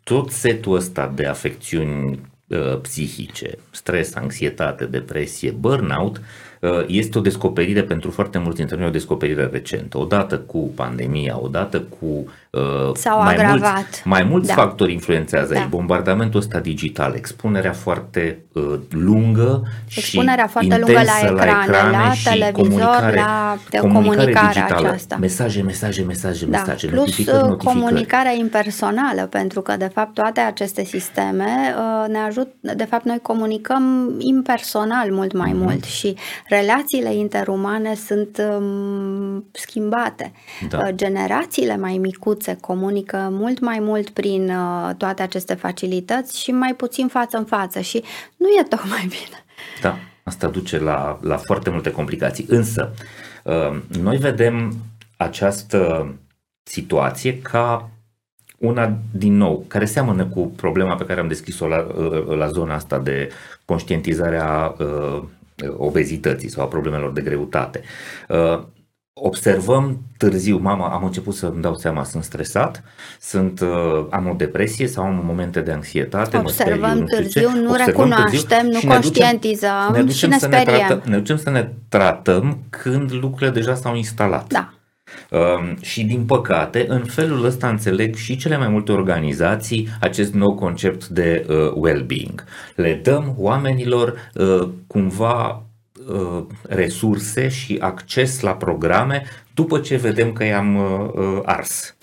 tot 0.02 0.30
setul 0.30 0.74
ăsta 0.74 1.12
de 1.14 1.26
afecțiuni 1.26 2.20
uh, 2.46 2.80
psihice, 2.80 3.50
stres, 3.70 4.14
anxietate, 4.14 4.84
depresie, 4.84 5.50
burnout, 5.50 6.16
uh, 6.16 6.22
Uh, 6.60 6.84
este 6.86 7.18
o 7.18 7.20
descoperire 7.20 7.82
pentru 7.82 8.10
foarte 8.10 8.38
mulți 8.38 8.56
dintre 8.56 8.76
noi, 8.76 8.86
o 8.86 8.90
descoperire 8.90 9.46
recentă. 9.46 9.98
Odată 9.98 10.38
cu 10.38 10.58
pandemia, 10.74 11.40
odată 11.40 11.80
cu 11.80 12.06
Uh, 12.06 12.47
S-au 12.94 13.22
mai 13.22 13.34
agravat. 13.34 13.74
Mulți, 13.74 14.02
mai 14.04 14.22
mulți 14.22 14.48
da. 14.48 14.54
factori 14.54 14.92
influențează 14.92 15.52
da. 15.52 15.60
aici. 15.60 15.68
Bombardamentul 15.68 16.40
ăsta 16.40 16.58
digital, 16.58 17.14
expunerea 17.14 17.72
foarte 17.72 18.42
uh, 18.52 18.74
lungă 18.90 19.62
expunerea 19.96 20.44
și 20.44 20.50
foarte 20.50 20.76
lungă 20.78 20.92
la 20.92 21.28
ecrane, 21.30 21.52
la, 21.52 21.62
ecrane 21.64 21.90
la 21.90 22.12
televizor, 22.30 23.12
la 23.14 23.56
de 23.70 23.78
comunicare 23.78 24.52
digitală. 24.52 24.86
aceasta. 24.86 25.16
Mesaje, 25.20 25.62
mesaje, 25.62 26.02
mesaje, 26.02 26.46
da. 26.46 26.58
mesaje, 26.58 26.86
Plus 26.86 26.98
notificări, 26.98 27.36
uh, 27.36 27.42
notificări. 27.42 27.78
comunicarea 27.78 28.32
impersonală, 28.32 29.22
pentru 29.22 29.60
că 29.60 29.76
de 29.76 29.90
fapt 29.94 30.14
toate 30.14 30.40
aceste 30.40 30.84
sisteme 30.84 31.74
uh, 31.76 32.08
ne 32.08 32.18
ajută, 32.18 32.50
de 32.60 32.84
fapt 32.84 33.04
noi 33.04 33.18
comunicăm 33.22 34.14
impersonal 34.18 35.10
mult 35.10 35.32
mai 35.32 35.50
mm-hmm. 35.50 35.56
mult 35.56 35.84
și 35.84 36.16
relațiile 36.48 37.14
interumane 37.14 37.94
sunt 37.94 38.42
um, 38.58 39.44
schimbate. 39.52 40.32
Da. 40.68 40.78
Uh, 40.78 40.88
generațiile 40.94 41.76
mai 41.76 41.98
micuțe 42.00 42.47
se 42.48 42.56
comunică 42.60 43.28
mult 43.30 43.60
mai 43.60 43.78
mult 43.80 44.10
prin 44.10 44.50
uh, 44.50 44.94
toate 44.96 45.22
aceste 45.22 45.54
facilități 45.54 46.40
și 46.40 46.50
mai 46.50 46.74
puțin 46.74 47.08
față 47.08 47.36
în 47.36 47.44
față 47.44 47.80
și 47.80 48.04
nu 48.36 48.46
e 48.46 48.62
tocmai 48.62 49.06
bine. 49.16 49.44
Da, 49.82 49.98
asta 50.22 50.48
duce 50.48 50.78
la, 50.78 51.18
la 51.22 51.36
foarte 51.36 51.70
multe 51.70 51.90
complicații. 51.90 52.46
Însă, 52.48 52.94
uh, 53.44 53.80
noi 54.00 54.16
vedem 54.16 54.76
această 55.16 56.12
situație 56.62 57.38
ca 57.38 57.90
una 58.58 58.98
din 59.10 59.36
nou, 59.36 59.64
care 59.68 59.84
seamănă 59.84 60.24
cu 60.26 60.46
problema 60.46 60.94
pe 60.94 61.04
care 61.04 61.20
am 61.20 61.28
deschis-o 61.28 61.66
la, 61.66 61.86
uh, 61.96 62.36
la 62.36 62.48
zona 62.48 62.74
asta 62.74 62.98
de 62.98 63.28
conștientizarea 63.64 64.74
uh, 64.78 65.22
obezității 65.76 66.50
sau 66.50 66.64
a 66.64 66.68
problemelor 66.68 67.12
de 67.12 67.20
greutate. 67.20 67.82
Uh, 68.28 68.62
observăm 69.22 69.98
târziu, 70.16 70.58
mama, 70.58 70.88
am 70.88 71.04
început 71.04 71.34
să 71.34 71.46
îmi 71.46 71.62
dau 71.62 71.74
seama, 71.74 72.04
sunt 72.04 72.24
stresat, 72.24 72.82
sunt, 73.20 73.60
uh, 73.60 74.06
am 74.10 74.28
o 74.28 74.34
depresie 74.34 74.86
sau 74.86 75.04
am 75.04 75.22
momente 75.24 75.60
de 75.60 75.72
anxietate, 75.72 76.36
observăm 76.36 76.80
mă 76.80 76.94
speriu, 76.94 77.04
târziu, 77.04 77.50
nu, 77.50 77.60
nu 77.60 77.74
recunoaștem, 77.86 78.68
târziu, 78.68 78.88
nu 78.88 78.94
conștientizăm 78.94 79.90
ne 79.92 80.00
ducem, 80.02 80.14
și 80.14 80.26
ne, 80.26 80.38
să 80.38 80.48
ne, 80.48 80.62
tratăm, 80.62 81.02
ne 81.04 81.16
ducem 81.16 81.36
să 81.36 81.50
ne 81.50 81.68
tratăm 81.88 82.58
când 82.70 83.12
lucrurile 83.12 83.50
deja 83.50 83.74
s-au 83.74 83.94
instalat. 83.94 84.46
Da. 84.46 84.72
Uh, 85.30 85.74
și 85.80 86.04
din 86.04 86.24
păcate, 86.24 86.84
în 86.88 87.04
felul 87.04 87.44
ăsta 87.44 87.68
înțeleg 87.68 88.14
și 88.14 88.36
cele 88.36 88.56
mai 88.56 88.68
multe 88.68 88.92
organizații 88.92 89.88
acest 90.00 90.32
nou 90.32 90.54
concept 90.54 91.06
de 91.06 91.46
uh, 91.48 91.72
well-being. 91.74 92.44
Le 92.74 93.00
dăm 93.02 93.34
oamenilor 93.36 94.30
uh, 94.34 94.68
cumva 94.86 95.62
Uh, 96.08 96.44
resurse 96.62 97.48
și 97.48 97.76
acces 97.80 98.40
la 98.40 98.54
programe 98.54 99.22
după 99.54 99.78
ce 99.78 99.96
vedem 99.96 100.32
că 100.32 100.44
i-am 100.44 100.76
uh, 100.76 101.10
uh, 101.14 101.40
ars. 101.44 101.96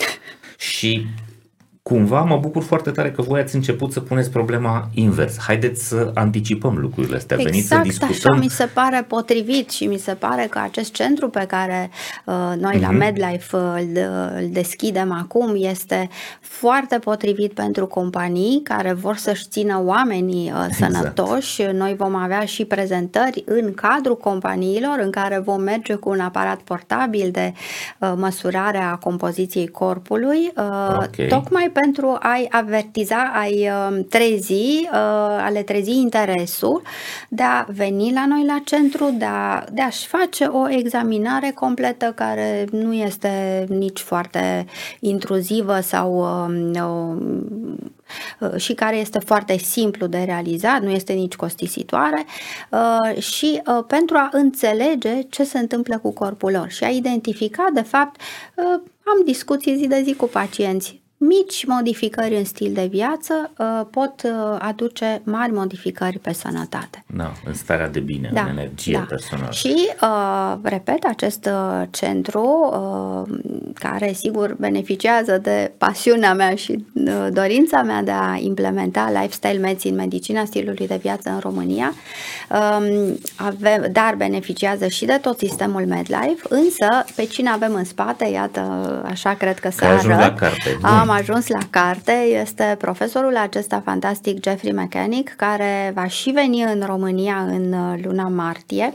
Și 0.58 1.08
cumva 1.90 2.22
mă 2.22 2.38
bucur 2.38 2.64
foarte 2.64 2.92
tare 2.92 3.12
că 3.12 3.22
voi 3.22 3.40
ați 3.40 3.56
început 3.56 3.92
să 3.92 4.00
puneți 4.00 4.30
problema 4.30 4.90
invers. 4.94 5.40
Haideți 5.40 5.88
să 5.88 6.12
anticipăm 6.14 6.78
lucrurile 6.78 7.16
astea. 7.16 7.36
Exact 7.40 7.52
Veniți 7.52 7.70
să 7.70 7.80
discutăm. 7.84 8.32
așa 8.32 8.44
mi 8.44 8.50
se 8.50 8.66
pare 8.66 9.06
potrivit 9.08 9.70
și 9.70 9.86
mi 9.86 9.98
se 9.98 10.14
pare 10.14 10.48
că 10.50 10.60
acest 10.64 10.94
centru 10.94 11.30
pe 11.30 11.46
care 11.48 11.90
uh, 12.26 12.34
noi 12.60 12.78
uh-huh. 12.78 12.82
la 12.82 12.88
mhm. 12.88 12.98
MedLife 12.98 13.58
îl, 13.58 13.88
îl 14.36 14.50
deschidem 14.52 15.12
acum 15.12 15.56
este 15.58 16.10
foarte 16.40 16.98
potrivit 16.98 17.54
pentru 17.54 17.88
companii 17.88 18.62
care 18.64 18.94
vor 18.94 19.16
să-și 19.16 19.46
țină 19.48 19.82
oamenii 19.84 20.52
uh, 20.52 20.66
exact. 20.68 20.94
sănătoși. 20.94 21.62
Noi 21.62 21.96
vom 21.96 22.16
avea 22.16 22.46
și 22.46 22.66
prezentări 22.66 23.44
în 23.46 23.74
cadrul 23.74 24.18
companiilor 24.18 25.00
în 25.00 25.12
care 25.12 25.40
vom 25.40 25.62
merge 25.62 25.94
cu 25.94 26.10
un 26.10 26.20
aparat 26.20 26.60
portabil 26.60 27.30
de 27.32 27.54
uh, 28.00 28.14
măsurare 28.16 28.78
a 28.78 28.96
compoziției 28.96 29.68
corpului, 29.68 30.52
uh, 30.58 30.98
okay. 30.98 31.28
tocmai 31.28 31.74
pentru 31.82 32.18
a-i 32.20 32.48
avertiza, 32.50 33.32
a-i 33.34 33.70
uh, 33.70 34.06
trezi, 34.10 34.88
a 35.40 35.50
le 35.50 35.64
trezi 35.64 35.92
interesul 35.92 36.82
de 37.30 37.44
a 37.44 37.66
veni 37.68 38.14
la 38.14 38.26
noi 38.26 38.46
la 38.46 38.62
centru, 38.66 39.16
de, 39.18 39.26
a, 39.26 39.64
de 39.72 39.82
a-și 39.82 40.08
face 40.08 40.46
o 40.46 40.70
examinare 40.70 41.52
completă 41.56 42.14
care 42.16 42.66
nu 42.72 42.94
este 42.94 43.66
nici 43.70 44.00
foarte 44.00 44.66
intruzivă 45.00 45.80
sau 45.80 46.14
um, 46.48 47.94
și 48.56 48.74
care 48.74 48.96
este 48.98 49.20
foarte 49.20 49.58
simplu 49.58 50.08
de 50.08 50.24
realizat, 50.26 50.82
nu 50.82 50.90
este 50.90 51.14
nici 51.14 51.36
costisitoare 51.36 52.26
și 53.20 53.62
pentru 53.88 54.18
a 54.18 54.30
înțelege 54.32 55.22
ce 55.30 55.44
se 55.44 55.60
întâmplă 55.60 55.98
cu 55.98 56.14
corpul 56.14 56.52
lor 56.52 56.70
și 56.70 56.84
a 56.84 56.90
identifica, 56.90 57.66
de 57.74 57.82
fapt, 57.82 58.22
am 59.04 59.26
discuții 59.26 59.76
zi 59.76 59.88
de 59.88 60.02
zi 60.04 60.14
cu 60.14 60.26
pacienți 60.26 61.04
mici 61.18 61.66
modificări 61.66 62.36
în 62.36 62.46
stil 62.46 62.74
de 62.74 62.88
viață 62.92 63.52
uh, 63.58 63.82
pot 63.92 64.22
uh, 64.24 64.58
aduce 64.60 65.22
mari 65.24 65.52
modificări 65.52 66.20
pe 66.20 66.34
sănătate. 66.34 67.04
Da, 67.08 67.32
în 67.46 67.54
starea 67.54 67.90
de 67.90 68.00
bine, 68.00 68.30
da, 68.34 68.42
în 68.42 68.58
energie 68.58 68.94
da. 68.94 69.06
personală. 69.10 69.52
Și, 69.52 69.90
uh, 70.02 70.56
repet, 70.64 71.04
acest 71.04 71.46
uh, 71.46 71.88
centru, 71.92 72.72
uh, 72.72 73.38
care 73.74 74.14
sigur 74.14 74.56
beneficiază 74.60 75.38
de 75.38 75.72
pasiunea 75.78 76.34
mea 76.34 76.56
și 76.56 76.86
uh, 76.94 77.28
dorința 77.32 77.82
mea 77.82 78.02
de 78.02 78.12
a 78.12 78.36
implementa 78.38 79.12
lifestyle 79.14 79.60
medicine, 79.60 79.96
medicina 79.96 80.46
stilului 80.46 80.88
de 80.88 81.00
viață 81.02 81.30
în 81.30 81.40
România, 81.40 81.94
uh, 82.50 83.14
ave, 83.36 83.90
dar 83.92 84.16
beneficiază 84.16 84.88
și 84.88 85.06
de 85.06 85.20
tot 85.22 85.38
sistemul 85.38 85.86
MedLife, 85.86 86.42
însă 86.50 86.88
pe 87.16 87.26
cine 87.26 87.50
avem 87.50 87.74
în 87.74 87.84
spate, 87.84 88.26
iată, 88.26 88.62
așa 89.06 89.34
cred 89.34 89.60
că 89.60 89.70
să 89.70 89.86
arăt. 89.86 90.08
la 90.08 90.34
carte. 90.34 90.78
Bun 90.82 91.04
am 91.05 91.05
ajuns 91.10 91.48
la 91.48 91.60
carte 91.70 92.12
este 92.42 92.76
profesorul 92.78 93.38
acesta 93.38 93.82
fantastic 93.86 94.44
Jeffrey 94.44 94.72
Mechanic, 94.72 95.34
care 95.38 95.92
va 95.96 96.08
și 96.08 96.30
veni 96.30 96.64
în 96.64 96.84
România 96.86 97.36
în 97.36 97.74
uh, 97.74 98.00
luna 98.04 98.28
martie 98.28 98.94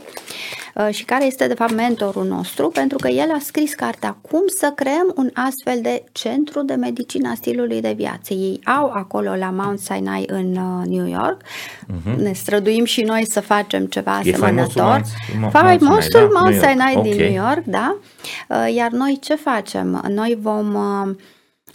uh, 0.75 0.87
și 0.93 1.03
care 1.03 1.25
este 1.25 1.47
de 1.47 1.53
fapt 1.53 1.73
mentorul 1.73 2.25
nostru 2.25 2.67
pentru 2.67 2.97
că 2.97 3.07
el 3.07 3.31
a 3.31 3.37
scris 3.39 3.73
cartea 3.73 4.17
Cum 4.21 4.41
să 4.47 4.71
creăm 4.75 5.13
un 5.15 5.29
astfel 5.33 5.79
de 5.81 6.03
centru 6.11 6.63
de 6.63 6.73
medicină 6.73 7.33
stilului 7.35 7.81
de 7.81 7.93
viață. 7.97 8.33
Ei 8.33 8.59
au 8.65 8.91
acolo 8.93 9.35
la 9.35 9.49
Mount 9.49 9.79
Sinai 9.79 10.25
în 10.27 10.55
uh, 10.55 10.85
New 10.87 11.07
York. 11.07 11.41
Uh-huh. 11.41 12.15
Ne 12.15 12.31
străduim 12.33 12.85
și 12.85 13.01
noi 13.01 13.25
să 13.29 13.39
facem 13.41 13.85
ceva 13.85 14.21
e 14.23 14.31
asemănător. 14.31 15.01
Faimosul 15.51 15.81
Mount 15.81 16.03
Sinai, 16.03 16.29
da? 16.33 16.39
Mount 16.39 16.55
Sinai 16.55 16.93
din 17.01 17.13
okay. 17.13 17.31
New 17.31 17.43
York, 17.43 17.63
da. 17.65 17.97
Iar 18.75 18.91
noi 18.91 19.17
ce 19.21 19.35
facem? 19.35 20.03
Noi 20.07 20.37
vom 20.41 20.75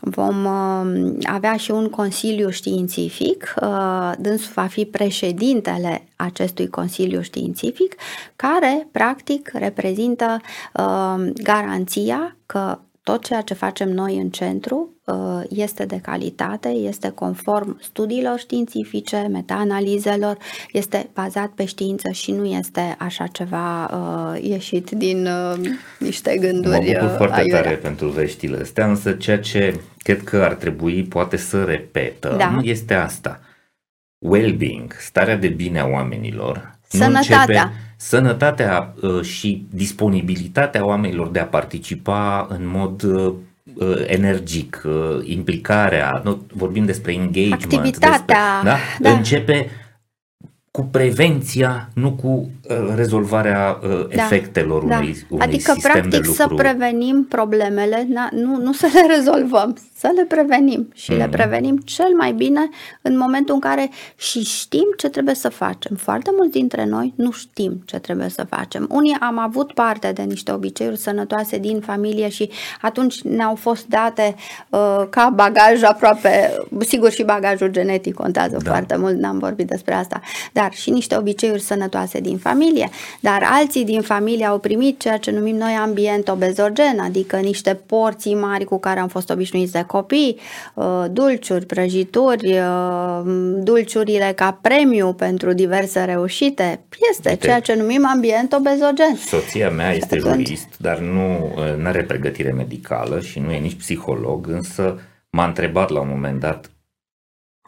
Vom 0.01 0.44
uh, 0.44 1.16
avea 1.22 1.57
și 1.57 1.70
un 1.70 1.88
consiliu 1.88 2.51
științific, 2.51 3.55
uh, 3.62 4.12
dânsul 4.18 4.53
va 4.55 4.66
fi 4.66 4.84
președintele 4.84 6.09
acestui 6.16 6.68
consiliu 6.68 7.20
științific, 7.20 7.94
care 8.36 8.88
practic 8.92 9.51
reprezintă 9.55 10.40
uh, 10.74 11.30
garanția 11.42 12.36
că 12.47 12.78
tot 13.07 13.25
ceea 13.25 13.41
ce 13.41 13.55
facem 13.55 13.89
noi 13.89 14.17
în 14.17 14.31
centru 14.31 14.95
uh, 15.05 15.43
este 15.49 15.85
de 15.85 16.01
calitate, 16.03 16.69
este 16.69 17.11
conform 17.11 17.79
studiilor 17.83 18.39
științifice, 18.39 19.29
metaanalizelor, 19.31 20.37
este 20.73 21.09
bazat 21.15 21.49
pe 21.49 21.65
știință 21.65 22.11
și 22.11 22.33
nu 22.33 22.45
este 22.45 22.97
așa 22.99 23.27
ceva 23.27 23.85
uh, 23.85 24.43
ieșit 24.43 24.91
din 24.91 25.27
uh, 25.27 25.71
niște 25.99 26.37
gânduri 26.41 26.93
Mă 26.93 27.01
bucur 27.01 27.17
foarte 27.17 27.41
aiurea. 27.41 27.63
tare 27.63 27.75
pentru 27.75 28.09
veștile 28.09 28.59
astea, 28.61 28.87
însă 28.87 29.13
ceea 29.13 29.39
ce 29.39 29.81
cred 29.99 30.23
că 30.23 30.37
ar 30.37 30.55
trebui 30.55 31.03
poate 31.03 31.37
să 31.37 31.65
repetă 31.65 32.35
da. 32.39 32.61
este 32.63 32.95
asta. 32.95 33.41
Well-being, 34.19 34.97
starea 34.99 35.37
de 35.37 35.49
bine 35.49 35.79
a 35.79 35.87
oamenilor, 35.87 36.76
Sănătatea. 36.89 37.37
Nu 37.37 37.41
începe, 37.41 37.72
sănătatea 37.97 38.95
uh, 39.03 39.22
și 39.22 39.66
disponibilitatea 39.70 40.87
oamenilor 40.87 41.28
de 41.28 41.39
a 41.39 41.47
participa 41.47 42.47
în 42.51 42.68
mod 42.68 43.03
uh, 43.03 43.32
uh, 43.74 44.05
energic, 44.07 44.82
uh, 44.87 45.20
implicarea, 45.22 46.20
nu, 46.24 46.43
vorbim 46.55 46.84
despre 46.84 47.12
engagement, 47.12 47.62
activitatea, 47.62 48.61
despre, 48.62 48.70
da? 48.70 48.76
Da. 49.01 49.11
începe 49.11 49.70
cu 50.76 50.82
prevenția, 50.82 51.89
nu 51.95 52.12
cu 52.12 52.28
uh, 52.28 52.93
rezolvarea 52.95 53.78
uh, 53.82 54.07
da, 54.14 54.22
efectelor 54.22 54.84
da. 54.84 54.97
unui, 54.97 55.16
unui 55.28 55.45
adică, 55.47 55.72
sistem 55.72 55.91
practic, 55.91 56.11
de 56.11 56.16
lucru. 56.16 56.32
să 56.32 56.49
prevenim 56.55 57.26
problemele, 57.28 58.07
na, 58.09 58.28
nu, 58.32 58.57
nu 58.57 58.72
să 58.72 58.87
le 58.95 59.14
rezolvăm, 59.16 59.76
să 59.99 60.12
le 60.14 60.24
prevenim 60.24 60.88
și 60.94 61.12
mm-hmm. 61.12 61.16
le 61.16 61.26
mhm. 61.26 61.30
prevenim 61.30 61.76
cel 61.76 62.14
mai 62.16 62.32
bine 62.32 62.68
în 63.03 63.16
momentul 63.18 63.55
în 63.55 63.61
care 63.61 63.90
și 64.16 64.44
știm 64.44 64.94
ce 64.97 65.09
trebuie 65.09 65.34
să 65.34 65.49
facem. 65.49 65.97
Foarte 65.97 66.30
mulți 66.36 66.53
dintre 66.53 66.84
noi 66.84 67.12
nu 67.16 67.30
știm 67.30 67.82
ce 67.84 67.99
trebuie 67.99 68.28
să 68.28 68.47
facem. 68.49 68.86
Unii 68.90 69.16
am 69.20 69.38
avut 69.38 69.72
parte 69.72 70.12
de 70.12 70.22
niște 70.22 70.53
obiceiuri 70.53 70.97
sănătoase 70.99 71.59
din 71.59 71.80
familie 71.80 72.28
și 72.28 72.51
atunci 72.80 73.20
ne-au 73.20 73.55
fost 73.55 73.86
date 73.86 74.34
uh, 74.68 75.03
ca 75.11 75.32
bagaj 75.34 75.82
aproape, 75.82 76.55
sigur 76.78 77.11
și 77.11 77.22
bagajul 77.22 77.68
genetic 77.68 78.14
contează 78.14 78.57
da. 78.62 78.70
foarte 78.70 78.97
mult, 78.97 79.16
n-am 79.16 79.38
vorbit 79.38 79.66
despre 79.66 79.94
asta, 79.94 80.20
dar 80.53 80.72
și 80.72 80.90
niște 80.90 81.16
obiceiuri 81.16 81.62
sănătoase 81.62 82.20
din 82.20 82.38
familie, 82.38 82.90
dar 83.20 83.42
alții 83.51 83.84
din 83.84 84.01
familie 84.01 84.47
au 84.47 84.59
primit 84.59 85.01
ceea 85.01 85.16
ce 85.16 85.30
numim 85.30 85.57
noi 85.57 85.72
ambient 85.72 86.28
obezogen, 86.28 86.99
adică 86.99 87.36
niște 87.36 87.80
porții 87.86 88.34
mari 88.34 88.64
cu 88.64 88.78
care 88.78 89.01
am 89.01 89.09
fost 89.09 89.30
obișnuiți 89.30 89.72
de 89.72 89.84
copii, 89.87 90.41
uh, 90.74 91.05
dulciuri, 91.11 91.66
prăjituri, 91.66 92.59
uh, 92.59 93.20
dulciurile 93.57 94.32
ca 94.37 94.59
premiu 94.62 95.12
pentru 95.12 95.53
diverse 95.53 96.05
reușite. 96.05 96.80
Este 97.11 97.28
Uite, 97.28 97.47
ceea 97.47 97.61
ce 97.61 97.74
numim 97.74 98.07
ambient 98.07 98.53
obezogen. 98.53 99.16
Soția 99.26 99.70
mea 99.70 99.93
este 99.93 100.18
jurist, 100.18 100.68
dar 100.78 100.99
nu 100.99 101.53
uh, 101.57 101.84
are 101.84 102.03
pregătire 102.03 102.53
medicală 102.53 103.20
și 103.20 103.39
nu 103.39 103.53
e 103.53 103.59
nici 103.59 103.76
psiholog, 103.76 104.47
însă 104.49 105.01
m-a 105.30 105.47
întrebat 105.47 105.91
la 105.91 106.01
un 106.01 106.09
moment 106.11 106.41
dat 106.41 106.70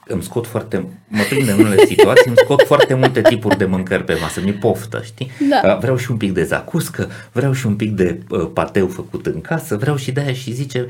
îmi 0.09 0.23
scot 0.23 0.47
foarte, 0.47 0.89
mă 1.09 1.23
prind 1.29 1.49
în 1.49 1.59
unele 1.59 1.85
situații, 1.85 2.29
îmi 2.29 2.37
scot 2.37 2.63
foarte 2.67 2.95
multe 2.95 3.21
tipuri 3.21 3.59
de 3.59 3.65
mâncări 3.65 4.05
pe 4.05 4.17
masă, 4.21 4.41
mi 4.41 4.53
poftă, 4.53 5.01
știi? 5.05 5.31
Da. 5.63 5.79
Vreau 5.81 5.97
și 5.97 6.11
un 6.11 6.17
pic 6.17 6.33
de 6.33 6.45
zacuscă, 6.45 7.09
vreau 7.33 7.53
și 7.53 7.67
un 7.67 7.77
pic 7.77 7.91
de 7.91 8.21
uh, 8.31 8.51
pateu 8.53 8.87
făcut 8.87 9.27
în 9.27 9.41
casă, 9.41 9.77
vreau 9.77 9.97
și 9.97 10.13
de 10.13 10.21
aia 10.21 10.33
și 10.33 10.53
zice, 10.53 10.87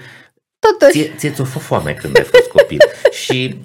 Totuși. 0.71 0.99
Ție, 0.99 1.15
ție 1.17 1.31
ți-o 1.31 1.45
fost 1.45 1.65
foame 1.65 1.93
când 1.93 2.17
ai 2.17 2.25
fost 2.25 2.49
copil. 2.49 2.79
și 3.23 3.59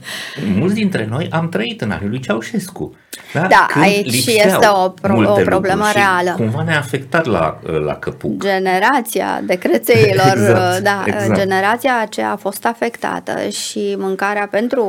mulți 0.55 0.73
dintre 0.73 1.07
noi 1.09 1.27
am 1.31 1.49
trăit 1.49 1.81
în 1.81 1.91
anii 1.91 2.09
lui 2.09 2.19
Ceaușescu. 2.19 2.95
Da, 3.33 3.47
da 3.47 3.67
aici 3.81 4.25
este 4.25 4.67
o, 4.83 4.89
pro- 4.89 5.31
o 5.31 5.41
problemă 5.43 5.85
reală. 5.93 6.33
Cumva 6.35 6.63
ne-a 6.63 6.77
afectat 6.77 7.25
la, 7.25 7.59
la 7.85 7.95
căpuc. 7.95 8.43
Generația 8.43 9.41
de 9.43 9.55
crețeilor, 9.55 10.33
exact, 10.37 10.83
da, 10.83 11.03
exact. 11.05 11.35
generația 11.35 11.99
aceea 12.01 12.31
a 12.31 12.35
fost 12.35 12.65
afectată 12.65 13.49
și 13.49 13.95
mâncarea 13.97 14.47
pentru, 14.51 14.83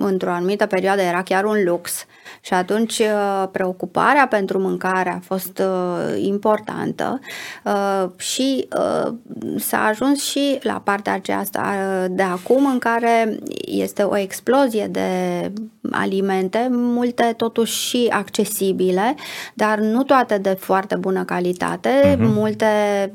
într-o 0.00 0.30
anumită 0.30 0.66
perioadă, 0.66 1.02
era 1.02 1.22
chiar 1.22 1.44
un 1.44 1.62
lux. 1.64 2.06
Și 2.48 2.54
atunci 2.54 2.98
uh, 2.98 3.48
preocuparea 3.52 4.26
pentru 4.26 4.58
mâncare 4.58 5.10
a 5.10 5.18
fost 5.20 5.58
uh, 5.58 6.22
importantă 6.22 7.20
uh, 7.64 8.04
și 8.16 8.68
s-a 9.56 9.84
ajuns 9.84 10.22
și 10.22 10.58
la 10.62 10.80
partea 10.84 11.12
aceasta 11.12 11.74
de 12.10 12.22
acum 12.22 12.66
în 12.66 12.78
care 12.78 13.38
este 13.66 14.02
o 14.02 14.16
explozie 14.16 14.86
de 14.86 15.08
alimente, 15.90 16.68
multe 16.70 17.34
totuși 17.36 17.88
și 17.88 18.06
accesibile, 18.10 19.14
dar 19.54 19.78
nu 19.78 20.02
toate 20.02 20.38
de 20.38 20.56
foarte 20.60 20.94
bună 20.94 21.24
calitate, 21.24 22.14
mm-hmm. 22.14 22.18
multe 22.18 22.66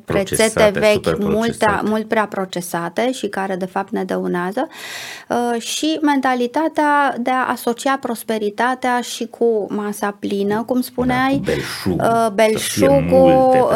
rețete 0.05 0.71
vechi, 0.73 1.19
multe, 1.19 1.79
mult 1.83 2.07
prea 2.07 2.25
procesate 2.27 3.11
și 3.11 3.27
care 3.27 3.55
de 3.55 3.65
fapt 3.65 3.91
ne 3.91 4.03
dăunează 4.03 4.67
și 5.57 5.99
mentalitatea 6.01 7.15
de 7.19 7.29
a 7.29 7.51
asocia 7.51 7.97
prosperitatea 7.97 9.01
și 9.01 9.22
cu 9.29 9.65
masa 9.69 10.17
plină, 10.19 10.63
cum 10.63 10.81
spuneai, 10.81 11.41
da, 11.45 11.51
belșug, 11.51 12.01
uh, 12.01 12.27
belșugul 12.33 13.67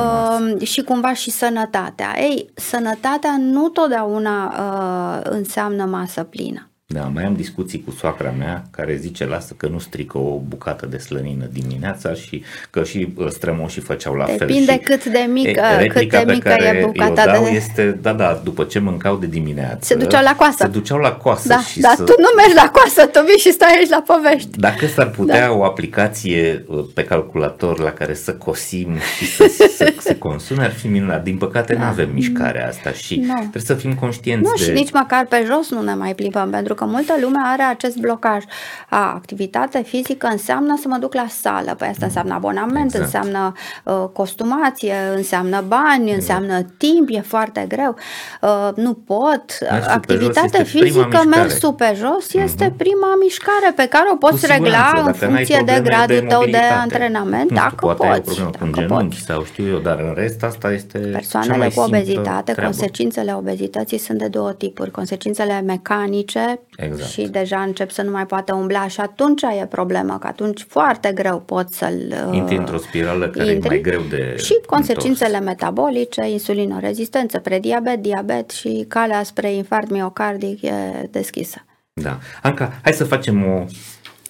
uh, 0.59 0.67
și 0.67 0.81
cumva 0.81 1.13
și 1.13 1.29
sănătatea. 1.29 2.15
Ei, 2.17 2.49
sănătatea 2.53 3.37
nu 3.39 3.69
totdeauna 3.69 4.45
uh, 4.45 5.31
înseamnă 5.31 5.85
masă 5.85 6.23
plină. 6.23 6.66
Da, 6.93 7.01
mai 7.13 7.23
am 7.23 7.33
discuții 7.33 7.83
cu 7.85 7.91
soacra 7.91 8.33
mea 8.37 8.63
care 8.71 8.95
zice 8.95 9.25
lasă 9.25 9.53
că 9.57 9.67
nu 9.67 9.79
strică 9.79 10.17
o 10.17 10.39
bucată 10.47 10.85
de 10.85 10.97
slănină 10.97 11.45
dimineața 11.51 12.13
și 12.13 12.43
că 12.69 12.83
și 12.83 13.13
uh, 13.15 13.27
strămoșii 13.29 13.81
făceau 13.81 14.13
la 14.13 14.25
Depinde 14.25 14.45
fel. 14.45 14.65
Depinde 14.65 14.83
cât 14.83 15.05
de 15.05 15.25
mică, 15.31 15.61
e, 15.81 15.87
cât 15.87 16.09
de 16.09 16.23
mică 16.33 16.49
e 16.49 16.81
bucata 16.85 17.25
dau 17.25 17.43
de... 17.43 17.49
este, 17.49 17.97
da, 18.01 18.13
da, 18.13 18.41
după 18.43 18.63
ce 18.63 18.79
mâncau 18.79 19.17
de 19.17 19.25
dimineață. 19.25 19.77
Se 19.81 19.95
duceau 19.95 20.23
la 20.23 20.35
coasă. 20.35 20.55
Se 20.59 20.67
duceau 20.67 20.97
la 20.97 21.11
coasă. 21.11 21.47
Da, 21.47 21.59
și 21.59 21.79
dar 21.79 21.95
să... 21.95 22.03
tu 22.03 22.13
nu 22.17 22.27
mergi 22.35 22.55
la 22.55 22.69
coasă, 22.69 23.05
tu 23.05 23.19
vii 23.25 23.37
și 23.37 23.51
stai 23.51 23.75
aici 23.77 23.89
la 23.89 24.03
povești. 24.05 24.59
Dacă 24.59 24.85
s-ar 24.85 25.09
putea 25.09 25.47
da. 25.47 25.53
o 25.53 25.63
aplicație 25.63 26.63
uh, 26.67 26.85
pe 26.93 27.03
calculator 27.03 27.79
la 27.79 27.91
care 27.91 28.13
să 28.13 28.33
cosim 28.33 28.97
și 29.17 29.25
să, 29.31 29.67
să 29.75 29.93
se 29.99 30.17
consume, 30.17 30.63
ar 30.63 30.71
fi 30.71 30.87
minunat. 30.87 31.23
Din 31.23 31.37
păcate 31.37 31.73
da. 31.73 31.79
nu 31.79 31.85
avem 31.85 32.09
mișcarea 32.13 32.67
asta 32.67 32.91
și 32.91 33.15
no. 33.15 33.33
trebuie 33.33 33.63
să 33.63 33.73
fim 33.73 33.93
conștienți 33.95 34.43
nu, 34.43 34.53
de... 34.57 34.63
și 34.63 34.71
nici 34.71 34.91
măcar 34.91 35.25
pe 35.25 35.43
jos 35.45 35.71
nu 35.71 35.81
ne 35.81 35.93
mai 35.93 36.15
plimbăm, 36.15 36.49
pentru 36.49 36.75
că 36.77 36.85
multă 36.85 37.13
lume 37.21 37.39
are 37.43 37.63
acest 37.63 37.97
blocaj. 37.97 38.43
A, 38.89 39.13
activitate 39.13 39.83
fizică 39.83 40.27
înseamnă 40.27 40.77
să 40.81 40.87
mă 40.87 40.97
duc 40.97 41.13
la 41.13 41.25
sală, 41.27 41.75
păi 41.77 41.87
asta 41.87 42.05
înseamnă 42.05 42.33
abonament, 42.33 42.93
exact. 42.93 43.03
înseamnă 43.03 43.53
uh, 43.83 44.09
costumație, 44.13 44.95
înseamnă 45.15 45.63
bani, 45.67 46.11
exact. 46.11 46.17
înseamnă 46.17 46.61
timp, 46.77 47.09
e 47.09 47.21
foarte 47.21 47.65
greu. 47.67 47.95
Uh, 48.41 48.69
nu 48.75 48.93
pot. 48.93 49.43
Mersul 49.71 49.91
activitate 49.91 50.63
fizică, 50.63 51.23
mersul 51.25 51.73
pe 51.73 51.93
jos 51.95 52.33
este 52.33 52.69
uh-huh. 52.69 52.77
prima 52.77 53.15
mișcare 53.21 53.73
pe 53.75 53.85
care 53.85 54.09
o 54.13 54.15
poți 54.15 54.45
regla 54.45 55.03
în 55.05 55.13
funcție 55.13 55.61
de 55.65 55.81
gradul 55.83 56.25
tău 56.29 56.45
de 56.45 56.57
antrenament, 56.81 57.49
nu 57.49 57.55
dacă 57.55 57.73
știu, 57.75 57.87
poate 57.87 58.21
poți. 58.21 58.39
Ai 58.39 58.45
o 58.45 58.49
problemă 58.49 58.57
cu 58.59 58.63
un 58.63 58.71
genunchi 58.71 59.15
poți. 59.15 59.25
sau 59.25 59.43
știu 59.43 59.67
eu, 59.67 59.79
dar 59.79 59.99
în 59.99 60.13
rest 60.15 60.43
asta 60.43 60.71
este 60.71 60.97
Persoanele 60.97 61.69
cu 61.75 61.79
obezitate, 61.79 62.51
treabă. 62.51 62.61
consecințele 62.61 63.33
obezității 63.33 63.97
sunt 63.97 64.17
de 64.17 64.27
două 64.27 64.53
tipuri. 64.53 64.91
Consecințele 64.91 65.61
mecanice 65.65 66.59
exact. 66.77 67.09
și 67.09 67.21
deja 67.21 67.61
încep 67.61 67.91
să 67.91 68.01
nu 68.01 68.11
mai 68.11 68.25
poată 68.25 68.53
umbla 68.53 68.87
și 68.87 68.99
atunci 68.99 69.41
e 69.41 69.65
problemă, 69.65 70.17
că 70.17 70.27
atunci 70.27 70.65
foarte 70.69 71.11
greu 71.11 71.39
poți 71.39 71.77
să-l... 71.77 72.29
Intri 72.31 72.55
într-o 72.55 72.77
spirală 72.77 73.29
care 73.29 73.51
intri. 73.51 73.67
e 73.67 73.69
mai 73.69 73.81
greu 73.81 74.01
de 74.09 74.35
Și 74.37 74.59
consecințele 74.65 75.37
întors. 75.37 75.45
metabolice, 75.45 76.29
insulinorezistență, 76.29 77.39
prediabet, 77.39 78.01
diabet 78.01 78.49
și 78.49 78.85
calea 78.87 79.23
spre 79.23 79.53
infart 79.53 79.89
miocardic 79.89 80.61
e 80.61 81.07
deschisă. 81.11 81.65
Da. 81.93 82.19
Anca, 82.41 82.79
hai 82.83 82.93
să 82.93 83.03
facem 83.03 83.43
o, 83.45 83.65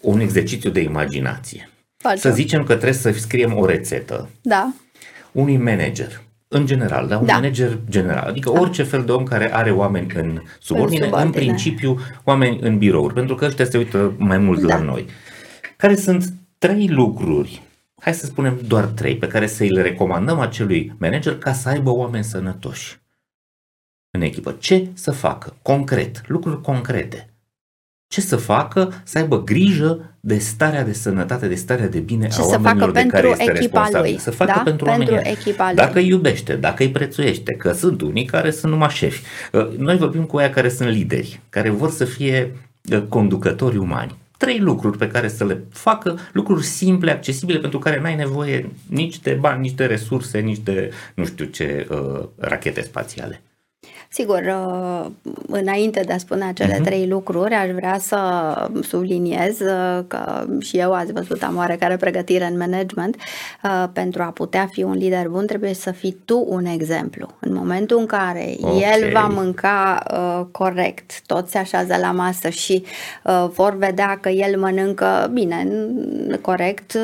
un 0.02 0.20
exercițiu 0.20 0.70
de 0.70 0.80
imaginație. 0.82 1.70
Facem. 1.98 2.20
Să 2.20 2.30
zicem 2.30 2.60
că 2.64 2.74
trebuie 2.74 2.94
să 2.94 3.12
scriem 3.12 3.58
o 3.58 3.66
rețetă. 3.66 4.30
Da. 4.42 4.74
Unui 5.32 5.58
manager 5.58 6.22
în 6.48 6.66
general, 6.66 7.08
da? 7.08 7.18
un 7.18 7.26
da. 7.26 7.34
manager 7.34 7.80
general, 7.90 8.28
adică 8.28 8.52
da. 8.54 8.60
orice 8.60 8.84
fel 8.84 9.04
de 9.04 9.12
om 9.12 9.24
care 9.24 9.54
are 9.54 9.72
oameni 9.72 10.12
în 10.16 10.42
subordine, 10.60 11.06
în, 11.06 11.12
subordine. 11.12 11.22
în 11.22 11.32
principiu 11.32 12.00
oameni 12.24 12.60
în 12.62 12.78
birouri, 12.78 13.14
pentru 13.14 13.36
că 13.36 13.46
ăștia 13.46 13.66
se 13.66 13.78
uită 13.78 14.14
mai 14.18 14.38
mult 14.38 14.62
da. 14.62 14.78
la 14.78 14.84
noi. 14.84 15.06
Care 15.78 15.96
sunt 15.96 16.34
trei 16.58 16.88
lucruri, 16.88 17.62
hai 18.00 18.14
să 18.14 18.26
spunem 18.26 18.60
doar 18.68 18.86
trei, 18.86 19.18
pe 19.18 19.28
care 19.28 19.48
să 19.48 19.64
îi 19.64 19.70
le 19.70 19.82
recomandăm 19.82 20.40
acelui 20.40 20.96
manager 20.98 21.38
ca 21.38 21.54
să 21.54 21.70
aibă 21.70 21.90
oameni 21.90 22.24
sănătoși 22.24 23.00
în 24.12 24.22
echipă. 24.22 24.56
Ce 24.60 24.88
să 24.94 25.12
facă? 25.12 25.56
Concret, 25.62 26.28
lucruri 26.28 26.62
concrete 26.62 27.30
ce 28.08 28.22
să 28.22 28.36
facă, 28.36 29.02
să 29.04 29.18
aibă 29.18 29.44
grijă 29.44 30.14
de 30.20 30.38
starea 30.38 30.84
de 30.84 30.94
sănătate, 30.94 31.48
de 31.48 31.56
starea 31.56 31.88
de 31.88 32.00
bine 32.00 32.28
ce 32.28 32.42
a 32.42 32.46
oamenilor 32.46 32.92
de 32.92 33.06
care 33.06 33.28
este 33.28 33.52
responsabil. 33.52 34.12
Lui, 34.12 34.20
să 34.20 34.32
facă 34.32 34.52
da? 34.56 34.62
pentru, 34.64 34.86
pentru 34.86 35.14
oamenii 35.14 35.32
echipa 35.32 35.66
lui. 35.66 35.76
Dacă 35.76 36.00
îi 36.00 36.08
iubește, 36.08 36.56
dacă 36.56 36.84
îi 36.84 36.90
prețuiește, 36.90 37.52
că 37.54 37.72
sunt 37.72 38.02
unii 38.02 38.26
care 38.26 38.52
sunt 38.52 38.72
numai 38.72 38.90
șefi. 38.90 39.22
Uh, 39.52 39.68
noi 39.78 39.98
vorbim 39.98 40.24
cu 40.24 40.38
aia 40.38 40.50
care 40.50 40.70
sunt 40.70 40.90
lideri, 40.90 41.40
care 41.50 41.70
vor 41.70 41.90
să 41.92 42.06
fie 42.06 42.56
uh, 42.92 43.02
conducători 43.10 43.78
umani. 43.78 44.16
Trei 44.38 44.60
lucruri 44.60 44.98
pe 44.98 45.08
care 45.08 45.28
să 45.28 45.46
le 45.46 45.64
facă, 45.70 46.18
lucruri 46.32 46.64
simple, 46.64 47.12
accesibile, 47.12 47.60
pentru 47.60 47.80
care 47.80 48.00
n-ai 48.02 48.16
nevoie 48.16 48.70
nici 48.90 49.20
de 49.20 49.38
bani, 49.40 49.62
nici 49.62 49.76
de 49.76 49.86
resurse, 49.86 50.40
nici 50.40 50.60
de 50.64 50.92
nu 51.16 51.26
știu 51.26 51.46
ce 51.46 51.88
uh, 51.90 52.28
rachete 52.36 52.82
spațiale. 52.82 53.42
Sigur, 54.18 54.42
uh, 54.42 55.06
înainte 55.48 56.00
de 56.06 56.14
a 56.14 56.18
spune 56.18 56.46
acele 56.46 56.80
uh-huh. 56.80 56.84
trei 56.84 57.08
lucruri, 57.08 57.54
aș 57.54 57.70
vrea 57.70 57.98
să 58.00 58.18
subliniez 58.82 59.60
uh, 59.60 60.04
că 60.08 60.46
și 60.60 60.78
eu 60.78 60.94
ați 60.94 61.12
văzut 61.12 61.44
am 61.44 61.58
oarecare 61.58 61.96
pregătire 61.96 62.46
în 62.46 62.58
management. 62.58 63.16
Uh, 63.64 63.84
pentru 63.94 64.22
a 64.22 64.26
putea 64.26 64.70
fi 64.72 64.84
un 64.84 64.94
lider 64.94 65.28
bun, 65.28 65.46
trebuie 65.46 65.74
să 65.74 65.92
fii 65.92 66.18
tu 66.26 66.46
un 66.48 66.66
exemplu. 66.66 67.28
În 67.40 67.54
momentul 67.54 67.98
în 68.00 68.06
care 68.06 68.56
okay. 68.62 68.86
el 68.94 69.12
va 69.12 69.32
mânca 69.34 70.04
corect, 70.52 71.22
toți 71.26 71.52
se 71.52 71.58
așează 71.58 71.96
la 72.02 72.12
masă 72.12 72.50
și 72.50 72.84
vor 73.54 73.76
vedea 73.78 74.18
că 74.22 74.30
el 74.30 74.60
mănâncă 74.60 75.30
bine, 75.34 75.68
corect 76.42 76.98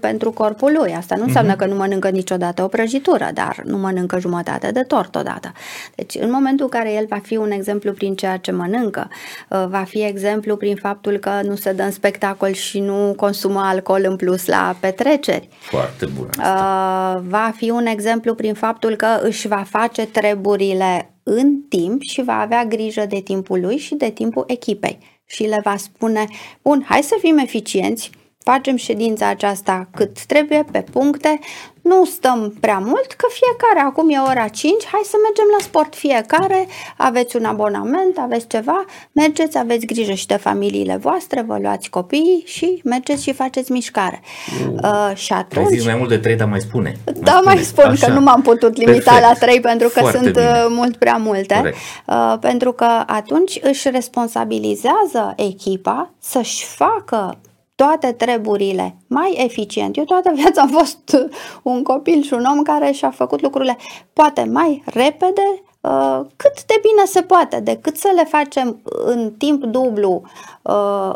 pentru 0.00 0.32
corpul 0.32 0.76
lui. 0.78 0.94
Asta 0.94 1.16
nu 1.16 1.22
înseamnă 1.22 1.54
uh-huh. 1.54 1.58
că 1.58 1.66
nu 1.66 1.74
mănâncă 1.74 2.08
niciodată 2.08 2.62
o 2.62 2.66
prăjitură, 2.66 3.30
dar 3.34 3.62
nu 3.64 3.78
mănâncă 3.78 4.18
jumătate 4.18 4.70
de 4.72 4.80
tort 4.80 5.14
odată. 5.16 5.52
Deci, 5.94 6.14
în 6.20 6.30
momentul 6.30 6.59
momentul 6.60 6.88
în 6.88 6.90
care 6.90 7.00
el 7.00 7.06
va 7.08 7.26
fi 7.26 7.36
un 7.36 7.50
exemplu 7.50 7.92
prin 7.92 8.14
ceea 8.14 8.36
ce 8.36 8.50
mănâncă, 8.50 9.08
uh, 9.48 9.64
va 9.68 9.82
fi 9.82 10.02
exemplu 10.04 10.56
prin 10.56 10.76
faptul 10.76 11.18
că 11.18 11.40
nu 11.42 11.54
se 11.54 11.72
dă 11.72 11.82
în 11.82 11.90
spectacol 11.90 12.52
și 12.52 12.80
nu 12.80 13.14
consumă 13.16 13.60
alcool 13.60 14.04
în 14.04 14.16
plus 14.16 14.46
la 14.46 14.76
petreceri. 14.80 15.48
Foarte 15.58 16.06
bun 16.06 16.28
asta. 16.28 17.14
Uh, 17.16 17.22
va 17.28 17.52
fi 17.56 17.70
un 17.70 17.86
exemplu 17.86 18.34
prin 18.34 18.54
faptul 18.54 18.96
că 18.96 19.20
își 19.22 19.48
va 19.48 19.64
face 19.68 20.06
treburile 20.06 21.14
în 21.22 21.60
timp 21.68 22.02
și 22.02 22.22
va 22.22 22.40
avea 22.40 22.64
grijă 22.64 23.06
de 23.08 23.20
timpul 23.20 23.60
lui 23.60 23.76
și 23.76 23.94
de 23.94 24.10
timpul 24.10 24.44
echipei. 24.46 24.98
Și 25.26 25.42
le 25.42 25.60
va 25.64 25.76
spune, 25.76 26.24
bun, 26.62 26.84
hai 26.88 27.02
să 27.02 27.14
fim 27.20 27.38
eficienți, 27.38 28.10
facem 28.44 28.76
ședința 28.76 29.26
aceasta 29.26 29.88
cât 29.94 30.24
trebuie, 30.24 30.64
pe 30.72 30.84
puncte, 30.92 31.38
nu 31.82 32.04
stăm 32.04 32.54
prea 32.60 32.78
mult, 32.78 33.12
că 33.16 33.26
fiecare, 33.30 33.86
acum 33.86 34.10
e 34.10 34.18
ora 34.18 34.48
5, 34.48 34.74
hai 34.92 35.00
să 35.04 35.16
mergem 35.22 35.44
la 35.58 35.64
sport 35.64 35.94
fiecare, 35.94 36.66
aveți 36.96 37.36
un 37.36 37.44
abonament, 37.44 38.18
aveți 38.18 38.46
ceva, 38.46 38.84
mergeți, 39.12 39.58
aveți 39.58 39.86
grijă 39.86 40.12
și 40.12 40.26
de 40.26 40.34
familiile 40.34 40.96
voastre, 40.96 41.42
vă 41.46 41.58
luați 41.60 41.90
copiii 41.90 42.42
și 42.46 42.80
mergeți 42.84 43.22
și 43.22 43.32
faceți 43.32 43.72
mișcare. 43.72 44.20
Uh, 44.60 44.82
uh, 44.82 45.16
și 45.16 45.32
atunci... 45.32 45.66
Ai 45.66 45.76
zis 45.76 45.84
mai 45.84 45.94
mult 45.94 46.08
de 46.08 46.18
3, 46.18 46.36
dar 46.36 46.48
mai 46.48 46.60
spune. 46.60 46.96
Mai 47.04 47.14
da, 47.20 47.30
spune. 47.30 47.54
mai 47.54 47.64
spun, 47.64 47.84
Așa. 47.84 48.06
că 48.06 48.12
nu 48.12 48.20
m-am 48.20 48.42
putut 48.42 48.76
limita 48.76 49.12
Perfect. 49.12 49.40
la 49.40 49.46
3 49.46 49.60
pentru 49.60 49.88
că 49.88 50.00
Foarte 50.00 50.18
sunt 50.18 50.32
bine. 50.32 50.46
Uh, 50.46 50.66
mult 50.68 50.96
prea 50.96 51.16
multe. 51.16 51.74
Uh, 52.06 52.36
pentru 52.40 52.72
că 52.72 53.02
atunci 53.06 53.58
își 53.62 53.90
responsabilizează 53.90 55.32
echipa 55.36 56.10
să-și 56.18 56.64
facă 56.64 57.38
toate 57.80 58.12
treburile 58.12 58.96
mai 59.06 59.34
eficient. 59.44 59.96
Eu 59.96 60.04
toată 60.04 60.30
viața 60.34 60.60
am 60.60 60.68
fost 60.68 61.16
un 61.62 61.82
copil 61.82 62.22
și 62.22 62.32
un 62.32 62.44
om 62.44 62.62
care 62.62 62.90
și-a 62.90 63.10
făcut 63.10 63.40
lucrurile 63.40 63.76
poate 64.12 64.44
mai 64.52 64.82
repede, 64.86 65.62
uh, 65.80 66.20
cât 66.36 66.64
de 66.64 66.80
bine 66.82 67.04
se 67.04 67.22
poate, 67.22 67.60
decât 67.60 67.96
să 67.96 68.12
le 68.14 68.24
facem 68.24 68.80
în 69.04 69.32
timp 69.38 69.64
dublu 69.64 70.22
uh, 70.62 71.12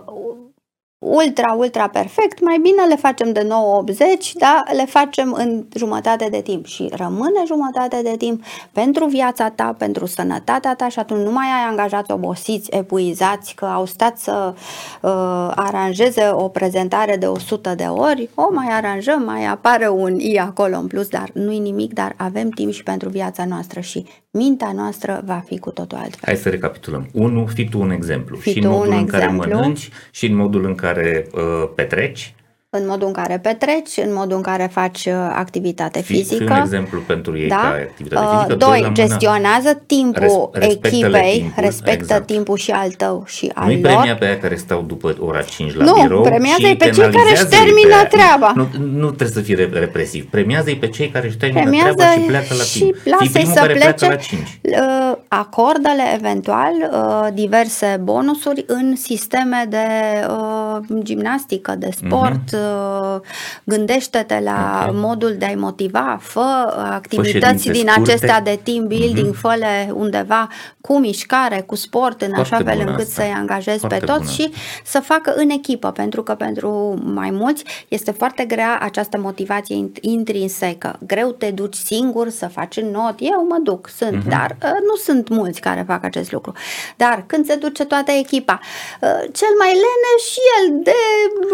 ultra, 1.05 1.53
ultra 1.53 1.89
perfect, 1.89 2.41
mai 2.41 2.59
bine 2.63 2.83
le 2.89 2.97
facem 2.97 3.33
de 3.33 3.41
9-80, 3.41 4.33
da? 4.35 4.63
le 4.77 4.85
facem 4.85 5.33
în 5.33 5.65
jumătate 5.77 6.29
de 6.31 6.41
timp 6.41 6.67
și 6.67 6.89
rămâne 6.93 7.43
jumătate 7.47 8.01
de 8.03 8.15
timp 8.19 8.45
pentru 8.73 9.07
viața 9.07 9.49
ta, 9.51 9.75
pentru 9.79 10.07
sănătatea 10.07 10.75
ta 10.75 10.89
și 10.89 10.99
atunci 10.99 11.25
nu 11.25 11.33
mai 11.33 11.47
ai 11.47 11.71
angajați 11.71 12.11
obosiți, 12.11 12.71
epuizați, 12.71 13.55
că 13.55 13.65
au 13.65 13.87
stat 13.87 14.19
să 14.19 14.55
uh, 15.01 15.11
aranjeze 15.55 16.31
o 16.33 16.49
prezentare 16.49 17.17
de 17.17 17.27
100 17.27 17.75
de 17.77 17.85
ori, 17.85 18.29
o 18.35 18.53
mai 18.53 18.69
aranjăm, 18.71 19.23
mai 19.23 19.45
apare 19.45 19.89
un 19.89 20.19
i 20.19 20.39
acolo 20.39 20.77
în 20.77 20.87
plus, 20.87 21.09
dar 21.09 21.31
nu-i 21.33 21.59
nimic, 21.59 21.93
dar 21.93 22.15
avem 22.17 22.49
timp 22.49 22.73
și 22.73 22.83
pentru 22.83 23.09
viața 23.09 23.45
noastră 23.45 23.81
și 23.81 24.07
mintea 24.31 24.73
noastră 24.73 25.23
va 25.25 25.43
fi 25.47 25.59
cu 25.59 25.71
totul 25.71 25.99
altfel. 25.99 26.21
Hai 26.23 26.37
să 26.37 26.49
recapitulăm. 26.49 27.09
Unu, 27.13 27.47
fii 27.47 27.69
tu 27.69 27.81
un 27.81 27.91
exemplu. 27.91 28.37
Fii 28.37 28.53
și 28.53 28.59
în 28.59 28.69
modul 28.69 28.93
în 28.93 28.99
exemplu. 28.99 29.19
care 29.19 29.33
mănânci 29.33 29.89
și 30.11 30.27
în 30.27 30.37
modul 30.37 30.65
în 30.65 30.75
care 30.75 30.93
uh, 30.99 31.70
petreci 31.74 32.34
în 32.77 32.87
modul 32.87 33.07
în 33.07 33.12
care 33.12 33.39
petreci, 33.43 33.97
în 33.97 34.12
modul 34.14 34.37
în 34.37 34.43
care 34.43 34.70
faci 34.72 35.05
uh, 35.05 35.12
activitate 35.35 36.01
Fii, 36.01 36.16
fizică. 36.16 36.45
Fii 36.45 36.53
un 36.53 36.61
exemplu 36.61 37.01
pentru 37.07 37.39
ei 37.39 37.49
da? 37.49 37.57
ca 37.57 37.68
activitate 37.89 38.25
uh, 38.25 38.43
fizică. 38.43 38.55
Doi, 38.66 38.91
gestionează 38.93 39.83
timpul 39.87 40.51
Res, 40.53 40.72
echipei, 40.72 41.33
timpul, 41.33 41.62
respectă 41.62 42.03
exact. 42.03 42.27
timpul 42.27 42.57
și 42.57 42.70
al 42.70 42.91
tău 42.91 43.25
și 43.27 43.51
al 43.55 43.66
Nu-i 43.66 43.81
lor. 43.81 43.93
premia 43.93 44.14
pe 44.16 44.25
aia 44.25 44.39
care 44.39 44.57
stau 44.57 44.83
după 44.83 45.16
ora 45.20 45.43
5 45.43 45.75
la 45.75 45.85
nu, 45.85 45.93
birou 46.03 46.22
premiază-i 46.22 46.77
pe 46.77 46.91
cei 46.91 47.11
care 47.11 47.31
își 47.31 47.47
termină 47.47 47.97
pe 48.03 48.09
treaba. 48.11 48.53
Nu, 48.55 48.68
nu 48.93 49.07
trebuie 49.07 49.29
să 49.29 49.41
fii 49.41 49.55
represiv. 49.55 50.31
Premiază-i 50.31 50.77
pe 50.77 50.89
cei 50.89 51.09
care 51.09 51.27
își 51.27 51.37
termină 51.37 51.62
premiază 51.62 51.95
treaba 51.95 52.12
și 52.12 52.27
pleacă 52.27 52.55
la 52.55 52.64
timp. 52.72 52.95
Și 52.95 53.09
lasă 53.09 53.22
Fii 53.22 53.33
primul 53.33 53.53
să 53.53 53.61
care 53.61 53.72
plece, 53.72 53.93
pleacă 53.95 54.14
la 54.14 54.16
5. 54.16 54.59
Uh, 54.62 55.16
acordă-le 55.29 56.03
eventual 56.14 56.72
uh, 56.93 57.29
diverse 57.35 58.01
bonusuri 58.03 58.64
în 58.66 58.97
sisteme 58.97 59.66
de 59.68 59.87
uh, 60.29 60.99
gimnastică, 61.03 61.75
de 61.79 61.89
sport, 61.97 62.49
uh-huh. 62.49 62.64
Uh, 62.65 63.21
gândește-te 63.65 64.41
la 64.45 64.87
okay. 64.89 65.01
modul 65.01 65.35
de 65.39 65.45
a-i 65.45 65.55
motiva, 65.55 66.19
fă 66.21 66.75
activități 66.93 67.71
din 67.71 67.87
scurte. 67.89 68.11
acestea 68.11 68.41
de 68.41 68.61
team 68.62 68.87
building, 68.87 69.35
uh-huh. 69.35 69.41
fă-le 69.41 69.91
undeva 69.93 70.49
cu 70.81 70.99
mișcare, 70.99 71.61
cu 71.61 71.75
sport, 71.75 72.23
în 72.23 72.31
Foarte 72.33 72.55
așa 72.55 72.65
fel 72.65 72.79
încât 72.79 73.07
asta. 73.07 73.23
să-i 73.23 73.33
angajezi 73.37 73.79
foarte 73.79 73.99
pe 73.99 74.05
toți 74.05 74.19
bună. 74.19 74.31
și 74.31 74.53
să 74.85 75.01
facă 75.01 75.33
în 75.37 75.51
echipă, 75.51 75.91
pentru 75.91 76.23
că 76.23 76.35
pentru 76.35 77.01
mai 77.05 77.31
mulți 77.31 77.65
este 77.89 78.11
foarte 78.11 78.45
grea 78.45 78.79
această 78.83 79.19
motivație 79.19 79.91
intrinsecă. 80.01 80.99
Greu 81.07 81.31
te 81.31 81.51
duci 81.51 81.75
singur 81.75 82.29
să 82.29 82.47
faci 82.47 82.77
în 82.77 82.91
not, 82.91 83.15
eu 83.19 83.47
mă 83.49 83.59
duc, 83.62 83.89
sunt, 83.97 84.23
uh-huh. 84.23 84.29
dar 84.29 84.57
uh, 84.62 84.71
nu 84.89 84.97
sunt 84.97 85.29
mulți 85.29 85.61
care 85.61 85.85
fac 85.87 86.05
acest 86.05 86.33
lucru. 86.33 86.53
Dar 86.97 87.25
când 87.27 87.47
se 87.47 87.55
duce 87.55 87.85
toată 87.85 88.11
echipa, 88.11 88.61
uh, 89.01 89.09
cel 89.33 89.55
mai 89.59 89.69
leneș 89.69 90.23
și 90.33 90.41
el 90.59 90.81
de 90.83 90.93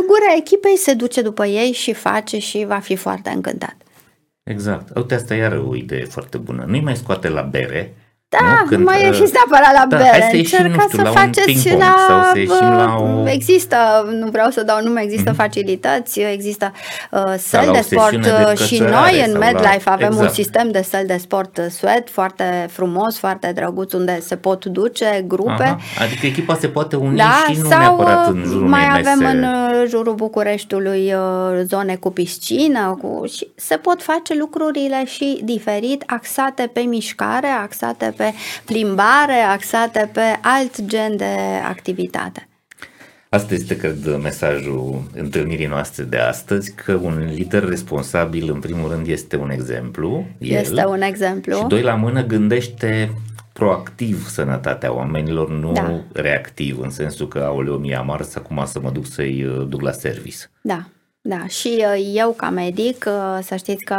gura 0.06 0.34
echipei 0.36 0.76
se 0.76 0.94
duce 1.00 1.22
după 1.22 1.46
ei 1.46 1.72
și 1.72 1.92
face 1.92 2.38
și 2.38 2.64
va 2.64 2.78
fi 2.78 2.96
foarte 2.96 3.30
încântat. 3.30 3.76
Exact. 4.42 4.96
Uite, 4.96 5.14
asta 5.14 5.34
iară 5.34 5.66
o 5.68 5.76
idee 5.76 6.04
foarte 6.04 6.38
bună. 6.38 6.64
Nu-i 6.66 6.80
mai 6.80 6.96
scoate 6.96 7.28
la 7.28 7.42
bere, 7.42 7.94
da, 8.38 8.58
nu, 8.60 8.66
când, 8.66 8.84
mai 8.84 9.04
ieșiți 9.04 9.32
neapărat 9.32 9.72
la 9.72 9.86
da, 9.88 9.96
bere. 9.96 10.20
Hai 10.20 10.28
să 10.30 10.36
ieșim, 10.36 10.66
nu 10.66 10.80
știu, 10.80 10.98
să 10.98 11.02
la 11.02 11.10
faceți 11.10 11.72
un 11.72 11.78
la... 11.78 11.96
Sau 12.08 12.22
să 12.32 12.38
ieșim 12.38 12.72
la 12.72 12.96
o... 12.98 13.28
Există, 13.28 13.76
nu 14.20 14.28
vreau 14.30 14.50
să 14.50 14.62
dau 14.62 14.82
nume, 14.82 15.02
există 15.02 15.32
mm-hmm. 15.32 15.36
facilități, 15.36 16.20
există 16.20 16.72
uh, 17.10 17.34
săli 17.38 17.66
da, 17.66 17.72
de 17.72 17.80
sport 17.80 18.22
de 18.22 18.32
uh, 18.52 18.58
și 18.58 18.78
noi 18.78 19.24
în 19.26 19.38
MedLife 19.38 19.82
la... 19.84 19.92
avem 19.92 20.06
exact. 20.06 20.28
un 20.28 20.34
sistem 20.34 20.70
de 20.70 20.82
săli 20.82 21.06
de 21.06 21.16
sport 21.16 21.58
uh, 21.58 21.64
sweat 21.70 22.08
foarte 22.10 22.66
frumos, 22.70 23.18
foarte 23.18 23.52
drăguț, 23.54 23.92
unde 23.92 24.20
se 24.20 24.36
pot 24.36 24.64
duce 24.64 25.24
grupe. 25.26 25.62
Aha. 25.62 25.78
Adică 26.00 26.26
echipa 26.26 26.56
se 26.60 26.68
poate 26.68 26.96
uni 26.96 27.16
da, 27.16 27.44
și 27.48 27.58
nu 27.60 27.68
sau 27.68 27.78
neapărat 27.78 28.28
în 28.28 28.42
jurul 28.46 28.68
mai 28.68 28.88
avem 28.90 29.18
mese. 29.18 29.30
în 29.30 29.44
jurul 29.88 30.14
Bucureștiului 30.14 31.14
zone 31.62 31.96
cu 31.96 32.10
piscină 32.10 32.98
cu... 33.02 33.26
și 33.26 33.50
se 33.54 33.76
pot 33.76 34.02
face 34.02 34.34
lucrurile 34.34 35.04
și 35.04 35.40
diferit, 35.44 36.02
axate 36.06 36.70
pe 36.72 36.80
mișcare, 36.80 37.46
axate 37.46 38.14
pe 38.20 38.32
plimbare, 38.64 39.40
axate 39.48 40.10
pe 40.12 40.38
alt 40.42 40.84
gen 40.86 41.16
de 41.16 41.36
activitate. 41.68 42.48
Asta 43.28 43.54
este, 43.54 43.76
cred, 43.76 44.16
mesajul 44.22 45.02
întâlnirii 45.14 45.66
noastre 45.66 46.04
de 46.04 46.16
astăzi, 46.16 46.74
că 46.74 46.92
un 46.92 47.30
lider 47.34 47.64
responsabil, 47.64 48.50
în 48.52 48.60
primul 48.60 48.90
rând, 48.90 49.06
este 49.06 49.36
un 49.36 49.50
exemplu. 49.50 50.26
Este 50.38 50.80
el, 50.80 50.86
un 50.86 51.00
exemplu. 51.00 51.56
Și 51.56 51.64
doi 51.66 51.82
la 51.82 51.94
mână 51.94 52.24
gândește 52.24 53.10
proactiv 53.52 54.28
sănătatea 54.28 54.94
oamenilor, 54.94 55.50
nu 55.50 55.72
da. 55.72 56.00
reactiv, 56.12 56.80
în 56.80 56.90
sensul 56.90 57.28
că, 57.28 57.38
aoleu, 57.38 57.76
mi-a 57.76 58.00
mars, 58.00 58.34
acum 58.34 58.62
să 58.66 58.80
mă 58.80 58.90
duc 58.90 59.06
să-i 59.06 59.44
uh, 59.44 59.66
duc 59.68 59.80
la 59.80 59.92
service. 59.92 60.36
Da. 60.60 60.86
Da, 61.30 61.46
și 61.46 61.84
uh, 61.94 62.10
eu 62.14 62.30
ca 62.30 62.50
medic, 62.50 63.04
uh, 63.08 63.38
să 63.42 63.56
știți 63.56 63.84
că 63.84 63.96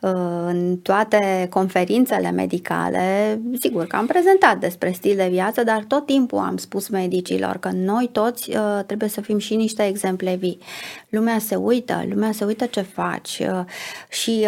uh, 0.00 0.10
în 0.46 0.76
toate 0.76 1.46
conferințele 1.50 2.30
medicale, 2.30 3.40
sigur 3.60 3.86
că 3.86 3.96
am 3.96 4.06
prezentat 4.06 4.58
despre 4.58 4.90
stil 4.90 5.16
de 5.16 5.28
viață, 5.30 5.64
dar 5.64 5.84
tot 5.88 6.06
timpul 6.06 6.38
am 6.38 6.56
spus 6.56 6.88
medicilor 6.88 7.56
că 7.56 7.70
noi 7.74 8.08
toți 8.12 8.50
trebuie 8.86 9.08
să 9.08 9.20
fim 9.20 9.38
și 9.38 9.54
niște 9.54 9.86
exemple 9.86 10.34
vii. 10.34 10.58
Lumea 11.08 11.38
se 11.38 11.54
uită, 11.54 12.04
lumea 12.08 12.32
se 12.32 12.44
uită 12.44 12.66
ce 12.66 12.80
faci 12.80 13.42
și 14.08 14.46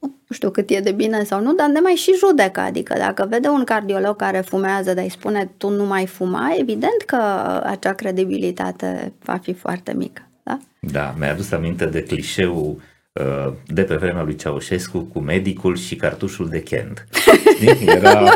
nu 0.00 0.34
știu 0.34 0.50
cât 0.50 0.70
e 0.70 0.80
de 0.80 0.92
bine 0.92 1.24
sau 1.24 1.40
nu, 1.40 1.54
dar 1.54 1.68
ne 1.68 1.80
mai 1.80 1.94
și 1.94 2.14
judecă. 2.16 2.60
Adică 2.60 2.94
dacă 2.98 3.26
vede 3.30 3.48
un 3.48 3.64
cardiolog 3.64 4.16
care 4.16 4.40
fumează, 4.40 4.94
dar 4.94 5.04
îi 5.04 5.10
spune 5.10 5.50
tu 5.56 5.68
nu 5.68 5.84
mai 5.84 6.06
fuma, 6.06 6.54
evident 6.58 7.02
că 7.06 7.16
acea 7.64 7.92
credibilitate 7.92 9.12
va 9.24 9.36
fi 9.42 9.52
foarte 9.52 9.92
mică. 9.92 10.27
Da, 10.48 10.58
da 10.80 11.14
mi-a 11.18 11.30
adus 11.30 11.52
aminte 11.52 11.84
de 11.86 12.02
clișeul 12.02 12.82
uh, 13.12 13.52
de 13.66 13.82
pe 13.82 13.94
vremea 13.94 14.22
lui 14.22 14.36
Ceaușescu 14.36 14.98
cu 14.98 15.18
medicul 15.18 15.76
și 15.76 15.96
cartușul 15.96 16.48
de 16.48 16.62
Kent. 16.62 17.06
Era, 17.86 18.20
uh, 18.20 18.32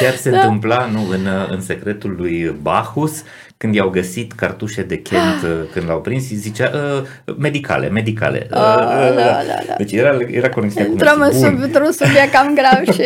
chiar 0.00 0.14
se 0.14 0.30
da. 0.30 0.40
întâmpla 0.40 0.86
nu, 0.86 1.08
în, 1.08 1.26
uh, 1.26 1.48
în 1.48 1.60
secretul 1.60 2.14
lui 2.18 2.56
Bacchus, 2.62 3.22
când 3.56 3.74
i-au 3.74 3.88
găsit 3.88 4.32
cartușe 4.32 4.82
de 4.82 4.98
Kent, 4.98 5.68
când 5.72 5.88
l-au 5.88 6.00
prins, 6.00 6.30
îi 6.30 6.36
zicea 6.36 6.70
uh, 6.74 7.34
medicale, 7.38 7.88
medicale. 7.88 8.46
Uh, 8.50 8.58
oh, 8.58 8.64
uh, 8.64 9.14
da, 9.14 9.14
da, 9.14 9.58
da. 9.66 9.74
Deci 9.76 9.92
era, 9.92 10.18
era 10.30 10.48
conexiunea 10.48 10.90
cu 10.90 10.92
Intrăm 10.92 11.60
într-un 11.62 11.92
subiect 11.92 12.32
cam 12.32 12.54
grav 12.54 12.94
și... 12.94 13.02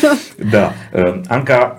da. 0.54 0.72
Uh, 0.92 1.20
Anca, 1.28 1.76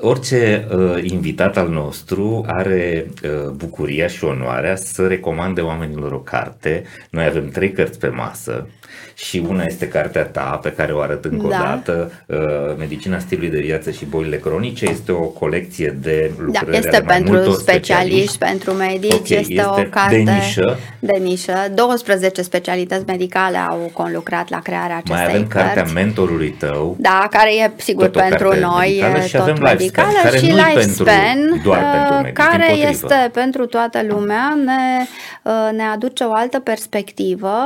Orice 0.00 0.68
uh, 0.70 1.02
invitat 1.02 1.56
al 1.56 1.68
nostru 1.68 2.44
are 2.46 3.06
uh, 3.24 3.50
bucuria 3.50 4.06
și 4.06 4.24
onoarea 4.24 4.76
să 4.76 5.06
recomande 5.06 5.60
oamenilor 5.60 6.12
o 6.12 6.18
carte. 6.18 6.84
Noi 7.10 7.24
avem 7.24 7.48
trei 7.48 7.72
cărți 7.72 7.98
pe 7.98 8.08
masă 8.08 8.68
și 9.14 9.42
una 9.48 9.62
este 9.66 9.88
cartea 9.88 10.24
ta 10.24 10.60
pe 10.62 10.72
care 10.72 10.92
o 10.92 11.00
arăt 11.00 11.24
încă 11.24 11.46
da. 11.48 11.56
o 11.56 11.60
dată, 11.60 12.12
uh, 12.26 12.36
Medicina 12.78 13.18
stilului 13.18 13.50
de 13.50 13.60
viață 13.60 13.90
și 13.90 14.04
bolile 14.04 14.36
cronice. 14.36 14.84
Este 14.84 15.12
o 15.12 15.24
colecție 15.24 15.96
de 16.00 16.30
da, 16.36 16.42
lucrări 16.44 16.70
da, 16.70 16.76
este 16.76 17.00
pentru 17.06 17.52
specialiști, 17.52 17.62
specialiști, 17.62 18.38
pentru 18.38 18.72
medici, 18.72 19.12
okay, 19.12 19.38
este, 19.38 19.52
este 19.52 19.64
o 19.66 19.82
carte 19.90 20.22
de 20.24 20.30
nișă. 20.30 20.78
de 20.98 21.18
nișă. 21.22 21.72
12 21.74 22.42
specialități 22.42 23.04
medicale 23.06 23.56
au 23.56 23.90
conlucrat 23.92 24.48
la 24.48 24.58
crearea 24.58 24.96
acestei 24.96 25.14
Mai 25.14 25.34
avem 25.34 25.46
cărți. 25.46 25.66
cartea 25.66 25.92
mentorului 25.92 26.50
tău. 26.50 26.96
Da, 26.98 27.26
care 27.30 27.54
e 27.54 27.70
sigur 27.76 28.08
pentru 28.08 28.54
noi, 28.60 29.02
și 29.26 29.32
tot 29.32 29.40
avem 29.40 29.56
medicală 29.62 30.18
care 30.22 30.38
și 30.38 30.44
Lifespan, 30.44 31.60
doar 31.64 31.82
uh, 31.82 31.90
pentru 31.92 32.14
medici, 32.14 32.36
care 32.36 32.72
este 32.90 33.30
pentru 33.32 33.66
toată 33.66 34.00
lumea, 34.08 34.58
ne, 34.64 35.04
uh, 35.42 35.76
ne 35.76 35.82
aduce 35.82 36.24
o 36.24 36.32
altă 36.32 36.58
perspectivă. 36.58 37.56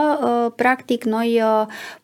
Practic 0.57 1.05
noi 1.13 1.43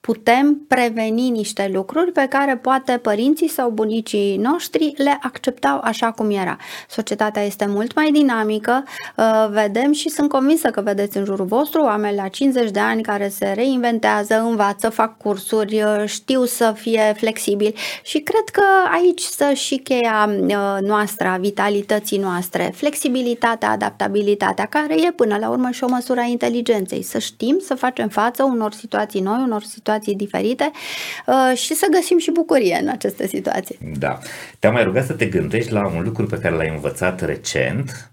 putem 0.01 0.65
preveni 0.69 1.31
niște 1.31 1.71
lucruri 1.73 2.13
pe 2.13 2.27
care 2.29 2.57
poate 2.57 2.99
părinții 3.03 3.49
sau 3.49 3.71
bunicii 3.71 4.37
noștri 4.37 4.93
le 4.97 5.19
acceptau 5.23 5.81
așa 5.83 6.11
cum 6.11 6.31
era. 6.31 6.57
Societatea 6.89 7.43
este 7.43 7.67
mult 7.67 7.95
mai 7.95 8.11
dinamică, 8.11 8.85
uh, 9.17 9.49
vedem 9.51 9.93
și 9.93 10.09
sunt 10.09 10.29
convinsă 10.29 10.69
că 10.69 10.81
vedeți 10.81 11.17
în 11.17 11.25
jurul 11.25 11.47
vostru 11.47 11.83
oameni 11.83 12.17
la 12.17 12.29
50 12.29 12.71
de 12.71 12.81
ani 12.81 13.03
care 13.03 13.29
se 13.29 13.53
reinventează, 13.55 14.41
învață, 14.41 14.89
fac 14.89 15.17
cursuri, 15.17 15.83
uh, 15.83 16.03
știu 16.07 16.45
să 16.45 16.73
fie 16.77 17.15
flexibili 17.17 17.75
și 18.03 18.19
cred 18.19 18.49
că 18.53 18.65
aici 18.93 19.21
să 19.21 19.53
și 19.55 19.77
cheia 19.77 20.31
uh, 20.41 20.77
noastră, 20.81 21.29
a 21.29 21.37
vitalității 21.37 22.19
noastre, 22.19 22.73
flexibilitatea, 22.75 23.71
adaptabilitatea, 23.71 24.65
care 24.65 24.95
e 24.95 25.13
până 25.13 25.37
la 25.41 25.49
urmă 25.49 25.71
și 25.71 25.85
o 25.85 25.89
măsură 25.89 26.21
a 26.21 26.25
inteligenței, 26.25 27.03
să 27.03 27.19
știm 27.19 27.59
să 27.61 27.75
facem 27.75 28.09
față 28.09 28.43
unor 28.43 28.73
situații 28.73 28.98
noi, 29.07 29.43
unor 29.45 29.63
situații 29.63 30.15
diferite 30.15 30.71
uh, 31.27 31.57
și 31.57 31.75
să 31.75 31.87
găsim 31.91 32.19
și 32.19 32.31
bucurie 32.31 32.79
în 32.83 32.89
aceste 32.89 33.27
situații. 33.27 33.79
Da. 33.99 34.19
Te-am 34.59 34.73
mai 34.73 34.85
rugat 34.85 35.07
să 35.07 35.13
te 35.13 35.27
gândești 35.27 35.73
la 35.73 35.87
un 35.87 36.03
lucru 36.03 36.27
pe 36.27 36.39
care 36.39 36.55
l-ai 36.55 36.69
învățat 36.69 37.21
recent 37.25 38.11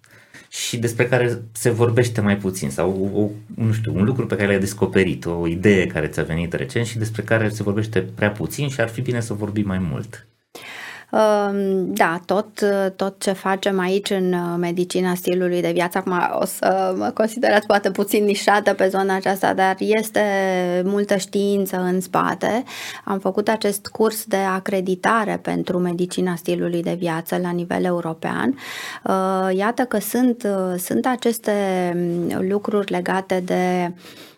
și 0.50 0.78
despre 0.78 1.06
care 1.06 1.42
se 1.52 1.70
vorbește 1.70 2.22
mai 2.22 2.38
puțin 2.38 2.70
sau 2.70 3.12
o, 3.14 3.30
nu 3.64 3.72
știu, 3.72 3.96
un 3.96 4.04
lucru 4.04 4.26
pe 4.26 4.36
care 4.36 4.48
l-ai 4.48 4.60
descoperit, 4.60 5.26
o 5.26 5.48
idee 5.48 5.88
care 5.88 6.08
ți-a 6.08 6.24
venit 6.24 6.54
recent 6.54 6.86
și 6.86 6.98
despre 6.98 7.22
care 7.22 7.50
se 7.50 7.64
vorbește 7.64 8.02
prea 8.02 8.32
puțin 8.32 8.70
și 8.70 8.82
ar 8.82 8.90
fi 8.90 9.02
bine 9.02 9.20
să 9.20 9.34
vorbim 9.34 9.68
mai 9.68 9.80
mult. 9.80 10.28
Da, 11.88 12.20
tot, 12.26 12.47
tot 12.95 13.22
ce 13.22 13.32
facem 13.32 13.80
aici 13.80 14.10
în 14.10 14.34
uh, 14.34 14.56
medicina 14.58 15.16
stilului 15.16 15.62
de 15.62 15.72
viață, 15.72 15.97
acum 15.97 16.14
o 16.39 16.45
să 16.45 16.93
mă 16.97 17.12
considerați 17.14 17.66
poate 17.66 17.91
puțin 17.91 18.24
nișată 18.24 18.74
pe 18.74 18.88
zona 18.88 19.16
aceasta, 19.16 19.53
dar 19.53 19.76
este 19.80 20.22
multă 20.86 21.16
știință 21.18 21.78
în 21.78 22.01
spate. 22.01 22.64
Am 23.03 23.20
făcut 23.20 23.47
acest 23.47 23.88
curs 23.88 24.24
de 24.26 24.38
acreditare 24.38 25.39
pentru 25.41 25.80
medicina 25.80 26.36
stilului 26.36 26.84
de 26.84 26.95
viață 26.99 27.38
la 27.38 27.49
nivel 27.49 27.84
european. 27.84 28.58
Uh, 29.03 29.56
iată 29.56 29.84
că 29.84 29.99
sunt, 29.99 30.43
uh, 30.43 30.80
sunt 30.80 31.06
aceste 31.06 31.53
mm, 31.95 32.47
lucruri 32.49 32.91
legate 32.91 33.39
de 33.45 33.91
Uh, 33.91 34.35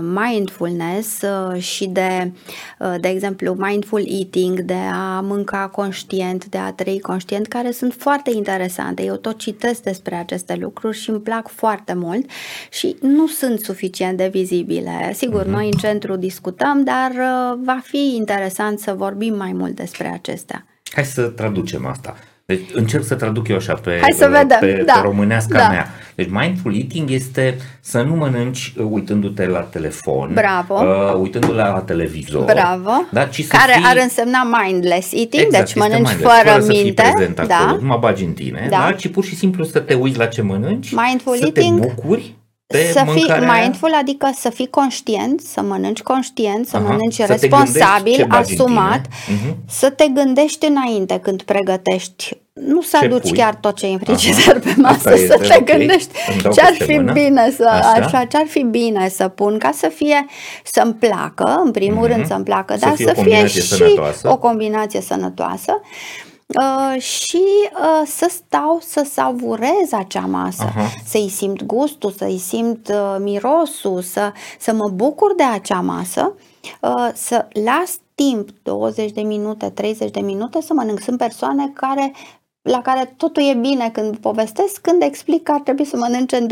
mindfulness 0.00 1.22
uh, 1.22 1.60
și 1.60 1.86
de, 1.86 2.32
uh, 2.78 2.94
de 3.00 3.08
exemplu, 3.08 3.54
mindful 3.58 4.04
eating, 4.08 4.60
de 4.60 4.78
a 4.92 5.20
mânca 5.20 5.68
conștient, 5.68 6.44
de 6.44 6.58
a 6.58 6.72
trăi 6.72 7.00
conștient, 7.00 7.46
care 7.46 7.70
sunt 7.70 7.94
foarte 7.98 8.30
interesante. 8.30 9.02
Eu 9.02 9.16
tot 9.16 9.38
citesc 9.38 9.82
despre 9.82 10.14
aceste 10.14 10.54
lucruri 10.54 10.96
și 10.96 11.10
îmi 11.10 11.20
plac 11.20 11.48
foarte 11.48 11.94
mult 11.94 12.30
și 12.70 12.96
nu 13.00 13.26
sunt 13.26 13.60
suficient 13.60 14.16
de 14.16 14.28
vizibile. 14.28 15.12
Sigur, 15.14 15.42
mm-hmm. 15.42 15.50
noi 15.50 15.64
în 15.72 15.78
centru 15.78 16.16
discutăm, 16.16 16.84
dar 16.84 17.12
va 17.62 17.80
fi 17.82 18.14
interesant 18.16 18.78
să 18.78 18.92
vorbim 18.92 19.36
mai 19.36 19.52
mult 19.52 19.74
despre 19.74 20.08
acestea. 20.08 20.66
Hai 20.92 21.04
să 21.04 21.22
traducem 21.22 21.86
asta. 21.86 22.16
Deci 22.46 22.60
încerc 22.72 23.04
să 23.04 23.14
traduc 23.14 23.48
eu 23.48 23.56
așa 23.56 23.74
pe, 23.74 23.98
Hai 24.00 24.12
să 24.16 24.28
vedem. 24.28 24.58
pe, 24.60 24.82
da. 24.86 24.92
pe 24.92 25.00
românească 25.02 25.56
da. 25.56 25.68
mea. 25.68 25.86
Deci 26.14 26.28
mindful 26.30 26.74
eating 26.76 27.10
este 27.10 27.56
să 27.80 28.02
nu 28.02 28.14
mănânci 28.14 28.72
uh, 28.78 28.86
uitându-te 28.90 29.46
la 29.46 29.60
telefon, 29.60 30.30
Bravo. 30.34 30.74
Uh, 30.74 31.14
uitându-te 31.20 31.52
la 31.54 31.80
televizor, 31.80 32.44
Bravo. 32.44 32.90
da, 33.10 33.24
ci 33.24 33.42
să 33.44 33.56
Care 33.56 33.72
fii... 33.76 33.84
ar 33.86 33.96
însemna 34.02 34.42
mindless 34.62 35.12
eating, 35.12 35.42
Exact, 35.42 35.50
deci 35.64 35.74
este 35.74 35.78
mănânci 35.78 36.08
mindless, 36.08 36.32
fără, 36.34 36.48
fără 36.50 36.62
să 36.62 36.70
fii 36.72 36.82
minte. 36.82 37.10
prezent 37.14 37.40
da. 37.48 37.56
acolo, 37.56 37.80
nu 37.80 37.86
mă 37.86 37.96
bagi 38.00 38.24
în 38.24 38.32
tine, 38.32 38.66
Da. 38.70 38.76
da. 38.76 38.92
ci 38.92 39.08
pur 39.08 39.24
și 39.24 39.36
simplu 39.36 39.64
să 39.64 39.78
te 39.78 39.94
uiți 39.94 40.18
la 40.18 40.26
ce 40.26 40.42
mănânci, 40.42 40.92
Mindful 41.06 41.36
să 41.36 41.44
eating, 41.44 41.80
te 41.80 41.86
bucuri 41.86 42.34
de 42.66 42.90
să 42.92 42.98
fii 43.04 43.12
mâncarea 43.12 43.50
aia. 43.52 43.60
mindful, 43.62 43.94
adică 43.94 44.30
să 44.34 44.50
fii 44.50 44.68
conștient, 44.70 45.40
să 45.40 45.60
mănânci 45.62 46.02
conștient, 46.02 46.66
să 46.66 46.76
Aha, 46.76 46.84
mănânci 46.84 47.14
să 47.14 47.22
te 47.26 47.32
responsabil, 47.32 47.76
gândești 48.02 48.16
ce 48.16 48.24
bagi 48.24 48.54
în 48.54 48.60
asumat, 48.60 49.00
tine. 49.24 49.38
Mhm. 49.44 49.56
să 49.68 49.90
te 49.90 50.06
gândești 50.08 50.66
înainte 50.66 51.18
când 51.22 51.42
pregătești. 51.42 52.36
Nu 52.52 52.80
să 52.82 52.96
Ce 53.00 53.04
aduci 53.04 53.20
pui? 53.28 53.32
chiar 53.32 53.54
tot 53.54 53.76
ce 53.76 53.86
e 53.86 53.92
în 53.92 53.98
frigider 53.98 54.58
pe 54.60 54.74
masă, 54.76 54.94
Asta 54.96 55.10
să 55.10 55.16
este, 55.16 55.36
te 55.36 55.56
ok. 55.58 55.64
gândești 55.64 56.08
Îmi 56.32 56.40
dau 56.42 56.52
ce 56.52 56.60
ar 56.60 56.68
peste 56.68 56.84
fi 56.84 56.92
mână. 56.92 57.12
bine 57.12 57.50
să 57.56 57.68
Așa. 57.68 57.88
așa, 58.04 58.24
ce 58.24 58.36
ar 58.36 58.46
fi 58.46 58.62
bine 58.62 59.08
să 59.08 59.28
pun 59.28 59.58
ca 59.58 59.70
să 59.72 59.88
fie 59.94 60.26
să-mi 60.64 60.94
placă, 60.94 61.60
în 61.64 61.70
primul 61.70 62.02
Mhm. 62.06 62.12
rând 62.12 62.26
să-mi 62.26 62.44
placă, 62.44 62.72
Să 62.72 62.78
dar 62.86 62.94
fie 62.94 63.04
să 63.06 63.12
o 63.16 63.22
fie 63.22 63.30
combinație 63.30 63.60
și 63.60 63.66
sănătoasă. 63.66 64.28
o 64.30 64.36
combinație 64.38 65.00
sănătoasă. 65.00 65.80
Uh, 66.46 67.00
și 67.00 67.42
uh, 67.72 68.06
să 68.06 68.26
stau 68.30 68.78
să 68.82 69.06
savurez 69.12 69.92
acea 69.92 70.26
masă, 70.26 70.62
Aha. 70.62 70.88
să-i 71.06 71.28
simt 71.28 71.64
gustul, 71.64 72.10
să-i 72.10 72.38
simt 72.38 72.88
uh, 72.88 73.16
mirosul, 73.18 74.02
să, 74.02 74.32
să 74.58 74.72
mă 74.72 74.88
bucur 74.88 75.34
de 75.34 75.42
acea 75.42 75.80
masă, 75.80 76.34
uh, 76.80 77.10
să 77.14 77.48
las 77.64 77.98
timp 78.14 78.48
20 78.62 79.10
de 79.10 79.20
minute, 79.20 79.70
30 79.70 80.10
de 80.10 80.20
minute 80.20 80.60
să 80.60 80.72
mănânc. 80.72 81.00
Sunt 81.00 81.18
persoane 81.18 81.70
care 81.74 82.12
la 82.62 82.82
care 82.82 83.14
totul 83.16 83.42
e 83.42 83.54
bine 83.54 83.90
când 83.90 84.16
povestesc, 84.16 84.80
când 84.80 85.02
explic 85.02 85.42
că 85.42 85.52
ar 85.52 85.60
trebui 85.60 85.84
să 85.84 85.96
mănânce 85.96 86.36
în 86.36 86.48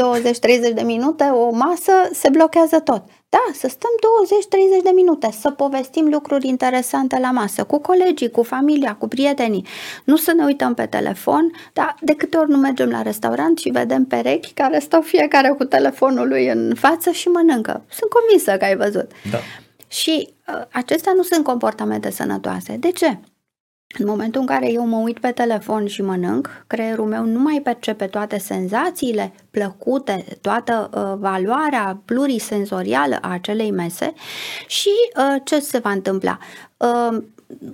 20-30 0.70 0.74
de 0.74 0.82
minute 0.82 1.24
o 1.24 1.51
masă, 1.51 1.92
se 2.12 2.28
blochează 2.28 2.80
tot. 2.80 3.03
Da, 3.35 3.53
să 3.53 3.68
stăm 3.68 3.91
20-30 4.80 4.82
de 4.82 4.91
minute, 4.95 5.28
să 5.41 5.51
povestim 5.51 6.09
lucruri 6.09 6.47
interesante 6.47 7.18
la 7.18 7.30
masă, 7.30 7.64
cu 7.64 7.78
colegii, 7.78 8.30
cu 8.30 8.43
familia, 8.43 8.95
cu 8.95 9.09
prietenii. 9.09 9.66
Nu 10.05 10.16
să 10.16 10.32
ne 10.32 10.45
uităm 10.45 10.74
pe 10.74 10.87
telefon, 10.87 11.51
dar 11.72 11.97
de 12.01 12.14
câte 12.14 12.37
ori 12.37 12.51
nu 12.51 12.57
mergem 12.57 12.89
la 12.89 13.03
restaurant 13.03 13.59
și 13.59 13.70
vedem 13.70 14.05
perechi 14.05 14.53
care 14.53 14.78
stau 14.78 15.01
fiecare 15.01 15.49
cu 15.49 15.64
telefonul 15.64 16.28
lui 16.28 16.49
în 16.49 16.74
față 16.74 17.11
și 17.11 17.28
mănâncă. 17.28 17.85
Sunt 17.91 18.11
convinsă 18.11 18.57
că 18.57 18.64
ai 18.64 18.76
văzut. 18.76 19.11
Da. 19.30 19.39
Și 19.89 20.35
uh, 20.49 20.62
acestea 20.72 21.12
nu 21.12 21.22
sunt 21.22 21.45
comportamente 21.45 22.11
sănătoase. 22.11 22.76
De 22.76 22.91
ce? 22.91 23.18
În 23.99 24.07
momentul 24.07 24.41
în 24.41 24.47
care 24.47 24.72
eu 24.72 24.87
mă 24.87 24.97
uit 24.97 25.18
pe 25.18 25.30
telefon 25.30 25.87
și 25.87 26.03
mănânc, 26.03 26.64
creierul 26.66 27.07
meu 27.07 27.24
nu 27.24 27.39
mai 27.39 27.61
percepe 27.62 28.07
toate 28.07 28.39
senzațiile 28.39 29.32
plăcute, 29.51 30.24
toată 30.41 30.91
uh, 30.95 31.18
valoarea 31.18 32.01
plurisenzorială 32.05 33.18
a 33.20 33.32
acelei 33.32 33.70
mese 33.70 34.12
și 34.66 34.91
uh, 35.16 35.41
ce 35.45 35.59
se 35.61 35.78
va 35.78 35.91
întâmpla? 35.91 36.39
Uh, 36.76 37.22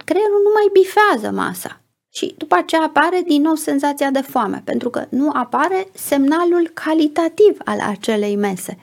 creierul 0.04 0.40
nu 0.42 0.50
mai 0.54 0.70
bifează 0.72 1.30
masa. 1.30 1.80
Și 2.12 2.34
după 2.38 2.54
aceea 2.54 2.82
apare 2.82 3.22
din 3.26 3.42
nou 3.42 3.54
senzația 3.54 4.10
de 4.10 4.20
foame, 4.20 4.62
pentru 4.64 4.90
că 4.90 5.06
nu 5.08 5.30
apare 5.32 5.88
semnalul 5.94 6.70
calitativ 6.74 7.56
al 7.64 7.80
acelei 7.80 8.36
mese. 8.36 8.78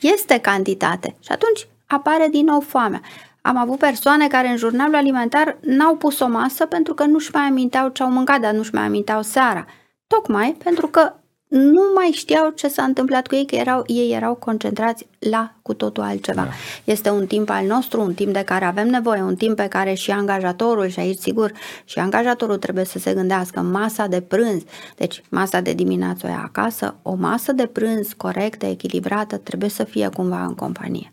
Este 0.00 0.38
cantitate 0.38 1.16
și 1.20 1.32
atunci 1.32 1.68
apare 1.86 2.28
din 2.30 2.44
nou 2.44 2.60
foamea. 2.60 3.00
Am 3.46 3.56
avut 3.56 3.78
persoane 3.78 4.28
care 4.28 4.48
în 4.48 4.56
jurnalul 4.56 4.94
alimentar 4.94 5.56
n-au 5.60 5.96
pus 5.96 6.18
o 6.18 6.28
masă 6.28 6.66
pentru 6.66 6.94
că 6.94 7.04
nu-și 7.04 7.30
mai 7.32 7.42
aminteau 7.42 7.88
ce 7.88 8.02
au 8.02 8.10
mâncat, 8.10 8.40
dar 8.40 8.52
nu-și 8.52 8.74
mai 8.74 8.82
aminteau 8.82 9.22
seara. 9.22 9.64
Tocmai 10.06 10.56
pentru 10.64 10.86
că 10.86 11.12
nu 11.48 11.82
mai 11.94 12.10
știau 12.12 12.50
ce 12.50 12.68
s-a 12.68 12.82
întâmplat 12.82 13.26
cu 13.26 13.34
ei, 13.34 13.46
că 13.46 13.54
erau, 13.54 13.82
ei 13.86 14.12
erau 14.12 14.34
concentrați 14.34 15.06
la 15.18 15.54
cu 15.62 15.74
totul 15.74 16.02
altceva. 16.02 16.42
Da. 16.42 16.48
Este 16.84 17.10
un 17.10 17.26
timp 17.26 17.50
al 17.50 17.66
nostru, 17.66 18.00
un 18.00 18.14
timp 18.14 18.32
de 18.32 18.42
care 18.42 18.64
avem 18.64 18.88
nevoie, 18.88 19.22
un 19.22 19.36
timp 19.36 19.56
pe 19.56 19.66
care 19.66 19.94
și 19.94 20.10
angajatorul, 20.10 20.88
și 20.88 21.00
aici 21.00 21.18
sigur, 21.18 21.52
și 21.84 21.98
angajatorul 21.98 22.56
trebuie 22.56 22.84
să 22.84 22.98
se 22.98 23.14
gândească 23.14 23.60
masa 23.60 24.06
de 24.06 24.20
prânz. 24.20 24.62
Deci 24.96 25.22
masa 25.30 25.60
de 25.60 25.72
dimineață 25.72 26.26
o 26.26 26.28
ia 26.30 26.42
acasă, 26.44 26.96
o 27.02 27.14
masă 27.14 27.52
de 27.52 27.66
prânz 27.66 28.12
corectă, 28.16 28.66
echilibrată, 28.66 29.36
trebuie 29.36 29.70
să 29.70 29.84
fie 29.84 30.08
cumva 30.08 30.44
în 30.44 30.54
companie. 30.54 31.10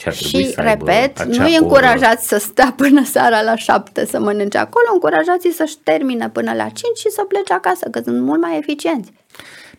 Și, 0.00 0.08
ar 0.08 0.14
trebui 0.14 0.44
Și, 0.44 0.52
să 0.52 0.60
aibă 0.60 0.84
repet, 0.90 1.18
acea 1.20 1.42
nu-i 1.42 1.54
oră. 1.54 1.62
încurajați 1.62 2.28
să 2.28 2.38
stea 2.38 2.72
până 2.82 3.04
seara 3.04 3.42
la 3.42 3.56
șapte 3.56 4.06
să 4.06 4.20
mănânce 4.20 4.58
acolo, 4.58 4.86
încurajați 4.92 5.48
să-și 5.56 5.76
termine 5.82 6.28
până 6.28 6.52
la 6.52 6.64
cinci 6.64 6.98
și 6.98 7.10
să 7.10 7.22
plece 7.28 7.52
acasă, 7.52 7.88
că 7.90 8.00
sunt 8.04 8.20
mult 8.20 8.40
mai 8.40 8.58
eficienți. 8.58 9.12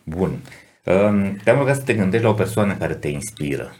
Bun. 0.02 0.30
Um, 0.84 1.36
Te-am 1.44 1.58
rugat 1.58 1.76
să 1.76 1.82
te 1.82 1.94
gândești 1.94 2.24
la 2.24 2.30
o 2.30 2.34
persoană 2.34 2.74
care 2.78 2.94
te 2.94 3.08
inspiră. 3.08 3.74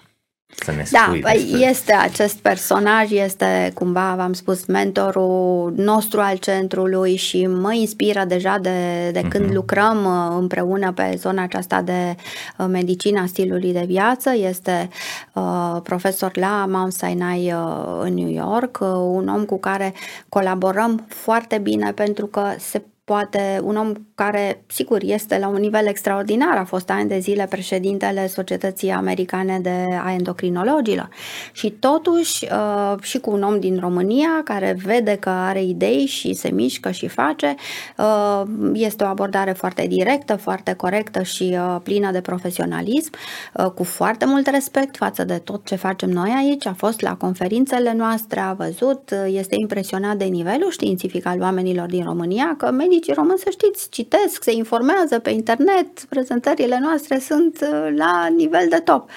Să 0.57 0.71
ne 0.71 0.85
Da, 0.91 1.05
spui 1.07 1.21
păi, 1.21 1.33
despre- 1.51 1.69
este 1.69 1.93
acest 1.93 2.37
personaj, 2.37 3.11
este 3.11 3.71
cumva, 3.75 4.15
v-am 4.17 4.33
spus, 4.33 4.65
mentorul 4.67 5.73
nostru 5.77 6.21
al 6.21 6.37
centrului 6.37 7.17
și 7.17 7.47
mă 7.47 7.73
inspiră 7.73 8.25
deja 8.29 8.59
de, 8.59 9.11
de 9.13 9.21
când 9.29 9.45
Mhm. 9.45 9.55
lucrăm 9.55 10.05
uh, 10.05 10.37
împreună 10.39 10.93
pe 10.93 11.15
zona 11.17 11.43
aceasta 11.43 11.83
de 11.83 12.17
uh, 12.59 12.67
medicina 12.69 13.27
stilului 13.27 13.73
de 13.73 13.85
viață. 13.87 14.33
Este 14.35 14.89
uh, 15.33 15.77
profesor 15.83 16.37
la 16.37 16.67
Mount 16.69 16.93
Sinai 16.93 17.53
uh, 17.53 18.01
în 18.01 18.15
New 18.15 18.31
York, 18.31 18.79
uh, 18.81 18.89
un 18.89 19.29
om 19.29 19.45
cu 19.45 19.59
care 19.59 19.95
colaborăm 20.29 21.05
foarte 21.09 21.59
bine 21.59 21.93
pentru 21.93 22.27
că 22.27 22.43
se 22.59 22.83
poate 23.13 23.61
un 23.65 23.77
om 23.77 23.93
care, 24.15 24.65
sigur, 24.67 25.03
este 25.03 25.39
la 25.39 25.49
un 25.49 25.61
nivel 25.61 25.87
extraordinar, 25.87 26.57
a 26.57 26.65
fost 26.65 26.91
ani 26.91 27.09
de 27.09 27.19
zile 27.19 27.47
președintele 27.51 28.27
Societății 28.27 28.91
Americane 28.91 29.59
de 29.63 29.89
a 30.05 30.13
Endocrinologilor. 30.13 31.09
Și 31.53 31.71
totuși 31.71 32.45
uh, 32.45 33.03
și 33.03 33.19
cu 33.19 33.31
un 33.31 33.43
om 33.43 33.61
din 33.61 33.79
România 33.81 34.41
care 34.45 34.77
vede 34.85 35.17
că 35.21 35.29
are 35.29 35.63
idei 35.63 36.07
și 36.07 36.35
se 36.35 36.51
mișcă 36.51 36.91
și 36.91 37.09
face, 37.09 37.55
uh, 37.97 38.43
este 38.73 39.05
o 39.05 39.07
abordare 39.07 39.53
foarte 39.53 39.87
directă, 39.87 40.37
foarte 40.37 40.73
corectă 40.73 41.23
și 41.23 41.57
uh, 41.59 41.77
plină 41.83 42.11
de 42.11 42.21
profesionalism, 42.21 43.11
uh, 43.55 43.67
cu 43.67 43.85
foarte 43.85 44.25
mult 44.25 44.47
respect 44.47 44.97
față 44.97 45.25
de 45.25 45.39
tot 45.39 45.65
ce 45.65 45.75
facem 45.75 46.11
noi 46.11 46.35
aici, 46.39 46.67
a 46.67 46.75
fost 46.77 47.01
la 47.01 47.15
conferințele 47.15 47.93
noastre, 47.97 48.41
a 48.41 48.53
văzut, 48.53 49.11
uh, 49.11 49.35
este 49.35 49.55
impresionat 49.59 50.17
de 50.17 50.25
nivelul 50.25 50.71
științific 50.71 51.27
al 51.27 51.41
oamenilor 51.41 51.87
din 51.87 52.05
România, 52.05 52.55
că 52.59 52.71
medicii 52.71 53.02
români, 53.11 53.39
să 53.39 53.51
știți, 53.51 53.89
citesc, 53.91 54.43
se 54.43 54.53
informează 54.53 55.19
pe 55.19 55.31
internet, 55.31 56.05
prezentările 56.09 56.79
noastre 56.83 57.19
sunt 57.19 57.59
uh, 57.61 57.95
la 57.97 58.29
nivel 58.37 58.67
de 58.69 58.79
top. 58.79 59.11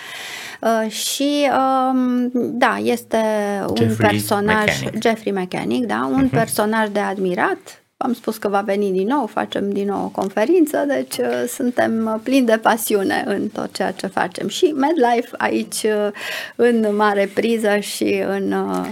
Uh, 0.62 0.92
și 0.92 1.50
um, 1.50 2.30
da, 2.34 2.78
este 2.84 3.18
un 3.70 3.76
Jeffrey 3.76 4.10
personaj, 4.10 4.82
Mechanic. 4.82 5.02
Jeffrey 5.02 5.34
Mechanic, 5.34 5.86
da, 5.86 6.10
un 6.12 6.30
personaj 6.30 6.90
de 6.90 7.00
admirat. 7.00 7.80
Am 7.98 8.14
spus 8.14 8.38
că 8.38 8.48
va 8.48 8.62
veni 8.62 8.92
din 8.92 9.08
nou, 9.08 9.26
facem 9.26 9.72
din 9.72 9.88
nou 9.88 10.04
o 10.04 10.20
conferință, 10.22 10.84
deci 10.88 11.18
uh, 11.18 11.44
suntem 11.48 12.12
uh, 12.14 12.20
plini 12.24 12.46
de 12.46 12.58
pasiune 12.58 13.24
în 13.28 13.48
tot 13.48 13.74
ceea 13.74 13.92
ce 13.92 14.08
facem. 14.08 14.48
Și 14.48 14.66
MedLife 14.66 15.30
aici 15.38 15.84
uh, 15.84 16.08
în 16.56 16.96
mare 16.96 17.32
priză 17.34 17.78
și 17.78 18.24
în 18.28 18.52
uh, 18.52 18.88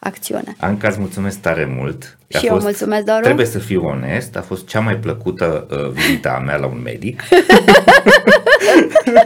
acțiune. 0.00 0.56
Anca, 0.58 0.88
îți 0.88 0.98
mulțumesc 0.98 1.40
tare 1.40 1.64
mult. 1.76 2.18
A 2.34 2.38
Și 2.38 2.46
eu 2.46 2.58
mulțumesc, 2.58 3.04
Doru. 3.04 3.20
Trebuie 3.20 3.46
să 3.46 3.58
fiu 3.58 3.86
onest, 3.86 4.36
a 4.36 4.40
fost 4.40 4.66
cea 4.66 4.80
mai 4.80 4.96
plăcută 4.96 5.66
uh, 5.70 5.88
vizita 5.90 6.30
a 6.30 6.38
mea 6.38 6.56
la 6.56 6.66
un 6.66 6.80
medic. 6.82 7.22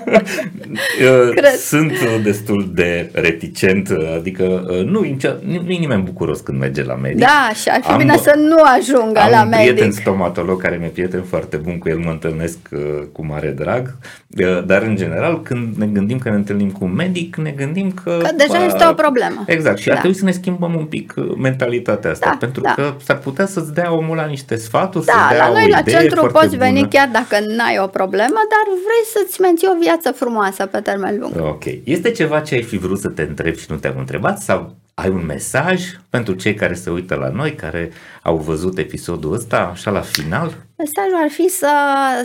Uh, 1.00 1.30
Cred. 1.34 1.50
Sunt 1.54 1.90
uh, 1.90 2.20
destul 2.22 2.70
de 2.74 3.10
reticent, 3.12 3.88
uh, 3.88 4.14
adică 4.18 4.66
uh, 4.70 4.84
nu, 4.84 5.00
nu, 5.00 5.60
nu 5.64 5.70
e 5.70 5.76
nimeni 5.78 6.02
bucuros 6.02 6.40
când 6.40 6.58
merge 6.58 6.82
la 6.84 6.94
medic. 6.94 7.18
Da, 7.18 7.50
și 7.62 7.68
ar 7.68 7.80
fi 7.82 7.90
Am- 7.90 7.98
bine 7.98 8.16
să 8.16 8.32
nu 8.36 8.56
ajungă 8.78 9.20
Am 9.20 9.30
la 9.30 9.42
un 9.42 9.48
prieten 9.50 9.74
medic. 9.74 10.00
stomatolog 10.00 10.62
care 10.62 10.76
mi-e 10.76 10.88
prieten 10.88 11.22
foarte 11.22 11.56
bun, 11.56 11.78
cu 11.78 11.88
el 11.88 11.98
mă 11.98 12.10
întâlnesc 12.10 12.58
uh, 12.72 12.80
cu 13.12 13.26
mare 13.26 13.48
drag, 13.58 13.96
uh, 14.38 14.64
dar 14.66 14.82
în 14.82 14.96
general 14.96 15.42
când 15.42 15.76
ne 15.76 15.86
gândim 15.86 16.18
că 16.18 16.28
ne 16.28 16.34
întâlnim 16.36 16.70
cu 16.70 16.84
un 16.84 16.94
medic, 16.94 17.36
ne 17.36 17.50
gândim 17.50 17.90
că... 18.04 18.18
Că 18.22 18.30
deja 18.36 18.58
bă, 18.58 18.64
este 18.66 18.86
o 18.90 18.92
problemă. 18.92 19.44
Exact, 19.46 19.78
și 19.78 19.86
Da. 19.86 19.92
ar 19.92 19.98
trebui 19.98 20.16
să 20.16 20.24
ne 20.24 20.30
schimbăm 20.32 20.74
un 20.74 20.84
pic 20.84 21.14
uh, 21.16 21.24
mentalitatea 21.38 22.10
asta, 22.10 22.28
Da, 22.30 22.36
pentru 22.40 22.60
da. 22.60 22.72
că 22.74 22.92
s-ar 23.04 23.16
putea 23.18 23.46
să-ți 23.46 23.74
dea 23.74 23.92
omul 23.94 24.16
la 24.16 24.24
niște 24.24 24.56
sfaturi, 24.56 25.04
Da, 25.04 25.12
să-ți 25.12 25.28
dea 25.28 25.44
la 25.46 25.50
o 25.50 25.52
noi 25.52 25.68
la 25.68 25.78
idee 25.78 25.94
centru 25.98 26.20
foarte 26.20 26.38
poți 26.38 26.56
veni 26.56 26.74
bună. 26.78 26.88
chiar 26.88 27.08
dacă 27.12 27.36
n-ai 27.56 27.78
o 27.82 27.86
problemă, 27.86 28.40
dar 28.54 28.64
vrei 28.86 29.04
să-ți 29.14 29.40
menții 29.40 29.68
o 29.70 29.73
viață 29.80 30.10
frumoasă 30.12 30.66
pe 30.66 30.80
termen 30.80 31.18
lung. 31.18 31.32
Ok. 31.38 31.64
Este 31.84 32.10
ceva 32.10 32.40
ce 32.40 32.54
ai 32.54 32.62
fi 32.62 32.76
vrut 32.76 32.98
să 32.98 33.08
te 33.08 33.22
întrebi 33.22 33.60
și 33.60 33.66
nu 33.68 33.76
te-am 33.76 33.98
întrebat 33.98 34.42
sau 34.42 34.74
ai 34.94 35.08
un 35.08 35.24
mesaj 35.26 35.82
pentru 36.10 36.34
cei 36.34 36.54
care 36.54 36.74
se 36.74 36.90
uită 36.90 37.14
la 37.14 37.28
noi, 37.28 37.54
care 37.54 37.90
au 38.22 38.36
văzut 38.36 38.78
episodul 38.78 39.32
ăsta 39.32 39.70
așa 39.72 39.90
la 39.90 40.00
final? 40.00 40.56
Mesajul 40.84 41.22
ar 41.22 41.30
fi 41.30 41.48
să, 41.48 41.72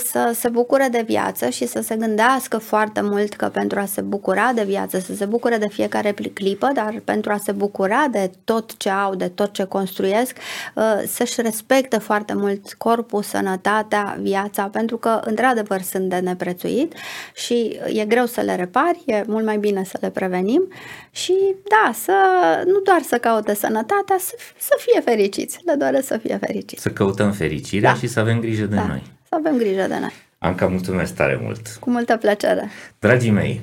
să 0.05 0.31
se 0.35 0.49
bucure 0.49 0.87
de 0.91 1.03
viață 1.07 1.49
și 1.49 1.67
să 1.67 1.81
se 1.81 1.95
gândească 1.95 2.57
foarte 2.57 3.01
mult 3.01 3.33
că 3.33 3.45
pentru 3.45 3.79
a 3.79 3.85
se 3.85 4.01
bucura 4.01 4.51
de 4.53 4.63
viață, 4.63 4.99
să 4.99 5.15
se 5.15 5.25
bucure 5.25 5.57
de 5.57 5.67
fiecare 5.67 6.13
clipă, 6.33 6.69
dar 6.73 7.01
pentru 7.03 7.31
a 7.31 7.37
se 7.37 7.51
bucura 7.51 8.07
de 8.11 8.31
tot 8.43 8.77
ce 8.77 8.89
au, 8.89 9.15
de 9.15 9.27
tot 9.27 9.53
ce 9.53 9.63
construiesc, 9.63 10.37
uh, 10.75 11.01
să-și 11.07 11.41
respecte 11.41 11.97
foarte 11.97 12.33
mult 12.33 12.73
corpul, 12.73 13.23
sănătatea, 13.23 14.17
viața, 14.21 14.63
pentru 14.63 14.97
că 14.97 15.21
într-adevăr 15.23 15.81
sunt 15.81 16.09
de 16.09 16.15
neprețuit 16.15 16.93
și 17.33 17.79
e 17.85 18.05
greu 18.05 18.25
să 18.25 18.41
le 18.41 18.55
repari, 18.55 19.03
e 19.05 19.23
mult 19.27 19.45
mai 19.45 19.57
bine 19.57 19.83
să 19.83 19.97
le 20.01 20.09
prevenim 20.09 20.67
și 21.11 21.55
da, 21.67 21.91
să 21.93 22.13
nu 22.65 22.79
doar 22.79 23.01
să 23.01 23.17
caute 23.17 23.53
sănătatea, 23.53 24.15
să, 24.19 24.35
să 24.57 24.77
fie 24.77 25.01
fericiți, 25.01 25.59
le 25.65 25.73
doare 25.73 26.01
să 26.01 26.17
fie 26.17 26.37
fericiți. 26.37 26.81
Să 26.81 26.89
căutăm 26.89 27.31
fericirea 27.31 27.91
da. 27.91 27.97
și 27.97 28.07
să 28.07 28.19
avem 28.19 28.39
grijă 28.39 28.65
de 28.65 28.75
da. 28.75 28.85
noi. 28.85 29.03
Să 29.29 29.35
avem 29.35 29.57
grijă 29.57 29.87
de 29.87 29.97
noi. 29.99 30.13
Anca, 30.37 30.67
mulțumesc 30.67 31.15
tare 31.15 31.39
mult! 31.41 31.67
Cu 31.79 31.89
multă 31.89 32.17
plăcere! 32.17 32.69
Dragii 32.99 33.31
mei, 33.31 33.61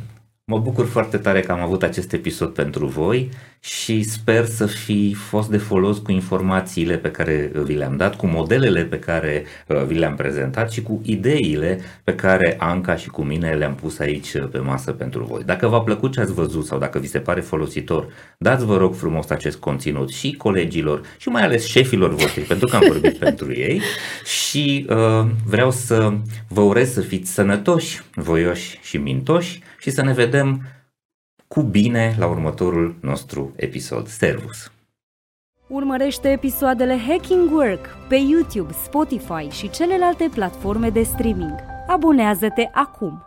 Mă 0.51 0.59
bucur 0.59 0.86
foarte 0.86 1.18
tare 1.18 1.40
că 1.40 1.53
am 1.53 1.61
avut 1.61 1.82
acest 1.82 2.12
episod 2.12 2.55
pentru 2.55 2.86
voi 2.86 3.28
și 3.61 4.03
sper 4.03 4.44
să 4.44 4.66
fi 4.66 5.14
fost 5.14 5.51
de 5.51 5.57
folos 5.57 5.99
cu 5.99 6.12
informațiile 6.12 6.97
pe 6.97 7.11
care 7.11 7.51
vi 7.55 7.74
le-am 7.74 7.97
dat, 7.97 8.16
cu 8.16 8.26
modelele 8.26 8.84
pe 8.84 8.99
care 8.99 9.44
uh, 9.66 9.84
vi 9.86 9.99
le-am 9.99 10.14
prezentat 10.14 10.72
și 10.72 10.82
cu 10.82 11.01
ideile 11.05 11.80
pe 12.05 12.14
care 12.14 12.57
Anca 12.59 12.97
și 12.97 13.09
cu 13.09 13.22
mine 13.22 13.55
le-am 13.55 13.74
pus 13.74 13.99
aici 13.99 14.32
uh, 14.32 14.49
pe 14.51 14.59
masă 14.59 14.92
pentru 14.92 15.24
voi. 15.24 15.42
Dacă 15.44 15.66
v-a 15.66 15.80
plăcut 15.80 16.12
ce 16.12 16.20
ați 16.20 16.32
văzut 16.32 16.66
sau 16.66 16.78
dacă 16.78 16.99
vi 16.99 17.07
se 17.07 17.18
pare 17.18 17.40
folositor, 17.40 18.09
dați 18.38 18.64
vă 18.64 18.76
rog 18.76 18.94
frumos 18.94 19.30
acest 19.30 19.57
conținut 19.57 20.11
și 20.11 20.32
colegilor 20.32 21.01
și 21.18 21.28
mai 21.28 21.42
ales 21.42 21.66
șefilor 21.66 22.14
voștri, 22.14 22.42
pentru 22.42 22.66
că 22.66 22.76
am 22.76 22.84
vorbit 22.86 23.16
pentru 23.26 23.53
ei 23.53 23.80
și 24.24 24.86
uh, 24.88 25.26
vreau 25.47 25.70
să 25.70 26.12
vă 26.49 26.61
urez 26.61 26.92
să 26.92 27.01
fiți 27.01 27.32
sănătoși, 27.32 28.03
voioși 28.14 28.78
și 28.82 28.97
mintoși 28.97 29.61
și 29.79 29.91
să 29.91 30.03
ne 30.03 30.12
vedem 30.12 30.62
cu 31.48 31.62
bine 31.62 32.15
la 32.19 32.27
următorul 32.27 32.97
nostru 33.01 33.53
episod. 33.57 34.07
Servus! 34.07 34.70
Urmărește 35.66 36.28
episoadele 36.28 36.98
Hacking 37.09 37.51
Work 37.53 37.86
pe 38.09 38.16
YouTube, 38.16 38.73
Spotify 38.73 39.48
și 39.51 39.70
celelalte 39.70 40.28
platforme 40.35 40.90
de 40.90 41.03
streaming. 41.03 41.55
Abonează-te 41.86 42.69
acum! 42.73 43.23